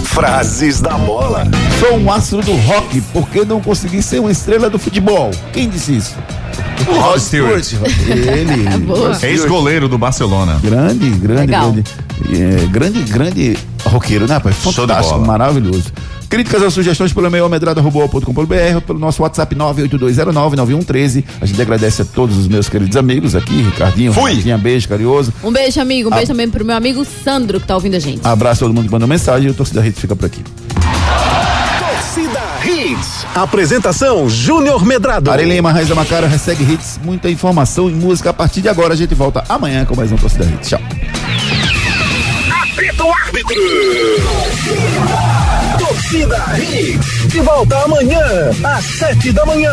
Frases 0.04 0.80
da 0.80 0.92
bola. 0.98 1.44
Sou 1.80 1.98
um 1.98 2.12
astro 2.12 2.42
do 2.42 2.52
rock, 2.52 3.00
por 3.12 3.28
que 3.28 3.44
não 3.44 3.60
consegui 3.60 4.02
ser 4.02 4.20
uma 4.20 4.30
estrela 4.30 4.68
do 4.68 4.78
futebol? 4.78 5.30
Quem 5.52 5.68
disse 5.68 5.96
isso? 5.96 6.14
O 6.86 7.00
Rod 7.00 7.18
Stewart. 7.18 7.64
Ele. 8.06 8.66
Ex-goleiro 9.26 9.88
do 9.88 9.96
Barcelona. 9.96 10.58
Grande, 10.62 11.10
grande, 11.10 11.40
Legal. 11.40 11.72
grande. 11.72 11.90
É, 12.30 12.66
grande, 12.66 13.00
grande 13.02 13.56
roqueiro, 13.84 14.26
né, 14.26 14.34
rapaz? 14.34 14.56
Fantástico, 14.56 15.18
maravilhoso. 15.20 15.92
Críticas 16.28 16.62
ou 16.62 16.70
sugestões 16.70 17.12
pelo 17.12 17.26
e-mail 17.26 17.46
medrada.com.br 17.46 18.20
ou 18.74 18.80
pelo 18.80 18.98
nosso 18.98 19.22
WhatsApp 19.22 19.54
982099113. 19.54 21.24
A 21.42 21.44
gente 21.46 21.60
agradece 21.60 22.00
a 22.02 22.04
todos 22.06 22.38
os 22.38 22.48
meus 22.48 22.70
queridos 22.70 22.96
amigos 22.96 23.34
aqui, 23.34 23.60
Ricardinho, 23.60 24.12
Fui. 24.14 24.30
Renatinha, 24.30 24.56
beijo 24.56 24.88
carinhoso. 24.88 25.30
Um 25.44 25.52
beijo, 25.52 25.78
amigo. 25.78 26.08
Um 26.08 26.12
Ah. 26.12 26.16
beijo 26.16 26.28
também 26.32 26.48
pro 26.48 26.64
meu 26.64 26.74
amigo 26.74 27.04
Sandro, 27.22 27.60
que 27.60 27.66
tá 27.66 27.74
ouvindo 27.74 27.96
a 27.96 27.98
gente. 27.98 28.20
Abraço 28.26 28.64
a 28.64 28.66
todo 28.66 28.74
mundo 28.74 28.86
que 28.86 28.92
mandou 28.92 29.06
mensagem 29.06 29.48
e 29.48 29.50
o 29.50 29.54
Torcida 29.54 29.82
Rede 29.82 30.00
fica 30.00 30.16
por 30.16 30.24
aqui. 30.24 30.42
Torcida 31.78 32.40
Hits. 32.64 33.26
Apresentação 33.34 34.26
Júnior 34.30 34.86
Medrado. 34.86 35.30
Ari 35.30 35.44
Lima, 35.44 35.70
Raiz 35.70 35.88
da 35.88 35.94
Macara, 35.94 36.26
Ressegue 36.28 36.64
Hits, 36.72 36.98
muita 37.04 37.28
informação 37.30 37.90
e 37.90 37.92
música. 37.92 38.30
A 38.30 38.32
partir 38.32 38.62
de 38.62 38.70
agora 38.70 38.94
a 38.94 38.96
gente 38.96 39.14
volta 39.14 39.44
amanhã 39.50 39.84
com 39.84 39.94
mais 39.94 40.10
um 40.10 40.16
Torcida 40.16 40.44
Hits. 40.46 40.70
Tchau. 40.70 40.80
Apita 42.72 43.04
árbitro. 43.26 43.54
Torcida 45.78 46.58
Hits. 46.58 47.28
De 47.28 47.40
volta 47.40 47.76
amanhã, 47.82 48.50
às 48.64 48.84
sete 48.84 49.30
da 49.32 49.44
manhã. 49.44 49.72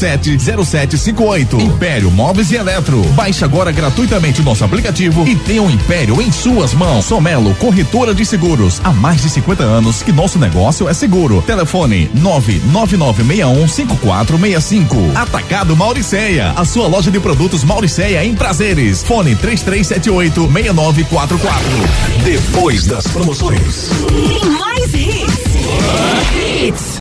3447-0758. 0.00 1.60
Império 1.60 2.10
Móveis 2.10 2.50
e 2.50 2.56
Eletro. 2.56 3.02
Baixe 3.14 3.44
agora 3.44 3.70
gratuitamente 3.70 4.40
o 4.40 4.44
nosso 4.44 4.64
aplicativo 4.64 5.26
e 5.26 5.36
tenha 5.36 5.60
um 5.62 5.70
Império 5.70 6.22
em 6.22 6.32
suas 6.32 6.74
mãos. 6.74 7.04
Somelo, 7.04 7.54
corretora 7.56 8.14
de 8.14 8.24
seguros. 8.24 8.80
Há 8.82 8.90
mais 8.90 9.20
de 9.22 9.28
50 9.28 9.62
anos 9.62 10.02
que 10.02 10.10
nosso 10.12 10.38
negócio 10.38 10.88
é 10.88 10.94
seguro. 10.94 11.42
Telefone 11.42 12.10
999615465. 12.16 15.14
Atacado 15.14 15.76
Mauriceia. 15.76 16.52
A 16.56 16.64
sua 16.64 16.86
loja 16.86 17.10
de 17.10 17.20
produtos 17.20 17.62
Mauriceia 17.62 18.24
em 18.24 18.34
prazeres. 18.34 19.02
Fone 19.02 19.36
3378-6944. 19.36 21.58
Depois 22.24 22.86
das 22.86 23.06
promoções. 23.06 23.90
Tem 24.08 24.40
mais 24.50 24.94
hits. 24.94 25.50
Hits. 26.34 26.98